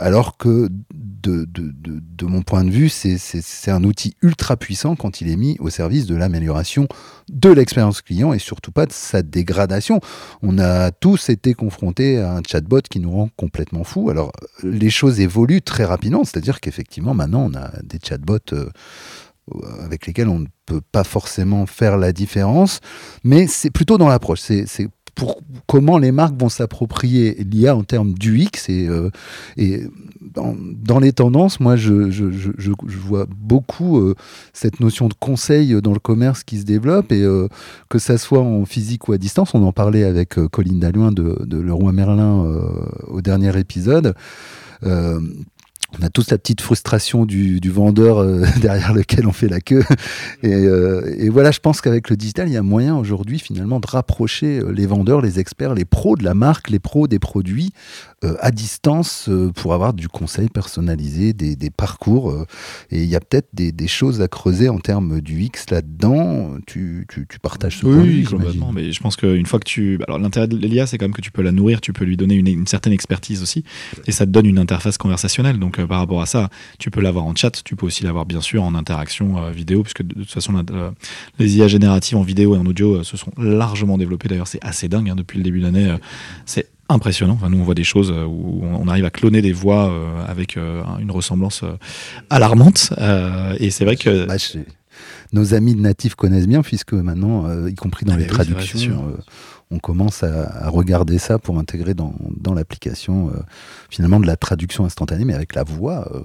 Alors 0.00 0.36
que 0.36 0.68
de, 0.94 1.44
de, 1.44 2.26
mon 2.26 2.42
point 2.42 2.62
de 2.62 2.70
vue, 2.70 2.88
c'est 2.88 3.70
un 3.72 3.82
outil 3.82 4.14
ultra 4.22 4.56
puissant 4.56 4.94
quand 4.94 5.20
il 5.20 5.28
est 5.28 5.36
mis 5.36 5.56
au 5.58 5.68
service 5.68 6.06
de 6.06 6.14
l'amélioration 6.14 6.86
de 7.28 7.50
l'expérience 7.50 8.00
client 8.00 8.32
et 8.32 8.38
surtout 8.38 8.70
pas 8.70 8.86
de 8.86 8.92
sa 8.92 9.22
dégradation. 9.22 10.00
On 10.42 10.60
a 10.60 10.92
tous 10.92 11.28
été 11.28 11.54
confrontés 11.54 12.20
à 12.20 12.36
un 12.36 12.42
chatbot 12.46 12.82
qui 12.82 13.00
nous 13.00 13.10
rend 13.10 13.30
complètement 13.36 13.82
fous. 13.82 14.10
Alors 14.10 14.30
les 14.62 14.90
choses 14.90 15.18
évoluent 15.18 15.62
très 15.62 15.84
rapidement, 15.84 16.22
c'est-à-dire 16.22 16.60
qu'effectivement 16.60 17.14
maintenant 17.14 17.47
on 17.48 17.54
a 17.54 17.70
des 17.82 17.98
chatbots 18.02 18.38
euh, 19.54 19.84
avec 19.84 20.06
lesquels 20.06 20.28
on 20.28 20.40
ne 20.40 20.46
peut 20.66 20.80
pas 20.92 21.04
forcément 21.04 21.66
faire 21.66 21.96
la 21.96 22.12
différence, 22.12 22.80
mais 23.24 23.46
c'est 23.46 23.70
plutôt 23.70 23.98
dans 23.98 24.08
l'approche. 24.08 24.40
C'est 24.40 24.88
pour 25.14 25.40
comment 25.66 25.98
les 25.98 26.12
marques 26.12 26.38
vont 26.38 26.48
s'approprier 26.48 27.34
l'IA 27.42 27.74
en 27.74 27.82
termes 27.82 28.12
d'UX 28.12 28.68
et, 28.68 28.86
euh, 28.88 29.10
dans, 30.20 31.00
les 31.00 31.12
tendances, 31.12 31.58
moi 31.58 31.74
je, 31.74 31.92
vois 32.88 33.26
beaucoup 33.26 33.98
euh, 33.98 34.14
cette 34.52 34.78
notion 34.78 35.08
de 35.08 35.14
conseil 35.14 35.80
dans 35.82 35.92
le 35.92 35.98
commerce 35.98 36.44
qui 36.44 36.58
se 36.58 36.64
développe 36.64 37.10
et 37.10 37.26
que 37.88 37.98
ça 37.98 38.16
soit 38.16 38.42
en 38.42 38.64
physique 38.64 39.08
ou 39.08 39.12
à 39.12 39.18
distance, 39.18 39.54
on 39.54 39.64
en 39.64 39.72
parlait 39.72 40.04
avec 40.04 40.34
Colline 40.52 40.78
Dalloin 40.78 41.10
de, 41.10 41.44
de 41.44 41.58
Leroy 41.58 41.90
Merlin 41.90 42.44
au 43.08 43.20
dernier 43.20 43.58
épisode 43.58 44.14
on 45.96 46.04
a 46.04 46.10
tous 46.10 46.30
la 46.30 46.38
petite 46.38 46.60
frustration 46.60 47.24
du, 47.24 47.60
du 47.60 47.70
vendeur 47.70 48.18
euh, 48.18 48.44
derrière 48.60 48.92
lequel 48.92 49.26
on 49.26 49.32
fait 49.32 49.48
la 49.48 49.60
queue. 49.60 49.84
Et, 50.42 50.52
euh, 50.52 51.14
et 51.18 51.28
voilà, 51.28 51.50
je 51.50 51.60
pense 51.60 51.80
qu'avec 51.80 52.10
le 52.10 52.16
digital, 52.16 52.48
il 52.48 52.54
y 52.54 52.56
a 52.56 52.62
moyen 52.62 52.96
aujourd'hui 52.96 53.38
finalement 53.38 53.80
de 53.80 53.86
rapprocher 53.86 54.58
euh, 54.58 54.70
les 54.70 54.86
vendeurs, 54.86 55.20
les 55.20 55.40
experts, 55.40 55.74
les 55.74 55.84
pros 55.84 56.16
de 56.16 56.24
la 56.24 56.34
marque, 56.34 56.70
les 56.70 56.78
pros 56.78 57.08
des 57.08 57.18
produits 57.18 57.72
à 58.40 58.50
distance 58.50 59.30
pour 59.54 59.74
avoir 59.74 59.94
du 59.94 60.08
conseil 60.08 60.48
personnalisé, 60.48 61.32
des, 61.32 61.56
des 61.56 61.70
parcours. 61.70 62.46
et 62.90 63.02
il 63.02 63.08
y 63.08 63.16
a 63.16 63.20
peut-être 63.20 63.48
des, 63.52 63.72
des, 63.72 63.88
choses 63.88 64.20
à 64.20 64.28
creuser 64.28 64.68
en 64.68 64.78
termes 64.78 65.20
du 65.20 65.42
X 65.42 65.70
là-dedans. 65.70 66.56
Tu, 66.66 67.06
tu, 67.08 67.26
tu, 67.28 67.38
partages 67.38 67.78
ce 67.78 67.86
oui, 67.86 67.94
point 67.94 68.02
vue, 68.02 68.24
complètement. 68.24 68.72
Mais 68.72 68.92
je 68.92 69.00
pense 69.00 69.16
qu'une 69.16 69.46
fois 69.46 69.60
que 69.60 69.68
tu... 69.68 70.00
Alors 70.06 70.18
l'intérêt 70.18 70.48
de 70.48 70.56
l'IA, 70.56 70.86
c'est 70.86 70.98
quand 70.98 71.04
même 71.04 71.14
que 71.14 71.20
tu 71.20 71.30
peux 71.30 71.42
la 71.42 71.52
nourrir, 71.52 71.80
tu 71.80 71.92
peux 71.92 72.04
lui 72.04 72.16
donner 72.16 72.34
une, 72.34 72.48
une 72.48 72.66
certaine 72.66 72.92
expertise 72.92 73.42
aussi. 73.42 73.64
Et 74.06 74.12
ça 74.12 74.26
te 74.26 74.30
donne 74.30 74.46
une 74.46 74.58
interface 74.58 74.98
conversationnelle. 74.98 75.58
Donc 75.58 75.84
par 75.86 75.98
rapport 75.98 76.20
à 76.20 76.26
ça, 76.26 76.50
tu 76.78 76.90
peux 76.90 77.00
l'avoir 77.00 77.24
en 77.24 77.34
chat, 77.34 77.62
tu 77.64 77.76
peux 77.76 77.86
aussi 77.86 78.04
l'avoir 78.04 78.26
bien 78.26 78.40
sûr 78.40 78.62
en 78.62 78.74
interaction 78.74 79.38
euh, 79.38 79.50
vidéo, 79.50 79.82
puisque 79.82 80.02
de, 80.02 80.14
toute 80.14 80.30
façon, 80.30 80.64
les 81.38 81.56
IA 81.56 81.68
génératives 81.68 82.16
en 82.16 82.22
vidéo 82.22 82.54
et 82.54 82.58
en 82.58 82.66
audio 82.66 82.96
euh, 82.96 83.02
se 83.02 83.16
sont 83.16 83.32
largement 83.36 83.98
développées. 83.98 84.28
D'ailleurs, 84.28 84.46
c'est 84.46 84.64
assez 84.64 84.88
dingue 84.88 85.10
hein, 85.10 85.16
depuis 85.16 85.38
le 85.38 85.44
début 85.44 85.60
de 85.60 85.64
l'année. 85.64 85.88
Euh, 85.88 85.98
c'est 86.46 86.66
impressionnant. 86.88 87.34
Enfin, 87.34 87.50
nous, 87.50 87.58
on 87.58 87.64
voit 87.64 87.74
des 87.74 87.84
choses 87.84 88.10
où 88.10 88.62
on 88.62 88.88
arrive 88.88 89.04
à 89.04 89.10
cloner 89.10 89.42
des 89.42 89.52
voix 89.52 89.92
avec 90.26 90.56
une 90.56 91.10
ressemblance 91.10 91.64
alarmante. 92.30 92.92
et 93.58 93.70
c'est 93.70 93.84
vrai 93.84 93.96
que. 93.96 94.26
Bah, 94.26 94.36
nos 95.32 95.52
amis 95.52 95.74
de 95.74 95.80
natifs 95.80 96.14
connaissent 96.14 96.48
bien, 96.48 96.62
puisque 96.62 96.94
maintenant, 96.94 97.66
y 97.66 97.74
compris 97.74 98.06
dans 98.06 98.14
ah, 98.14 98.18
les 98.18 98.26
traductions, 98.26 99.14
on 99.70 99.78
commence 99.78 100.22
à, 100.22 100.68
regarder 100.70 101.18
ça 101.18 101.38
pour 101.38 101.58
intégrer 101.58 101.94
dans, 101.94 102.14
dans 102.36 102.54
l'application 102.54 103.28
euh, 103.28 103.40
finalement 103.90 104.20
de 104.20 104.26
la 104.26 104.36
traduction 104.36 104.84
instantanée, 104.84 105.24
mais 105.24 105.34
avec 105.34 105.54
la 105.54 105.62
voix 105.62 106.10
euh, 106.14 106.22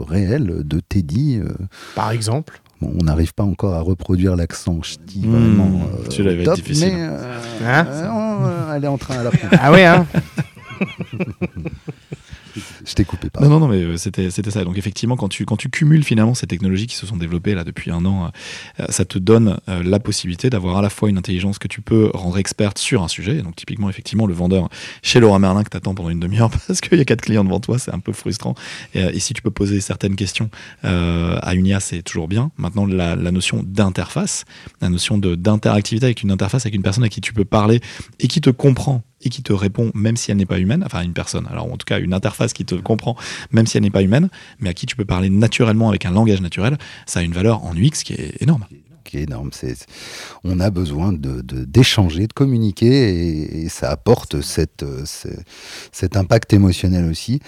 réelle 0.00 0.62
de 0.66 0.80
Teddy. 0.80 1.38
Euh. 1.38 1.48
Par 1.94 2.10
exemple 2.10 2.60
Bon, 2.80 2.92
on 3.00 3.04
n'arrive 3.04 3.32
pas 3.32 3.42
encore 3.42 3.74
à 3.74 3.80
reproduire 3.80 4.36
l'accent 4.36 4.82
ch'ti 4.82 5.20
mmh, 5.20 5.30
vraiment 5.30 5.80
top, 6.44 6.58
mais 6.78 6.92
hein 7.64 7.86
elle 8.74 8.84
est 8.84 8.88
en 8.88 8.98
train 8.98 9.18
à 9.18 9.22
l'apprendre. 9.22 9.56
ah 9.60 9.72
oui, 9.72 9.82
hein 9.82 10.06
je 12.84 12.94
t'ai 12.94 13.04
coupé. 13.04 13.28
Non, 13.40 13.48
non, 13.48 13.60
non, 13.60 13.68
mais 13.68 13.82
euh, 13.82 13.96
c'était, 13.96 14.30
c'était 14.30 14.50
ça. 14.50 14.64
Donc 14.64 14.78
effectivement, 14.78 15.16
quand 15.16 15.28
tu, 15.28 15.44
quand 15.44 15.56
tu 15.56 15.68
cumules 15.68 16.04
finalement 16.04 16.34
ces 16.34 16.46
technologies 16.46 16.86
qui 16.86 16.96
se 16.96 17.06
sont 17.06 17.16
développées 17.16 17.54
là 17.54 17.64
depuis 17.64 17.90
un 17.90 18.04
an, 18.04 18.30
euh, 18.80 18.86
ça 18.88 19.04
te 19.04 19.18
donne 19.18 19.58
euh, 19.68 19.82
la 19.82 19.98
possibilité 19.98 20.50
d'avoir 20.50 20.78
à 20.78 20.82
la 20.82 20.90
fois 20.90 21.08
une 21.08 21.18
intelligence 21.18 21.58
que 21.58 21.68
tu 21.68 21.80
peux 21.80 22.10
rendre 22.14 22.38
experte 22.38 22.78
sur 22.78 23.02
un 23.02 23.08
sujet. 23.08 23.42
Donc 23.42 23.56
typiquement, 23.56 23.90
effectivement, 23.90 24.26
le 24.26 24.34
vendeur 24.34 24.68
chez 25.02 25.20
Laura 25.20 25.38
Merlin 25.38 25.64
que 25.64 25.70
t'attends 25.70 25.94
pendant 25.94 26.10
une 26.10 26.20
demi-heure 26.20 26.50
parce 26.66 26.80
qu'il 26.80 26.98
y 26.98 27.00
a 27.00 27.04
quatre 27.04 27.22
clients 27.22 27.44
devant 27.44 27.60
toi, 27.60 27.78
c'est 27.78 27.92
un 27.92 28.00
peu 28.00 28.12
frustrant. 28.12 28.54
Et, 28.94 29.20
si 29.20 29.34
tu 29.34 29.42
peux 29.42 29.50
poser 29.50 29.80
certaines 29.80 30.14
questions 30.14 30.50
à 30.82 31.54
une 31.54 31.66
IA, 31.66 31.80
c'est 31.80 32.02
toujours 32.02 32.28
bien. 32.28 32.52
Maintenant, 32.58 32.86
la, 32.86 33.16
notion 33.16 33.64
d'interface, 33.64 34.44
la 34.80 34.88
notion 34.88 35.18
d'interactivité 35.18 36.06
avec 36.06 36.22
une 36.22 36.30
interface, 36.30 36.64
avec 36.64 36.74
une 36.74 36.82
personne 36.82 37.02
à 37.02 37.08
qui 37.08 37.20
tu 37.20 37.32
peux 37.32 37.44
parler 37.44 37.80
et 38.20 38.28
qui 38.28 38.40
te 38.40 38.50
comprend 38.50 39.02
et 39.22 39.28
qui 39.28 39.42
te 39.42 39.52
répond 39.52 39.90
même 39.94 40.16
si 40.16 40.30
elle 40.30 40.36
n'est 40.36 40.46
pas 40.46 40.58
humaine, 40.58 40.82
enfin 40.84 41.02
une 41.02 41.12
personne, 41.12 41.46
alors 41.50 41.72
en 41.72 41.76
tout 41.76 41.86
cas 41.86 41.98
une 41.98 42.12
interface 42.12 42.52
qui 42.52 42.64
te 42.64 42.74
comprend, 42.74 43.16
même 43.50 43.66
si 43.66 43.76
elle 43.76 43.82
n'est 43.82 43.90
pas 43.90 44.02
humaine, 44.02 44.28
mais 44.60 44.70
à 44.70 44.74
qui 44.74 44.86
tu 44.86 44.96
peux 44.96 45.04
parler 45.04 45.30
naturellement 45.30 45.88
avec 45.88 46.04
un 46.06 46.10
langage 46.10 46.40
naturel, 46.40 46.76
ça 47.06 47.20
a 47.20 47.22
une 47.22 47.32
valeur 47.32 47.64
en 47.64 47.74
UX 47.74 48.02
qui 48.04 48.12
est 48.12 48.42
énorme 48.42 48.66
qui 49.04 49.18
est 49.18 49.22
énorme. 49.22 49.50
C'est, 49.52 49.86
on 50.42 50.58
a 50.58 50.68
besoin 50.70 51.12
d'échanger, 51.12 52.26
de, 52.26 52.32
communiquer, 52.32 53.62
et, 53.62 53.68
ça 53.68 53.90
apporte 53.90 54.40
cette, 54.40 54.84
cet 55.92 56.16
impact 56.16 56.52
émotionnel 56.52 57.08
aussi. 57.08 57.40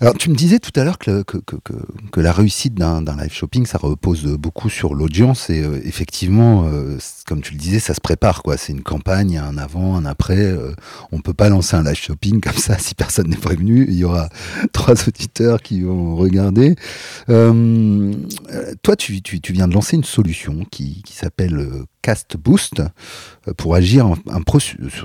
Alors, 0.00 0.14
tu 0.14 0.30
me 0.30 0.34
disais 0.34 0.58
tout 0.58 0.72
à 0.78 0.84
l'heure 0.84 0.98
que, 0.98 1.22
que, 1.22 1.38
que, 1.38 2.20
la 2.20 2.32
réussite 2.32 2.74
d'un, 2.74 3.02
live 3.02 3.32
shopping, 3.32 3.66
ça 3.66 3.78
repose 3.78 4.24
beaucoup 4.24 4.68
sur 4.68 4.94
l'audience. 4.94 5.50
Et 5.50 5.62
euh, 5.62 5.80
effectivement, 5.84 6.66
euh, 6.66 6.98
comme 7.26 7.40
tu 7.40 7.52
le 7.52 7.58
disais, 7.58 7.78
ça 7.78 7.94
se 7.94 8.00
prépare. 8.00 8.42
quoi. 8.42 8.56
C'est 8.56 8.72
une 8.72 8.82
campagne, 8.82 9.38
un 9.38 9.56
avant, 9.58 9.96
un 9.96 10.04
après. 10.04 10.38
Euh, 10.38 10.72
on 11.12 11.20
peut 11.20 11.34
pas 11.34 11.48
lancer 11.48 11.76
un 11.76 11.84
live 11.84 11.96
shopping 11.96 12.40
comme 12.40 12.56
ça 12.56 12.78
si 12.78 12.94
personne 12.94 13.28
n'est 13.28 13.36
prévenu. 13.36 13.86
Il 13.88 13.94
y 13.94 14.04
aura 14.04 14.28
trois 14.72 14.94
auditeurs 15.06 15.62
qui 15.62 15.82
vont 15.82 16.16
regarder. 16.16 16.74
toi, 17.26 18.96
tu, 18.96 19.22
tu, 19.22 19.40
tu, 19.40 19.52
viens 19.52 19.68
de 19.68 19.74
lancer 19.74 19.96
une 19.96 20.04
solution 20.04 20.64
qui, 20.70 21.02
qui 21.02 21.14
s'appelle 21.14 21.86
Cast 22.04 22.36
Boost 22.36 22.82
pour 23.56 23.74
agir 23.74 24.14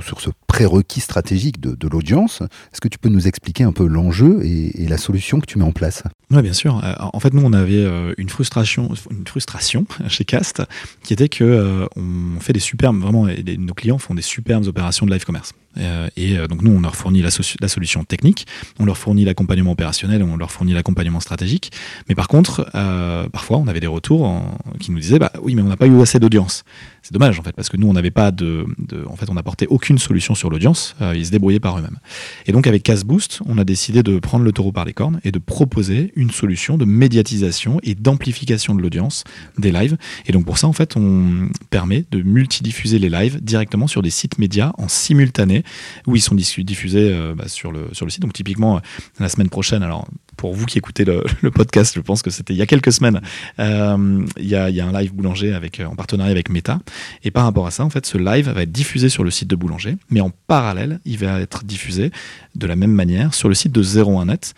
sur, 0.01 0.19
ce 0.19 0.29
prérequis 0.47 0.99
stratégique 0.99 1.62
de, 1.62 1.88
l'audience. 1.88 2.41
Est-ce 2.73 2.81
que 2.81 2.89
tu 2.89 2.97
peux 2.97 3.07
nous 3.07 3.25
expliquer 3.25 3.63
un 3.63 3.71
peu 3.71 3.88
l'enjeu 3.88 4.41
et, 4.43 4.85
la 4.85 4.97
solution 4.97 5.39
que 5.39 5.45
tu 5.45 5.57
mets 5.57 5.63
en 5.63 5.71
place? 5.71 6.03
Oui, 6.29 6.41
bien 6.41 6.51
sûr. 6.51 6.83
Euh, 6.83 6.93
en 6.99 7.19
fait, 7.21 7.33
nous, 7.33 7.41
on 7.41 7.53
avait 7.53 7.85
euh, 7.85 8.13
une 8.17 8.27
frustration, 8.27 8.89
chez 10.09 10.25
Cast, 10.25 10.62
qui 11.03 11.13
était 11.13 11.29
que 11.29 11.45
euh, 11.45 11.85
on 11.95 12.41
fait 12.41 12.51
des 12.51 12.59
superbes, 12.59 12.99
vraiment, 12.99 13.27
nos 13.57 13.73
clients 13.73 13.97
font 13.97 14.13
des 14.13 14.21
superbes 14.21 14.67
opérations 14.67 15.05
de 15.05 15.12
live 15.13 15.23
commerce. 15.23 15.53
Et 15.77 16.36
donc 16.47 16.62
nous, 16.62 16.71
on 16.71 16.82
leur 16.82 16.95
fournit 16.95 17.21
la, 17.21 17.29
solution 17.29 18.03
technique, 18.03 18.47
on 18.79 18.86
leur 18.86 18.97
fournit 18.97 19.23
l'accompagnement 19.25 19.71
opérationnel, 19.71 20.23
on 20.23 20.36
leur 20.36 20.51
fournit 20.51 20.73
l'accompagnement 20.73 21.19
stratégique. 21.19 21.71
Mais 22.10 22.15
par 22.15 22.27
contre, 22.27 22.69
parfois, 23.32 23.58
on 23.58 23.67
avait 23.67 23.79
des 23.79 23.88
retours 23.88 24.43
qui 24.79 24.91
nous 24.91 24.99
disaient, 24.99 25.19
bah 25.19 25.32
oui, 25.41 25.55
mais 25.55 25.62
on 25.62 25.67
n'a 25.67 25.77
pas 25.77 25.88
eu 25.88 26.01
assez 26.01 26.19
d'audience. 26.19 26.63
C'est 27.01 27.13
dommage 27.13 27.39
en 27.39 27.43
fait, 27.43 27.53
parce 27.53 27.69
que 27.69 27.77
nous, 27.77 27.88
on 27.88 27.93
n'avait 27.93 28.12
pas 28.12 28.31
de, 28.31 28.65
en 29.07 29.15
fait, 29.15 29.29
on 29.29 29.33
n'apportait 29.33 29.67
aucune 29.67 29.97
solution 29.97 30.35
sur 30.35 30.49
l'audience. 30.49 30.95
ils 31.15 31.25
se 31.25 31.31
débrouillaient 31.31 31.59
par 31.59 31.77
eux-mêmes. 31.77 31.97
Et 32.45 32.51
donc 32.51 32.67
avec 32.67 32.83
Cast 32.83 33.05
Boost, 33.05 33.41
on 33.45 33.57
a 33.57 33.63
décidé 33.63 34.03
de 34.03 34.19
prendre 34.19 34.43
le 34.45 34.51
taureau 34.51 34.71
par 34.71 34.85
les 34.85 34.93
cornes 34.93 35.19
et 35.23 35.31
de 35.31 35.39
proposer 35.39 36.12
une 36.15 36.31
solution 36.31 36.77
de 36.77 36.85
médiatisation 36.85 37.79
et 37.83 37.95
d'amplification 37.95 38.75
de 38.75 38.81
l'audience 38.81 39.23
des 39.57 39.71
lives. 39.71 39.97
Et 40.25 40.31
donc 40.31 40.45
pour 40.45 40.57
ça, 40.57 40.67
en 40.67 40.73
fait, 40.73 40.95
on 40.97 41.49
permet 41.69 42.05
de 42.12 42.21
multidiffuser 42.21 42.99
les 42.99 43.09
lives 43.09 43.41
directement 43.41 43.88
sur 43.88 44.01
des 44.01 44.09
sites 44.09 44.38
médias 44.38 44.71
en 44.77 44.88
simultané 44.88 45.63
où 46.07 46.15
ils 46.15 46.21
sont 46.21 46.35
diffusés 46.35 47.12
euh, 47.12 47.35
bah, 47.35 47.47
sur, 47.47 47.71
le, 47.71 47.88
sur 47.93 48.05
le 48.05 48.12
site. 48.12 48.21
Donc 48.21 48.33
typiquement, 48.33 48.77
euh, 48.77 48.79
la 49.19 49.29
semaine 49.29 49.49
prochaine, 49.49 49.83
alors 49.83 50.07
pour 50.39 50.54
vous 50.54 50.65
qui 50.65 50.78
écoutez 50.78 51.04
le, 51.41 51.52
podcast, 51.52 51.93
je 51.95 51.99
pense 51.99 52.21
que 52.21 52.30
c'était 52.30 52.54
il 52.54 52.58
y 52.58 52.62
a 52.62 52.65
quelques 52.65 52.93
semaines, 52.93 53.19
euh, 53.60 54.25
il, 54.38 54.47
y 54.47 54.56
a, 54.56 54.69
y, 54.69 54.80
a, 54.80 54.88
un 54.88 54.93
live 54.93 55.13
boulanger 55.13 55.54
avec, 55.54 55.82
en 55.86 55.95
partenariat 55.95 56.32
avec 56.32 56.49
Meta. 56.49 56.80
Et 57.25 57.30
par 57.30 57.43
rapport 57.43 57.67
à 57.67 57.71
ça, 57.71 57.84
en 57.84 57.89
fait, 57.89 58.06
ce 58.06 58.17
live 58.17 58.49
va 58.49 58.62
être 58.62 58.71
diffusé 58.71 59.10
sur 59.10 59.25
le 59.25 59.32
site 59.32 59.49
de 59.49 59.58
boulanger, 59.58 59.97
mais 60.10 60.21
en 60.21 60.32
parallèle, 60.47 61.02
il 61.04 61.17
va 61.17 61.41
être 61.41 61.65
diffusé 61.65 62.12
de 62.56 62.67
la 62.67 62.78
même 62.78 62.93
manière 62.93 63.34
sur 63.34 63.49
le 63.49 63.54
site 63.54 63.73
de 63.73 63.84
01net 63.84 64.54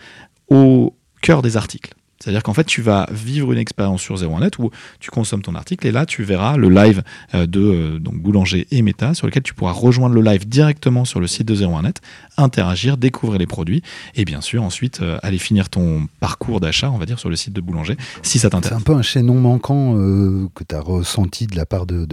au 0.50 0.96
cœur 1.22 1.42
des 1.42 1.58
articles. 1.58 1.96
C'est-à-dire 2.22 2.44
qu'en 2.44 2.54
fait, 2.54 2.66
tu 2.66 2.84
vas 2.84 3.08
vivre 3.12 3.52
une 3.52 3.58
expérience 3.58 4.02
sur 4.02 4.16
01net 4.16 4.60
où 4.60 4.70
tu 5.00 5.10
consommes 5.10 5.42
ton 5.42 5.56
article 5.56 5.88
et 5.88 5.92
là, 5.92 6.06
tu 6.06 6.22
verras 6.22 6.56
le 6.56 6.70
live 6.70 7.02
euh, 7.34 7.48
de 7.48 7.60
euh, 7.60 8.00
donc 8.00 8.22
Boulanger 8.22 8.68
et 8.70 8.84
Meta 8.84 9.16
sur 9.16 9.26
lequel 9.26 9.42
tu 9.42 9.56
pourras 9.56 9.72
rejoindre 9.72 10.14
le 10.14 10.22
live 10.22 10.48
directement 10.48 11.04
sur 11.04 11.20
le 11.20 11.26
site 11.26 11.48
de 11.48 11.56
01net, 11.56 11.96
interagir, 12.42 12.98
découvrir 12.98 13.40
les 13.40 13.48
produits 13.48 13.82
et 14.16 14.26
bien 14.26 14.42
sûr 14.42 14.64
ensuite 14.64 15.02
euh, 15.02 15.18
aller 15.24 15.38
finir 15.38 15.70
ton 15.70 16.08
parcours 16.20 16.60
d'achat, 16.60 16.92
on 16.92 16.98
va 16.98 17.06
dire, 17.06 17.20
sur 17.20 17.30
le 17.30 17.36
site 17.36 17.54
de 17.54 17.62
Boulanger 17.62 17.98
si 18.22 18.40
ça 18.40 18.50
t'intéresse. 18.50 18.78
C'est 18.78 18.82
un 18.82 18.94
peu 18.94 18.98
un 18.98 19.02
chaînon 19.02 19.36
manquant 19.36 19.96
que 19.96 20.64
tu 20.68 20.76
as 20.76 20.80
ressenti 20.80 21.48
de 21.48 21.56
la 21.56 21.66
part 21.66 21.86
de, 21.86 22.08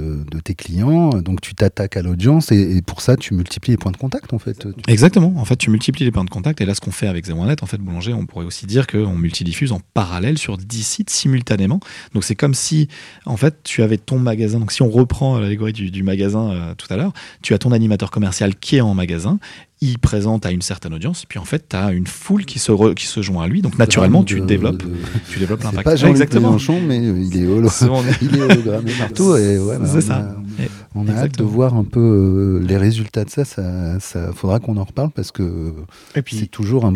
tes 0.45 0.55
clients. 0.55 1.11
Donc 1.11 1.41
tu 1.41 1.55
t'attaques 1.55 1.97
à 1.97 2.03
l'audience 2.03 2.53
et, 2.53 2.81
pour 2.83 3.01
ça, 3.01 3.17
tu 3.17 3.35
multiplies 3.35 3.73
les 3.73 3.77
points 3.77 3.93
de 3.93 3.97
contact 3.97 4.33
en 4.33 4.39
fait. 4.39 4.67
Exactement. 4.87 5.33
En 5.37 5.45
fait, 5.45 5.57
tu 5.57 5.71
multiplies 5.71 6.05
les 6.05 6.11
points 6.11 6.25
de 6.25 6.31
contact 6.31 6.61
et 6.61 6.67
là, 6.67 6.75
ce 6.75 6.81
qu'on 6.81 6.91
fait 6.91 7.09
avec 7.09 7.27
01net, 7.27 7.63
en 7.63 7.67
fait, 7.67 7.79
Boulanger, 7.79 8.13
on 8.13 8.27
pourrait 8.27 8.45
aussi 8.45 8.67
dire 8.67 8.87
qu'on 8.87 9.15
multidiffuse 9.15 9.73
en 9.73 9.81
parallèle 9.95 10.39
sur 10.39 10.57
10 10.57 10.83
sites 10.83 11.11
simultanément. 11.11 11.81
Donc 12.15 12.25
c'est 12.25 12.35
comme 12.35 12.55
si, 12.55 12.89
en 13.27 13.37
fait, 13.37 13.57
tu 13.65 13.83
avais 13.83 13.99
ton 13.99 14.19
magasin. 14.19 14.61
Donc 14.61 14.73
si 14.73 14.83
on 14.83 14.91
reprend 14.91 15.39
l'allégorie 15.39 15.73
du, 15.73 16.03
magasin 16.03 16.51
euh, 16.51 16.75
tout 16.75 16.87
à 16.91 16.97
l'heure, 16.97 17.13
tu 17.43 17.55
as 17.55 17.59
ton 17.59 17.73
animateur 17.73 18.11
commercial 18.11 18.55
qui 18.55 18.77
est 18.77 18.81
en 18.81 18.95
magasin 18.95 19.39
il 19.81 19.99
présente 19.99 20.45
à 20.47 20.51
une 20.51 20.63
certaine 20.63 20.95
audience, 20.95 21.25
puis 21.27 21.39
en 21.39 21.45
fait, 21.45 21.69
tu 21.69 21.77
as 21.77 21.93
une 21.93 22.07
foule 22.07 22.45
qui 22.45 22.59
se, 22.59 22.95
qui 22.95 23.07
se 23.07 23.23
joint 23.23 23.45
à 23.45 23.49
lui, 23.49 23.63
donc 23.63 23.79
naturellement, 23.79 24.25
tu 24.25 24.41
développes, 24.41 24.83
tu 25.31 25.39
développes 25.39 25.63
l'impact. 25.63 25.85
pas 25.85 25.97
Jean 25.97 26.09
Exactement. 26.09 26.49
Mélenchon, 26.49 26.81
mais 26.81 26.99
il 26.99 27.37
est, 27.37 27.47
holo... 27.47 27.69
il 28.23 28.37
est 28.37 28.41
hologrammé 28.41 28.93
partout. 28.99 29.37
Et 29.37 29.59
ouais, 29.59 29.77
c'est 29.87 30.01
ça. 30.01 30.35
On 30.95 31.07
a 31.09 31.13
hâte 31.13 31.39
de 31.39 31.45
voir 31.45 31.75
un 31.75 31.85
peu 31.85 32.01
euh, 32.01 32.67
les 32.67 32.77
résultats 32.77 33.25
de 33.25 33.31
ça. 33.31 33.45
Ça, 33.45 34.01
ça 34.01 34.33
faudra 34.33 34.61
qu'on 34.61 34.77
en 34.77 34.85
reparle 34.85 35.11
parce 35.11 35.33
que 35.33 35.73
c'est 36.27 36.51
toujours 36.51 36.85
un, 36.85 36.93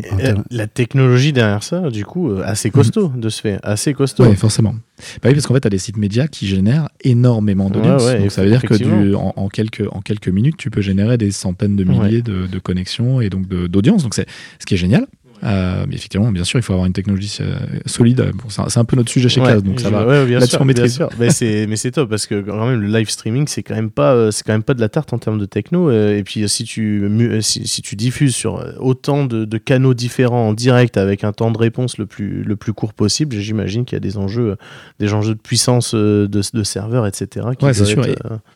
La 0.51 0.67
technologie 0.67 1.33
derrière 1.33 1.63
ça, 1.63 1.91
du 1.91 2.05
coup, 2.05 2.31
euh, 2.31 2.43
assez 2.45 2.71
costaud 2.71 3.13
de 3.15 3.29
se 3.29 3.41
faire, 3.41 3.61
assez 3.63 3.95
costaud. 3.95 4.25
Oui, 4.25 4.37
forcément. 4.37 4.75
Bah 5.23 5.29
oui, 5.29 5.35
parce 5.35 5.47
qu'en 5.47 5.55
fait, 5.55 5.61
tu 5.61 5.67
as 5.67 5.71
des 5.71 5.79
sites 5.79 5.97
médias 5.97 6.29
qui 6.29 6.47
génèrent 6.47 6.89
énormément 7.03 7.71
d'audience. 7.71 8.07
donc 8.07 8.31
ça 8.31 8.43
veut 8.43 8.51
dire 8.51 8.63
que 8.63 9.15
en, 9.15 9.49
quelques, 9.49 9.85
en 9.91 10.01
quelques 10.01 10.29
minutes, 10.29 10.57
tu 10.57 10.71
peux 10.71 10.81
générer 10.81 11.19
des 11.19 11.31
centaines 11.31 11.77
de 11.77 11.85
milliers 11.85 12.23
de, 12.23 12.47
de, 12.47 12.59
connexions 12.59 13.21
et 13.21 13.29
donc 13.29 13.47
d'audience. 13.49 14.03
Donc 14.03 14.15
c'est 14.15 14.27
ce 14.59 14.67
qui 14.67 14.75
est 14.75 14.79
génial. 14.79 15.07
Euh, 15.45 15.85
mais 15.89 15.97
effectivement, 15.97 16.31
bien 16.31 16.45
sûr, 16.45 16.59
il 16.59 16.63
faut 16.63 16.73
avoir 16.73 16.87
une 16.87 16.93
technologie 16.93 17.39
euh, 17.41 17.57
solide. 17.87 18.33
c'est 18.49 18.79
un 18.79 18.85
peu 18.85 18.97
notre 18.97 19.11
sujet 19.11 19.29
chez 19.29 19.41
ouais, 19.41 19.61
donc 19.61 19.81
ça 19.81 19.91
va. 19.91 20.07
Ouais, 20.07 20.25
bien 20.27 20.41
sûr, 20.41 20.65
mais 20.65 21.31
c'est 21.31 21.67
mais 21.67 21.77
c'est 21.77 21.91
top 21.91 22.09
parce 22.09 22.27
que 22.27 22.41
quand 22.41 22.67
même 22.67 22.81
le 22.81 22.87
live 22.87 23.09
streaming, 23.11 23.47
c'est 23.49 23.63
quand 23.63 23.75
même 23.75 23.91
pas 23.91 24.13
euh, 24.13 24.31
c'est 24.31 24.45
quand 24.45 24.53
même 24.53 24.63
pas 24.63 24.75
de 24.75 24.81
la 24.81 24.89
tarte 24.89 25.13
en 25.13 25.19
termes 25.19 25.39
de 25.39 25.47
techno. 25.47 25.91
et 25.91 26.23
puis 26.25 26.49
si 26.49 26.65
tu 26.65 27.11
si, 27.41 27.83
tu 27.83 27.97
diffuses 27.97 28.35
sur 28.35 28.65
autant 28.79 29.25
de, 29.25 29.59
canaux 29.59 29.95
différents 29.95 30.49
en 30.49 30.53
direct 30.55 30.97
avec 30.97 31.25
un 31.25 31.33
temps 31.33 31.51
de 31.51 31.59
réponse 31.59 31.99
le 31.99 32.07
plus 32.07 32.43
le 32.43 32.57
plus 32.57 32.73
court 32.73 32.95
possible, 32.95 33.37
j'imagine 33.37 33.85
qu'il 33.85 33.97
y 33.97 33.99
a 33.99 34.01
des 34.01 34.19
enjeux 34.19 34.57
des 35.01 35.13
enjeux 35.13 35.35
de 35.35 35.41
puissance 35.41 35.95
de, 35.95 36.27
de 36.27 36.63
serveurs, 36.63 37.07
etc. 37.07 37.47
Ouais, 37.61 37.75
c'est 37.75 37.85
sûr. 37.85 38.05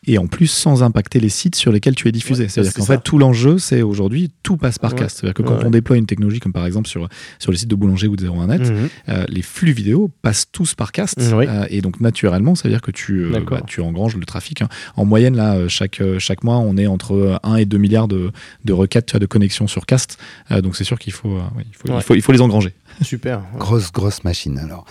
et, 0.05 0.17
en 0.17 0.27
plus, 0.27 0.47
sans 0.47 0.83
impacter 0.83 1.19
les 1.19 1.29
sites 1.29 1.55
sur 1.55 1.71
lesquels 1.71 1.95
tu 1.95 2.07
es 2.07 2.11
diffusé. 2.11 2.47
C'est-à-dire 2.47 2.73
qu'en 2.73 2.85
fait, 2.85 3.03
tout 3.03 3.17
l'enjeu, 3.17 3.57
c'est 3.57 3.81
aujourd'hui 3.81 4.31
tout 4.43 4.57
passe 4.57 4.79
par 4.79 4.95
cast. 4.95 5.17
C'est-à-dire 5.17 5.33
que 5.33 5.43
quand 5.43 5.65
on 5.65 5.69
déploie 5.69 5.97
une 5.97 6.05
technologie 6.05 6.39
comme 6.39 6.53
par 6.53 6.65
exemple 6.65 6.76
sur, 6.85 7.07
sur 7.39 7.51
le 7.51 7.57
site 7.57 7.69
de 7.69 7.75
Boulanger 7.75 8.07
ou 8.07 8.15
de 8.15 8.27
01net, 8.27 8.59
mhm. 8.59 8.89
euh, 9.09 9.25
les 9.29 9.41
flux 9.41 9.71
vidéo 9.71 10.11
passent 10.21 10.47
tous 10.51 10.75
par 10.75 10.91
cast. 10.91 11.19
Euh, 11.19 11.65
et 11.69 11.81
donc, 11.81 11.99
naturellement, 12.01 12.55
ça 12.55 12.67
veut 12.67 12.73
dire 12.73 12.81
que 12.81 12.91
tu, 12.91 13.25
euh, 13.25 13.39
bah, 13.49 13.61
tu 13.65 13.81
engranges 13.81 14.15
le 14.15 14.25
trafic. 14.25 14.61
Hein. 14.61 14.69
En 14.95 15.05
moyenne, 15.05 15.35
là, 15.35 15.67
chaque, 15.67 16.01
chaque 16.19 16.43
mois, 16.43 16.57
on 16.57 16.77
est 16.77 16.87
entre 16.87 17.39
1 17.43 17.55
et 17.55 17.65
2 17.65 17.77
milliards 17.77 18.07
de, 18.07 18.31
de 18.65 18.73
requêtes 18.73 19.15
de 19.15 19.25
connexion 19.25 19.67
sur 19.67 19.85
cast. 19.85 20.17
donc, 20.51 20.75
c'est 20.75 20.83
sûr 20.83 20.99
qu'il 20.99 21.13
faut, 21.13 21.39
il 21.59 21.75
faut, 21.75 21.97
il 21.97 22.01
faut, 22.01 22.15
il 22.15 22.21
faut 22.21 22.31
les 22.31 22.41
engranger. 22.41 22.73
Super. 23.01 23.43
Grosse, 23.57 23.91
grosse 23.91 24.23
machine 24.23 24.57
alors. 24.59 24.85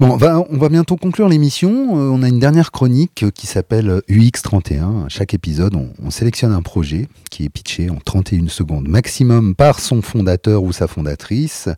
Bon, 0.00 0.10
on 0.10 0.16
va, 0.16 0.68
bientôt 0.68 0.96
conclure 0.96 1.28
l'émission. 1.28 1.92
on 1.92 2.22
a 2.22 2.28
une 2.28 2.40
dernière 2.40 2.72
chronique 2.72 3.26
qui 3.34 3.46
s'appelle 3.46 4.02
UX31. 4.08 5.08
Chaque 5.08 5.32
épisode, 5.32 5.76
on, 5.76 5.92
on, 6.02 6.10
sélectionne 6.10 6.52
un 6.52 6.62
projet 6.62 7.08
qui 7.30 7.44
est 7.44 7.48
pitché 7.48 7.88
en 7.88 7.96
31 7.96 8.48
secondes 8.48 8.88
maximum 8.88 9.54
par 9.54 9.78
son 9.78 10.02
fondateur 10.02 10.64
ou 10.64 10.72
sa 10.72 10.88
fondatrice. 10.88 11.68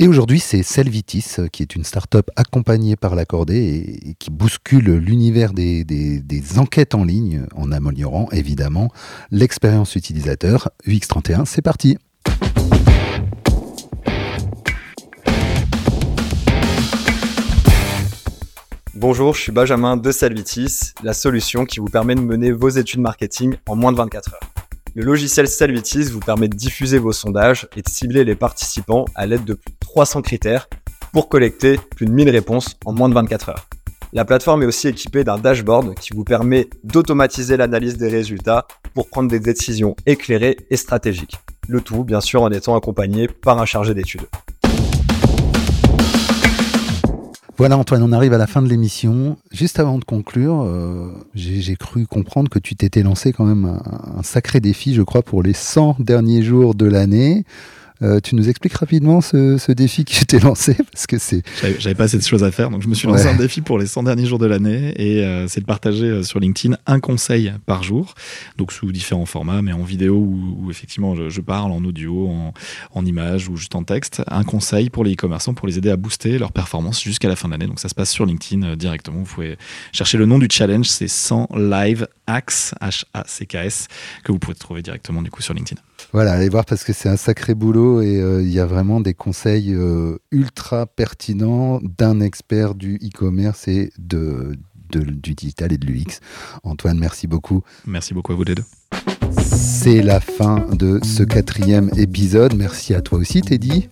Et 0.00 0.08
aujourd'hui, 0.08 0.40
c'est 0.40 0.64
Selvitis, 0.64 1.36
qui 1.52 1.62
est 1.62 1.76
une 1.76 1.84
start-up 1.84 2.28
accompagnée 2.34 2.96
par 2.96 3.14
l'accordé 3.14 4.00
et, 4.04 4.14
qui 4.14 4.30
bouscule 4.30 4.96
l'univers 4.96 5.52
des, 5.52 5.84
des, 5.84 6.20
des, 6.20 6.58
enquêtes 6.58 6.96
en 6.96 7.04
ligne 7.04 7.46
en 7.54 7.70
améliorant 7.70 8.28
évidemment 8.32 8.90
l'expérience 9.30 9.94
utilisateur. 9.94 10.70
UX31, 10.88 11.44
c'est 11.44 11.62
parti. 11.62 11.96
Bonjour, 18.96 19.34
je 19.34 19.40
suis 19.40 19.50
Benjamin 19.50 19.96
de 19.96 20.12
Selvitis, 20.12 20.92
la 21.02 21.14
solution 21.14 21.64
qui 21.64 21.80
vous 21.80 21.86
permet 21.86 22.14
de 22.14 22.20
mener 22.20 22.52
vos 22.52 22.68
études 22.68 23.00
marketing 23.00 23.56
en 23.66 23.74
moins 23.74 23.90
de 23.90 23.96
24 23.96 24.34
heures. 24.34 24.50
Le 24.94 25.02
logiciel 25.02 25.48
Selvitis 25.48 26.04
vous 26.04 26.20
permet 26.20 26.46
de 26.46 26.54
diffuser 26.54 26.98
vos 26.98 27.10
sondages 27.10 27.66
et 27.76 27.82
de 27.82 27.88
cibler 27.88 28.22
les 28.22 28.36
participants 28.36 29.04
à 29.16 29.26
l'aide 29.26 29.44
de 29.44 29.54
plus 29.54 29.72
de 29.72 29.78
300 29.80 30.22
critères 30.22 30.68
pour 31.12 31.28
collecter 31.28 31.76
plus 31.96 32.06
de 32.06 32.12
1000 32.12 32.30
réponses 32.30 32.76
en 32.84 32.92
moins 32.92 33.08
de 33.08 33.14
24 33.14 33.48
heures. 33.48 33.66
La 34.12 34.24
plateforme 34.24 34.62
est 34.62 34.66
aussi 34.66 34.86
équipée 34.86 35.24
d'un 35.24 35.38
dashboard 35.38 35.96
qui 35.96 36.14
vous 36.14 36.22
permet 36.22 36.68
d'automatiser 36.84 37.56
l'analyse 37.56 37.96
des 37.96 38.08
résultats 38.08 38.68
pour 38.94 39.08
prendre 39.08 39.28
des 39.28 39.40
décisions 39.40 39.96
éclairées 40.06 40.56
et 40.70 40.76
stratégiques. 40.76 41.38
Le 41.68 41.80
tout, 41.80 42.04
bien 42.04 42.20
sûr, 42.20 42.42
en 42.42 42.50
étant 42.52 42.76
accompagné 42.76 43.26
par 43.26 43.60
un 43.60 43.66
chargé 43.66 43.92
d'études. 43.92 44.28
Voilà 47.56 47.78
Antoine, 47.78 48.02
on 48.02 48.10
arrive 48.10 48.32
à 48.32 48.38
la 48.38 48.48
fin 48.48 48.62
de 48.62 48.68
l'émission. 48.68 49.36
Juste 49.52 49.78
avant 49.78 49.98
de 49.98 50.04
conclure, 50.04 50.62
euh, 50.62 51.12
j'ai 51.36 51.76
cru 51.76 52.04
comprendre 52.04 52.50
que 52.50 52.58
tu 52.58 52.74
t'étais 52.74 53.04
lancé 53.04 53.32
quand 53.32 53.44
même 53.44 53.64
un, 53.64 54.22
sacré 54.24 54.58
défi, 54.58 54.92
je 54.92 55.02
crois, 55.02 55.22
pour 55.22 55.40
les 55.40 55.52
100 55.52 55.96
derniers 56.00 56.42
jours 56.42 56.74
de 56.74 56.86
l'année. 56.86 57.44
Euh, 58.02 58.18
tu 58.20 58.34
nous 58.34 58.48
expliques 58.48 58.74
rapidement 58.74 59.20
ce, 59.20 59.56
ce 59.56 59.70
défi 59.72 60.04
qui 60.04 60.24
t'es 60.26 60.40
lancé 60.40 60.76
parce 60.92 61.06
que 61.06 61.16
c'est. 61.18 61.42
J'avais 61.78 61.94
pas 61.94 62.04
assez 62.04 62.18
de 62.18 62.22
choses 62.24 62.42
à 62.42 62.50
faire, 62.50 62.70
donc 62.70 62.82
je 62.82 62.88
me 62.88 62.94
suis 62.94 63.06
lancé 63.06 63.24
Ouais. 63.26 63.30
un 63.30 63.36
défi 63.36 63.60
pour 63.60 63.78
les 63.78 63.86
100 63.86 64.02
derniers 64.02 64.26
jours 64.26 64.38
de 64.40 64.46
l'année 64.46 64.92
et 64.96 65.22
euh, 65.24 65.46
c'est 65.48 65.60
de 65.60 65.64
partager 65.64 66.06
euh, 66.06 66.22
sur 66.24 66.40
LinkedIn 66.40 66.76
un 66.86 66.98
conseil 67.00 67.52
par 67.66 67.82
jour, 67.84 68.14
donc 68.58 68.72
sous 68.72 68.90
différents 68.90 69.26
formats, 69.26 69.62
mais 69.62 69.72
en 69.72 69.84
vidéo 69.84 70.16
où, 70.16 70.56
où 70.64 70.70
effectivement 70.70 71.14
je, 71.14 71.28
je 71.30 71.40
parle, 71.40 71.70
en 71.70 71.84
audio, 71.84 72.28
en, 72.28 72.52
en 72.92 73.06
image 73.06 73.48
ou 73.48 73.56
juste 73.56 73.74
en 73.76 73.84
texte, 73.84 74.22
un 74.28 74.42
conseil 74.44 74.90
pour 74.90 75.04
les 75.04 75.12
e-commerçants 75.14 75.54
pour 75.54 75.68
les 75.68 75.78
aider 75.78 75.90
à 75.90 75.96
booster 75.96 76.36
leur 76.38 76.50
performance 76.52 77.02
jusqu'à 77.02 77.28
la 77.28 77.36
fin 77.36 77.46
de 77.48 77.52
l'année. 77.52 77.66
Donc 77.68 77.78
ça 77.80 77.88
se 77.88 77.94
passe 77.94 78.10
sur 78.10 78.26
LinkedIn 78.26 78.74
directement. 78.76 79.18
Vous 79.20 79.32
pouvez 79.34 79.56
chercher 79.92 80.18
le 80.18 80.26
nom 80.26 80.38
du 80.38 80.48
challenge, 80.50 80.86
c'est 80.88 81.08
100 81.08 81.48
live 81.56 82.08
hacks, 82.26 82.72
H-A-C-K-S, 82.80 83.86
que 84.24 84.32
vous 84.32 84.38
pouvez 84.38 84.54
trouver 84.56 84.82
directement 84.82 85.22
du 85.22 85.30
coup 85.30 85.42
sur 85.42 85.54
LinkedIn. 85.54 85.80
Voilà, 86.12 86.32
allez 86.32 86.48
voir 86.48 86.64
parce 86.64 86.84
que 86.84 86.92
c'est 86.92 87.08
un 87.08 87.16
sacré 87.16 87.54
boulot 87.54 87.83
et 88.02 88.20
euh, 88.20 88.42
il 88.42 88.50
y 88.52 88.60
a 88.60 88.66
vraiment 88.66 89.00
des 89.00 89.14
conseils 89.14 89.72
euh, 89.74 90.16
ultra 90.30 90.86
pertinents 90.86 91.80
d'un 91.98 92.20
expert 92.20 92.74
du 92.74 92.96
e-commerce 92.96 93.68
et 93.68 93.92
de, 93.98 94.56
de- 94.90 95.00
du 95.00 95.34
digital 95.34 95.72
et 95.72 95.78
de 95.78 95.86
l'UX. 95.86 96.20
Antoine, 96.62 96.98
merci 96.98 97.26
beaucoup. 97.26 97.62
Merci 97.86 98.14
beaucoup 98.14 98.32
à 98.32 98.36
vous 98.36 98.44
les 98.44 98.54
deux. 98.54 98.64
C'est 99.40 100.02
la 100.02 100.20
fin 100.20 100.66
de 100.72 101.00
ce 101.02 101.22
quatrième 101.22 101.90
épisode. 101.96 102.54
Merci 102.54 102.94
à 102.94 103.00
toi 103.02 103.18
aussi, 103.18 103.40
Teddy. 103.42 103.88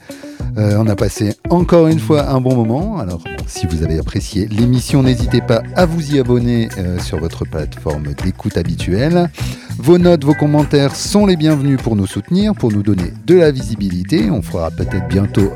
Euh, 0.58 0.76
on 0.78 0.86
a 0.86 0.96
passé 0.96 1.34
encore 1.50 1.86
une 1.88 1.98
fois 1.98 2.28
un 2.28 2.40
bon 2.40 2.54
moment. 2.54 2.98
Alors, 2.98 3.18
bon, 3.18 3.30
si 3.46 3.66
vous 3.66 3.82
avez 3.82 3.98
apprécié 3.98 4.46
l'émission, 4.48 5.02
n'hésitez 5.02 5.40
pas 5.40 5.62
à 5.76 5.86
vous 5.86 6.14
y 6.14 6.18
abonner 6.18 6.68
euh, 6.78 6.98
sur 6.98 7.18
votre 7.18 7.44
plateforme 7.44 8.12
d'écoute 8.22 8.56
habituelle. 8.58 9.30
Vos 9.78 9.98
notes, 9.98 10.24
vos 10.24 10.34
commentaires 10.34 10.94
sont 10.94 11.24
les 11.26 11.36
bienvenus 11.36 11.78
pour 11.82 11.96
nous 11.96 12.06
soutenir, 12.06 12.54
pour 12.54 12.70
nous 12.70 12.82
donner 12.82 13.12
de 13.26 13.36
la 13.36 13.50
visibilité. 13.50 14.30
On 14.30 14.42
fera 14.42 14.70
peut-être 14.70 15.08
bientôt 15.08 15.50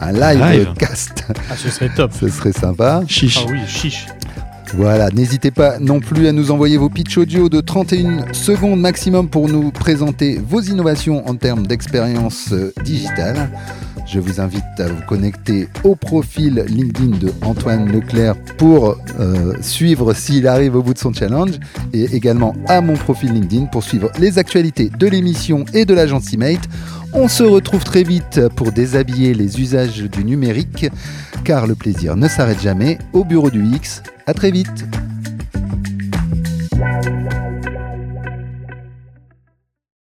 un, 0.00 0.06
un 0.08 0.12
live, 0.12 0.42
Live. 0.58 0.72
cast. 0.76 1.24
Ah, 1.50 1.56
ce 1.56 1.68
serait 1.70 1.90
top. 1.94 2.10
Ce 2.18 2.28
serait 2.28 2.52
sympa. 2.52 3.02
Chiche. 3.06 3.38
Ah 3.46 3.50
oui, 3.52 3.60
chiche. 3.68 4.06
Voilà, 4.74 5.10
n'hésitez 5.10 5.50
pas 5.50 5.80
non 5.80 5.98
plus 5.98 6.28
à 6.28 6.32
nous 6.32 6.52
envoyer 6.52 6.76
vos 6.76 6.88
pitchs 6.88 7.18
audio 7.18 7.48
de 7.48 7.60
31 7.60 8.32
secondes 8.32 8.80
maximum 8.80 9.28
pour 9.28 9.48
nous 9.48 9.72
présenter 9.72 10.40
vos 10.46 10.60
innovations 10.60 11.28
en 11.28 11.34
termes 11.34 11.66
d'expérience 11.66 12.52
euh, 12.52 12.72
digitale. 12.84 13.50
Je 14.06 14.20
vous 14.20 14.40
invite 14.40 14.62
à 14.78 14.86
vous 14.86 15.02
connecter 15.08 15.68
au 15.82 15.96
profil 15.96 16.64
LinkedIn 16.68 17.18
de 17.18 17.32
Antoine 17.42 17.90
Leclerc 17.90 18.36
pour 18.58 18.96
euh, 19.18 19.54
suivre 19.60 20.14
s'il 20.14 20.46
arrive 20.46 20.76
au 20.76 20.82
bout 20.82 20.94
de 20.94 20.98
son 20.98 21.12
challenge 21.12 21.58
et 21.92 22.04
également 22.14 22.54
à 22.68 22.80
mon 22.80 22.94
profil 22.94 23.32
LinkedIn 23.32 23.66
pour 23.66 23.82
suivre 23.82 24.10
les 24.20 24.38
actualités 24.38 24.88
de 24.88 25.06
l'émission 25.08 25.64
et 25.74 25.84
de 25.84 25.94
l'agence 25.94 26.32
Emate. 26.32 26.68
On 27.12 27.26
se 27.26 27.42
retrouve 27.42 27.82
très 27.82 28.04
vite 28.04 28.40
pour 28.54 28.70
déshabiller 28.70 29.34
les 29.34 29.60
usages 29.60 30.00
du 30.02 30.24
numérique 30.24 30.86
car 31.44 31.66
le 31.66 31.74
plaisir 31.74 32.16
ne 32.16 32.28
s'arrête 32.28 32.60
jamais 32.60 32.98
au 33.12 33.24
bureau 33.24 33.50
du 33.50 33.64
X. 33.64 34.02
À 34.26 34.34
très 34.34 34.50
vite. 34.50 34.86